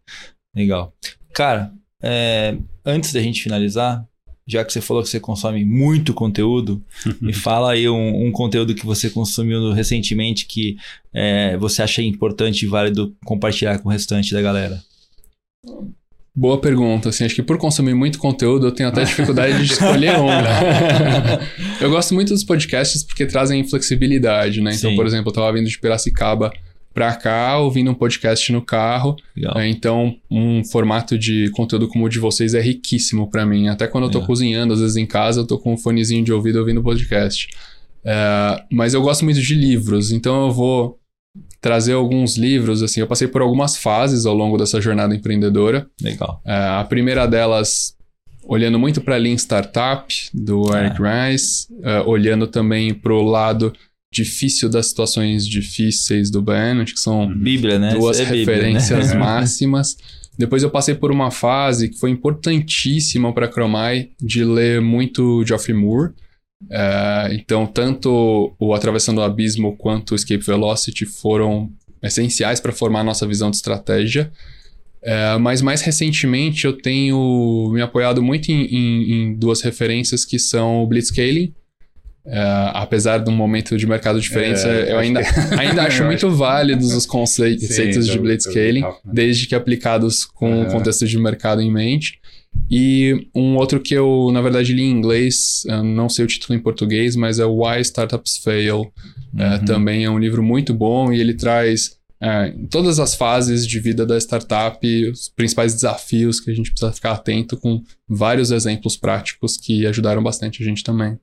Legal. 0.56 0.93
Cara, 1.34 1.74
é, 2.04 2.56
antes 2.86 3.12
da 3.14 3.22
gente 3.22 3.41
finalizar, 3.41 4.06
já 4.52 4.66
que 4.66 4.74
você 4.74 4.82
falou 4.82 5.02
que 5.02 5.08
você 5.08 5.20
consome 5.20 5.64
muito 5.64 6.14
conteúdo, 6.14 6.84
me 7.22 7.32
fala 7.32 7.72
aí 7.72 7.88
um, 7.88 8.28
um, 8.28 8.32
conteúdo 8.32 8.76
que 8.76 8.86
você 8.86 9.10
consumiu 9.10 9.72
recentemente 9.72 10.45
que 10.45 10.76
é, 11.14 11.56
você 11.56 11.82
acha 11.82 12.02
importante 12.02 12.64
e 12.64 12.68
válido 12.68 13.16
compartilhar 13.24 13.80
com 13.80 13.88
o 13.88 13.91
restante 13.91 14.34
da 14.34 14.41
galera. 14.41 14.84
Boa 16.36 16.60
pergunta. 16.60 17.10
Assim, 17.10 17.24
acho 17.26 17.36
que 17.36 17.43
por 17.43 17.58
consumir 17.58 17.93
muito 17.93 18.20
conteúdo, 18.20 18.68
eu 18.68 18.72
tenho 18.72 18.89
até 18.89 19.04
dificuldade 19.04 19.66
de 19.66 19.72
escolher 19.74 20.18
um. 20.18 20.28
eu 21.80 21.89
gosto 21.89 22.14
muito 22.14 22.34
dos 22.34 22.43
podcasts 22.43 23.04
porque 23.04 23.26
trazem 23.26 23.66
flexibilidade, 23.68 24.62
né? 24.62 24.74
Então, 24.74 24.89
Sim. 24.89 24.95
por 24.95 25.06
exemplo, 25.06 25.28
eu 25.28 25.32
estava 25.32 25.54
vindo 25.54 25.70
de 25.70 25.80
Piracicaba 25.80 26.52
para 26.94 27.16
cá, 27.16 27.58
ouvindo 27.58 27.92
um 27.92 27.94
podcast 27.94 28.52
no 28.52 28.62
carro. 28.62 29.16
É, 29.56 29.68
então, 29.68 30.16
um 30.30 30.64
formato 30.64 31.18
de 31.18 31.50
conteúdo 31.52 31.88
como 31.88 32.06
o 32.06 32.10
de 32.10 32.20
vocês 32.20 32.54
é 32.54 32.62
riquíssimo 32.62 33.30
para 33.30 33.46
mim. 33.46 33.68
Até 33.68 33.88
quando 33.88 34.06
eu 34.06 34.12
tô 34.12 34.22
cozinhando, 34.22 34.74
às 34.74 34.80
vezes 34.80 34.98
em 34.98 35.06
casa, 35.06 35.42
eu 35.42 35.48
tô 35.48 35.58
com 35.58 35.74
um 35.74 35.78
fonezinho 35.78 36.24
de 36.24 36.34
ouvido 36.34 36.60
ouvindo 36.60 36.84
podcast. 36.84 37.48
É, 38.04 38.64
mas 38.72 38.94
eu 38.94 39.02
gosto 39.02 39.24
muito 39.24 39.42
de 39.42 39.56
livros, 39.56 40.12
então 40.12 40.48
eu 40.48 40.52
vou 40.52 41.00
trazer 41.62 41.94
alguns 41.94 42.36
livros. 42.38 42.84
Assim, 42.84 43.00
eu 43.00 43.08
passei 43.08 43.28
por 43.28 43.42
algumas 43.42 43.78
fases 43.78 44.26
ao 44.26 44.34
longo 44.34 44.58
dessa 44.58 44.82
jornada 44.82 45.16
empreendedora. 45.16 45.88
Legal. 46.02 46.42
É, 46.46 46.54
a 46.54 46.84
primeira 46.84 47.26
delas 47.26 47.96
olhando 48.44 48.80
muito 48.80 49.02
para 49.02 49.16
a 49.16 49.18
Lean 49.18 49.38
Startup, 49.38 50.14
do 50.34 50.76
Eric 50.76 51.02
é. 51.02 51.30
Rice, 51.30 51.68
uh, 51.72 52.10
olhando 52.10 52.48
também 52.48 52.94
para 52.94 53.14
o 53.14 53.22
lado 53.22 53.72
difícil 54.14 54.68
das 54.68 54.88
situações 54.88 55.47
difíceis 55.47 56.30
do 56.30 56.41
Bennett, 56.41 56.93
que 56.93 56.99
são 56.99 57.34
Bíblia, 57.34 57.80
né? 57.80 57.93
duas 57.93 58.20
é 58.20 58.26
referências 58.26 58.99
Bíblia, 58.99 59.14
né? 59.14 59.20
máximas. 59.26 59.97
Depois 60.38 60.64
eu 60.64 60.70
passei 60.70 60.95
por 60.95 61.12
uma 61.12 61.32
fase 61.32 61.89
que 61.89 61.97
foi 61.97 62.09
importantíssima 62.09 63.34
para 63.34 63.49
Chromai 63.49 64.09
de 64.22 64.43
ler 64.43 64.82
muito 64.82 65.45
Geoffrey 65.45 65.76
Moore. 65.76 66.12
É, 66.70 67.30
então, 67.34 67.66
tanto 67.66 68.53
o 68.59 68.74
Atravessando 68.74 69.20
o 69.20 69.22
Abismo 69.22 69.76
quanto 69.78 70.12
o 70.12 70.16
Escape 70.16 70.43
Velocity 70.43 71.05
foram 71.05 71.72
essenciais 72.03 72.59
para 72.59 72.72
formar 72.72 73.01
a 73.01 73.05
nossa 73.05 73.26
visão 73.26 73.49
de 73.49 73.57
estratégia. 73.57 74.32
É, 75.03 75.38
mas 75.38 75.62
mais 75.62 75.82
recentemente 75.82 76.66
eu 76.66 76.74
tenho 76.74 77.72
me 77.74 77.82
apoiado 77.82 78.22
muito 78.22 78.49
em, 78.49 78.66
em, 78.66 79.12
em 79.12 79.34
duas 79.34 79.62
referências 79.62 80.26
que 80.26 80.38
são 80.38 80.84
o 80.84 80.88
Blitzscaling 80.88 81.53
Uh, 82.24 82.70
apesar 82.74 83.18
de 83.18 83.32
um 83.32 83.36
momento 83.36 83.76
de 83.76 83.88
mercado 83.88 84.22
diferente, 84.22 84.60
é, 84.60 84.94
eu 84.94 85.00
ainda, 85.00 85.24
que... 85.24 85.30
ainda 85.60 85.82
acho 85.88 86.04
muito 86.04 86.30
válidos 86.30 86.94
os 86.94 87.06
conceitos 87.06 87.68
Sim, 87.68 87.90
de 87.90 88.20
blitzscaling, 88.20 88.82
né? 88.82 88.94
desde 89.04 89.48
que 89.48 89.56
aplicados 89.56 90.24
com 90.24 90.62
o 90.62 90.68
contexto 90.68 91.08
de 91.08 91.18
mercado 91.18 91.62
em 91.62 91.72
mente. 91.72 92.20
E 92.70 93.28
um 93.34 93.56
outro 93.56 93.80
que 93.80 93.94
eu, 93.94 94.30
na 94.32 94.42
verdade, 94.42 94.74
li 94.74 94.84
em 94.84 94.92
inglês, 94.92 95.64
não 95.84 96.10
sei 96.10 96.26
o 96.26 96.28
título 96.28 96.58
em 96.58 96.62
português, 96.62 97.16
mas 97.16 97.40
é 97.40 97.46
Why 97.46 97.82
Startups 97.82 98.38
Fail. 98.38 98.92
É, 99.38 99.56
uhum. 99.56 99.66
também 99.66 100.04
é 100.04 100.10
um 100.10 100.20
livro 100.20 100.44
muito 100.44 100.74
bom 100.74 101.12
e 101.12 101.20
ele 101.20 101.34
traz 101.34 101.98
é, 102.22 102.50
em 102.50 102.68
todas 102.68 103.00
as 103.00 103.16
fases 103.16 103.66
de 103.66 103.80
vida 103.80 104.06
da 104.06 104.16
startup 104.18 104.80
os 105.10 105.30
principais 105.30 105.74
desafios 105.74 106.40
que 106.40 106.52
a 106.52 106.54
gente 106.54 106.70
precisa 106.70 106.92
ficar 106.92 107.14
atento, 107.14 107.58
com 107.58 107.82
vários 108.08 108.52
exemplos 108.52 108.96
práticos 108.96 109.58
que 109.58 109.88
ajudaram 109.88 110.22
bastante 110.22 110.62
a 110.62 110.66
gente 110.66 110.84
também. 110.84 111.18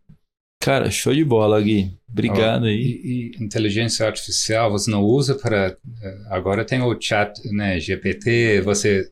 Cara, 0.61 0.91
show 0.91 1.15
de 1.15 1.25
bola, 1.25 1.61
Gui. 1.61 1.93
Obrigado 2.11 2.67
aí. 2.67 2.75
E, 2.75 3.33
e, 3.37 3.45
inteligência 3.45 4.07
artificial 4.07 4.71
você 4.71 4.91
não 4.91 5.03
usa 5.03 5.35
para. 5.35 5.77
Eh, 6.03 6.19
agora 6.31 6.65
tem 6.65 6.83
o 6.83 6.97
chat, 7.01 7.33
né, 7.53 7.79
GPT, 7.79 8.61
você 8.63 9.09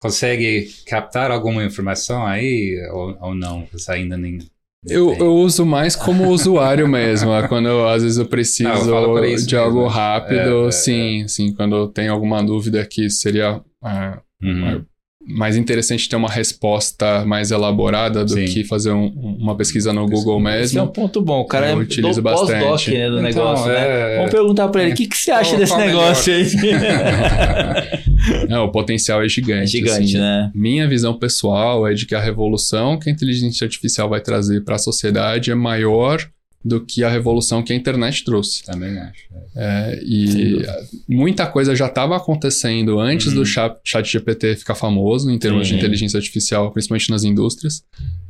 consegue 0.00 0.68
captar 0.86 1.30
alguma 1.30 1.64
informação 1.64 2.26
aí 2.26 2.76
ou, 2.92 3.16
ou 3.20 3.34
não? 3.34 3.66
Você 3.72 3.92
ainda 3.92 4.16
nem. 4.16 4.38
Eu, 4.86 5.14
eu 5.14 5.34
uso 5.34 5.64
mais 5.64 5.96
como 5.96 6.28
usuário 6.28 6.86
mesmo. 6.88 7.32
É 7.32 7.48
quando 7.48 7.68
eu, 7.68 7.88
às 7.88 8.02
vezes 8.02 8.18
eu 8.18 8.26
preciso 8.26 8.68
não, 8.68 9.16
eu 9.16 9.24
de 9.24 9.30
mesmo. 9.30 9.58
algo 9.58 9.86
rápido. 9.86 10.64
É, 10.64 10.68
é, 10.68 10.70
sim, 10.70 11.22
é. 11.22 11.28
sim. 11.28 11.54
Quando 11.54 11.76
eu 11.76 11.88
tenho 11.88 12.12
alguma 12.12 12.42
dúvida 12.42 12.84
que 12.86 13.08
seria. 13.08 13.56
Uh, 13.82 14.20
uhum 14.42 14.84
mais 15.26 15.56
interessante 15.56 16.08
ter 16.08 16.16
uma 16.16 16.30
resposta 16.30 17.24
mais 17.26 17.50
elaborada 17.50 18.24
do 18.24 18.32
Sim. 18.32 18.46
que 18.46 18.64
fazer 18.64 18.90
um, 18.90 19.08
uma 19.38 19.54
pesquisa 19.54 19.92
no 19.92 20.06
Google 20.06 20.40
mesmo. 20.40 20.64
Esse 20.64 20.78
é 20.78 20.82
um 20.82 20.88
ponto 20.88 21.20
bom. 21.20 21.40
O 21.40 21.44
cara 21.44 21.70
eu 21.70 21.78
é 21.78 21.82
utilizo 21.82 22.22
bastante. 22.22 22.90
Né, 22.90 23.08
do 23.08 23.18
então, 23.18 23.22
negócio, 23.22 23.66
né? 23.66 23.74
é... 23.74 24.08
né? 24.08 24.16
Vamos 24.16 24.30
perguntar 24.30 24.68
para 24.68 24.82
ele, 24.82 24.92
o 24.92 24.96
que, 24.96 25.06
que 25.06 25.16
você 25.16 25.30
acha 25.30 25.56
desse 25.56 25.76
negócio 25.76 26.32
aí? 26.32 26.46
Não, 28.48 28.64
o 28.64 28.72
potencial 28.72 29.22
é 29.22 29.28
gigante. 29.28 29.62
É 29.62 29.66
gigante, 29.66 30.02
assim. 30.02 30.18
né? 30.18 30.50
Minha 30.54 30.88
visão 30.88 31.14
pessoal 31.14 31.86
é 31.86 31.94
de 31.94 32.06
que 32.06 32.14
a 32.14 32.20
revolução 32.20 32.98
que 32.98 33.08
a 33.08 33.12
inteligência 33.12 33.64
artificial 33.64 34.08
vai 34.08 34.20
trazer 34.20 34.64
para 34.64 34.76
a 34.76 34.78
sociedade 34.78 35.50
é 35.50 35.54
maior 35.54 36.20
do 36.62 36.84
que 36.84 37.02
a 37.02 37.08
revolução 37.08 37.62
que 37.62 37.72
a 37.72 37.76
internet 37.76 38.22
trouxe. 38.22 38.62
Também 38.62 38.98
acho. 38.98 39.28
É, 39.56 40.00
e 40.04 40.62
muita 41.08 41.46
coisa 41.46 41.74
já 41.74 41.86
estava 41.86 42.16
acontecendo 42.16 43.00
antes 43.00 43.28
uhum. 43.28 43.34
do 43.34 43.46
chat, 43.46 43.78
chat 43.82 44.06
GPT 44.06 44.56
ficar 44.56 44.74
famoso 44.74 45.30
em 45.30 45.38
termos 45.38 45.66
Sim. 45.66 45.74
de 45.74 45.78
inteligência 45.78 46.18
artificial, 46.18 46.70
principalmente 46.70 47.10
nas 47.10 47.24
indústrias. 47.24 47.82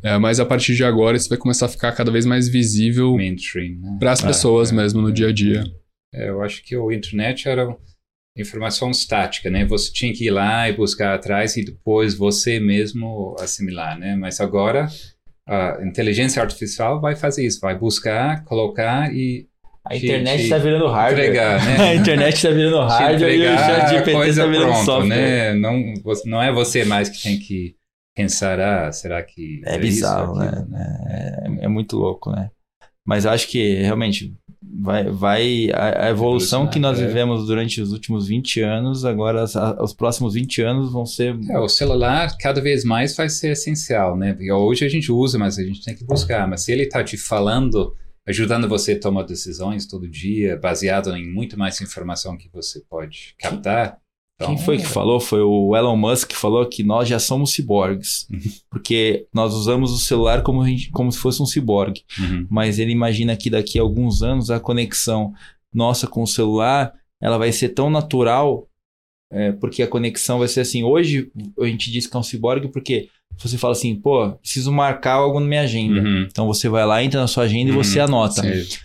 É, 0.02 0.16
mas 0.16 0.38
a 0.38 0.46
partir 0.46 0.74
de 0.76 0.84
agora 0.84 1.16
isso 1.16 1.28
vai 1.28 1.38
começar 1.38 1.66
a 1.66 1.68
ficar 1.68 1.92
cada 1.92 2.10
vez 2.10 2.24
mais 2.24 2.48
visível 2.48 3.16
né? 3.16 3.34
para 3.98 4.12
as 4.12 4.22
pessoas 4.22 4.70
é, 4.70 4.74
mesmo 4.74 5.02
no 5.02 5.12
dia 5.12 5.28
a 5.28 5.32
dia. 5.32 5.64
É, 6.14 6.28
eu 6.28 6.42
acho 6.42 6.62
que 6.62 6.76
o 6.76 6.92
internet 6.92 7.48
era 7.48 7.76
informação 8.36 8.90
estática, 8.90 9.50
né? 9.50 9.64
Você 9.66 9.92
tinha 9.92 10.12
que 10.12 10.26
ir 10.26 10.30
lá 10.30 10.68
e 10.68 10.72
buscar 10.72 11.14
atrás 11.14 11.56
e 11.56 11.64
depois 11.64 12.14
você 12.14 12.60
mesmo 12.60 13.36
assimilar, 13.40 13.98
né? 13.98 14.16
Mas 14.16 14.40
agora 14.40 14.88
a 15.50 15.80
inteligência 15.84 16.40
artificial 16.40 17.00
vai 17.00 17.16
fazer 17.16 17.44
isso, 17.44 17.60
vai 17.60 17.76
buscar, 17.76 18.44
colocar 18.44 19.12
e 19.12 19.48
a 19.84 19.96
internet 19.96 20.42
está 20.44 20.58
virando 20.58 20.86
hardware. 20.86 21.24
Entregar, 21.24 21.64
né? 21.64 21.76
a 21.90 21.94
internet 21.96 22.34
está 22.34 22.50
virando 22.50 22.80
hardware 22.82 23.34
e 23.34 23.40
o 23.40 23.58
ChatGPT 23.58 24.28
está 24.28 24.46
virando 24.46 24.66
pronto, 24.68 24.84
software. 24.84 25.08
Né? 25.08 25.54
Não, 25.54 25.94
não 26.26 26.42
é 26.42 26.52
você 26.52 26.84
mais 26.84 27.08
que 27.08 27.20
tem 27.20 27.38
que 27.38 27.74
pensar, 28.14 28.60
ah, 28.60 28.92
será 28.92 29.20
que... 29.24 29.60
É, 29.66 29.74
é 29.74 29.78
bizarro, 29.78 30.40
isso, 30.40 30.68
né? 30.68 31.58
É, 31.60 31.64
é, 31.64 31.68
muito 31.68 31.96
louco, 31.96 32.30
né? 32.30 32.50
Mas 33.04 33.26
acho 33.26 33.48
que 33.48 33.74
realmente 33.82 34.32
vai, 34.72 35.04
vai 35.10 35.70
a, 35.72 36.06
a 36.06 36.10
evolução 36.10 36.68
que 36.68 36.78
nós 36.78 36.98
é. 37.00 37.06
vivemos 37.06 37.46
durante 37.46 37.80
os 37.80 37.92
últimos 37.92 38.28
20 38.28 38.60
anos, 38.60 39.04
agora 39.04 39.44
a, 39.54 39.82
os 39.82 39.92
próximos 39.92 40.34
20 40.34 40.62
anos 40.62 40.92
vão 40.92 41.04
ser. 41.04 41.38
É, 41.50 41.58
o 41.58 41.68
celular 41.68 42.36
cada 42.38 42.60
vez 42.60 42.84
mais 42.84 43.16
vai 43.16 43.28
ser 43.28 43.52
essencial, 43.52 44.16
né? 44.16 44.32
Porque 44.32 44.50
hoje 44.50 44.84
a 44.84 44.88
gente 44.88 45.10
usa, 45.10 45.38
mas 45.38 45.58
a 45.58 45.62
gente 45.62 45.84
tem 45.84 45.94
que 45.94 46.04
buscar. 46.04 46.46
Mas 46.48 46.62
se 46.62 46.72
ele 46.72 46.84
está 46.84 47.02
te 47.02 47.16
falando, 47.16 47.94
ajudando 48.26 48.68
você 48.68 48.92
a 48.92 49.00
tomar 49.00 49.24
decisões 49.24 49.86
todo 49.86 50.08
dia, 50.08 50.56
baseado 50.56 51.14
em 51.16 51.28
muito 51.28 51.58
mais 51.58 51.80
informação 51.80 52.36
que 52.36 52.48
você 52.52 52.80
pode 52.88 53.34
captar. 53.38 53.98
Então, 54.40 54.54
Quem 54.54 54.64
foi 54.64 54.78
que 54.78 54.86
falou? 54.86 55.20
Foi 55.20 55.42
o 55.42 55.76
Elon 55.76 55.96
Musk 55.96 56.30
que 56.30 56.36
falou 56.36 56.64
que 56.64 56.82
nós 56.82 57.06
já 57.06 57.18
somos 57.18 57.52
ciborgues. 57.52 58.26
Uhum. 58.30 58.40
Porque 58.70 59.26
nós 59.34 59.52
usamos 59.52 59.92
o 59.92 59.98
celular 59.98 60.42
como, 60.42 60.62
como 60.92 61.12
se 61.12 61.18
fosse 61.18 61.42
um 61.42 61.46
ciborgue. 61.46 62.02
Uhum. 62.18 62.46
Mas 62.48 62.78
ele 62.78 62.90
imagina 62.90 63.36
que 63.36 63.50
daqui 63.50 63.78
a 63.78 63.82
alguns 63.82 64.22
anos 64.22 64.50
a 64.50 64.58
conexão 64.58 65.34
nossa 65.72 66.06
com 66.06 66.22
o 66.22 66.26
celular 66.26 66.94
ela 67.20 67.36
vai 67.36 67.52
ser 67.52 67.68
tão 67.70 67.90
natural, 67.90 68.66
é, 69.30 69.52
porque 69.52 69.82
a 69.82 69.86
conexão 69.86 70.38
vai 70.38 70.48
ser 70.48 70.60
assim. 70.60 70.82
Hoje 70.82 71.30
a 71.60 71.66
gente 71.66 71.92
diz 71.92 72.06
que 72.06 72.16
é 72.16 72.20
um 72.20 72.22
ciborgue 72.22 72.68
porque 72.68 73.10
você 73.36 73.58
fala 73.58 73.72
assim, 73.72 73.94
pô, 73.94 74.30
preciso 74.32 74.72
marcar 74.72 75.16
algo 75.16 75.38
na 75.38 75.46
minha 75.46 75.60
agenda. 75.60 76.00
Uhum. 76.00 76.22
Então 76.22 76.46
você 76.46 76.66
vai 76.66 76.86
lá, 76.86 77.04
entra 77.04 77.20
na 77.20 77.26
sua 77.26 77.44
agenda 77.44 77.70
e 77.70 77.74
você 77.74 77.98
uhum. 77.98 78.06
anota. 78.06 78.42
Sim. 78.42 78.78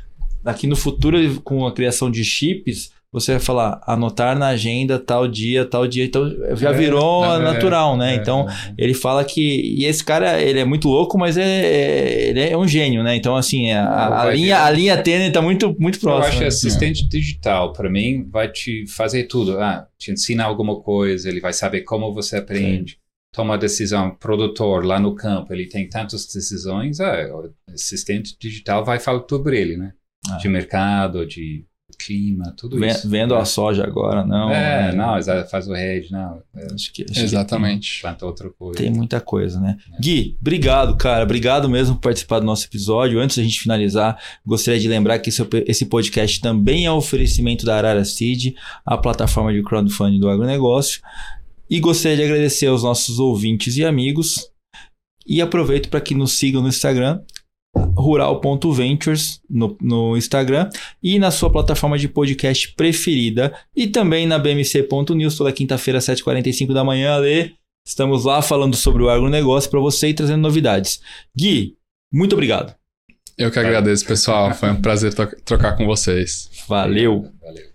Daqui 0.43 0.68
no 0.68 0.76
futuro, 0.76 1.18
com 1.41 1.66
a 1.66 1.72
criação 1.72 2.12
de 2.12 2.26
chips, 2.26 2.91
você 3.16 3.32
vai 3.32 3.39
falar, 3.39 3.82
anotar 3.88 4.38
na 4.38 4.47
agenda 4.47 4.99
tal 4.99 5.26
dia, 5.26 5.63
tal 5.63 5.88
dia, 5.88 6.03
então 6.03 6.30
já 6.57 6.72
é, 6.72 6.74
virou 6.74 7.24
é, 7.24 7.39
natural, 7.39 7.95
né? 7.95 8.11
É, 8.11 8.16
então 8.18 8.45
é. 8.49 8.74
ele 8.78 8.93
fala 8.93 9.24
que 9.24 9.41
e 9.41 9.86
esse 9.86 10.03
cara 10.03 10.41
ele 10.41 10.59
é 10.59 10.66
muito 10.66 10.89
louco, 10.89 11.18
mas 11.18 11.38
é, 11.38 11.43
é 11.43 12.30
ele 12.30 12.41
é 12.41 12.57
um 12.57 12.68
gênio, 12.68 13.01
né? 13.03 13.16
Então 13.16 13.38
assim 13.38 13.72
a, 13.72 14.24
a 14.24 14.34
linha 14.34 14.61
a 14.61 14.70
linha 14.70 15.01
tênue 15.01 15.30
está 15.30 15.41
muito 15.41 15.74
muito 15.80 15.97
próxima. 15.97 16.26
Eu 16.26 16.30
acho 16.30 16.38
que 16.39 16.43
assistente 16.43 17.07
digital 17.07 17.72
para 17.72 17.89
mim 17.89 18.28
vai 18.30 18.51
te 18.51 18.86
fazer 18.88 19.24
tudo, 19.24 19.57
ah, 19.61 19.88
te 19.97 20.11
ensina 20.11 20.43
alguma 20.43 20.82
coisa, 20.82 21.30
ele 21.30 21.39
vai 21.39 21.53
saber 21.53 21.82
como 21.82 22.13
você 22.13 22.36
aprende. 22.36 22.93
Sim. 22.93 22.97
Toma 23.34 23.57
decisão, 23.57 24.16
produtor 24.16 24.86
lá 24.86 24.99
no 24.99 25.16
campo, 25.16 25.53
ele 25.53 25.68
tem 25.68 25.88
tantas 25.88 26.26
decisões, 26.26 26.99
ah, 26.99 27.30
o 27.34 27.74
assistente 27.74 28.36
digital 28.38 28.84
vai 28.84 28.99
falar 28.99 29.22
tudo 29.22 29.45
para 29.45 29.55
ele, 29.55 29.78
né? 29.78 29.93
Ah. 30.30 30.38
De 30.38 30.49
mercado, 30.49 31.26
de 31.26 31.66
clima, 31.98 32.54
tudo 32.58 32.84
isso. 32.86 33.10
Vendo 33.10 33.34
é. 33.34 33.39
a 33.39 33.46
soja 33.46 33.84
agora, 33.84 34.26
não. 34.26 34.50
É, 34.52 34.89
é 34.89 34.96
não, 34.96 35.16
faz 35.50 35.68
o 35.68 35.76
hedge, 35.76 36.12
não. 36.12 36.41
É, 36.56 36.68
acho 36.74 36.91
que, 36.93 37.06
acho 37.10 37.22
Exatamente. 37.22 37.96
Que 37.96 38.02
planta 38.02 38.26
outra 38.26 38.50
coisa. 38.50 38.78
Tem 38.78 38.91
muita 38.91 39.20
coisa, 39.22 39.60
né? 39.60 39.78
É. 39.93 40.02
Gui, 40.02 40.38
obrigado, 40.39 40.96
cara. 40.98 41.24
Obrigado 41.24 41.70
mesmo 41.70 41.96
por 41.96 42.02
participar 42.02 42.39
do 42.39 42.46
nosso 42.46 42.66
episódio. 42.66 43.20
Antes 43.20 43.38
da 43.38 43.43
gente 43.43 43.60
finalizar, 43.60 44.20
gostaria 44.46 44.80
de 44.80 44.88
lembrar 44.88 45.20
que 45.20 45.30
esse 45.30 45.86
podcast 45.86 46.41
também 46.41 46.86
é 46.86 46.91
um 46.91 46.98
oferecimento 46.98 47.66
da 47.66 47.78
Arara 47.78 48.06
Seed, 48.06 48.54
a 48.86 48.98
plataforma 48.98 49.54
de 49.54 49.64
crowdfunding 49.64 50.20
do 50.20 50.30
agronegócio. 50.30 51.02
E 51.70 51.80
gostaria 51.80 52.18
de 52.18 52.24
agradecer 52.24 52.68
aos 52.68 52.84
nossos 52.84 53.20
ouvintes 53.20 53.78
e 53.78 53.86
amigos. 53.86 54.50
E 55.28 55.41
aproveito 55.41 55.89
para 55.89 56.02
que 56.02 56.14
nos 56.14 56.34
sigam 56.34 56.62
no 56.62 56.68
Instagram, 56.68 57.20
rural.ventures 57.96 59.42
no, 59.50 59.78
no 59.82 60.18
Instagram 60.18 60.70
e 61.02 61.20
na 61.20 61.32
sua 61.32 61.52
plataforma 61.52 61.98
de 61.98 62.08
podcast 62.08 62.74
preferida 62.74 63.54
e 63.76 63.88
também 63.88 64.26
na 64.26 64.40
bmc.news 64.40 65.36
toda 65.36 65.52
quinta-feira, 65.52 66.00
7h45 66.00 66.74
da 66.74 66.84
manhã, 66.84 67.18
Lê. 67.18 67.52
Estamos 67.88 68.26
lá 68.26 68.42
falando 68.42 68.76
sobre 68.76 69.04
o 69.04 69.10
agronegócio 69.10 69.70
para 69.70 69.80
você 69.80 70.10
e 70.10 70.14
trazendo 70.14 70.42
novidades. 70.42 71.02
Gui, 71.38 71.78
muito 72.12 72.34
obrigado. 72.34 72.76
Eu 73.38 73.52
que 73.52 73.60
agradeço, 73.60 74.06
pessoal. 74.06 74.54
Foi 74.54 74.72
um 74.72 74.82
prazer 74.82 75.14
trocar 75.44 75.76
com 75.76 75.86
vocês. 75.86 76.50
Valeu. 76.68 77.30
Valeu. 77.42 77.66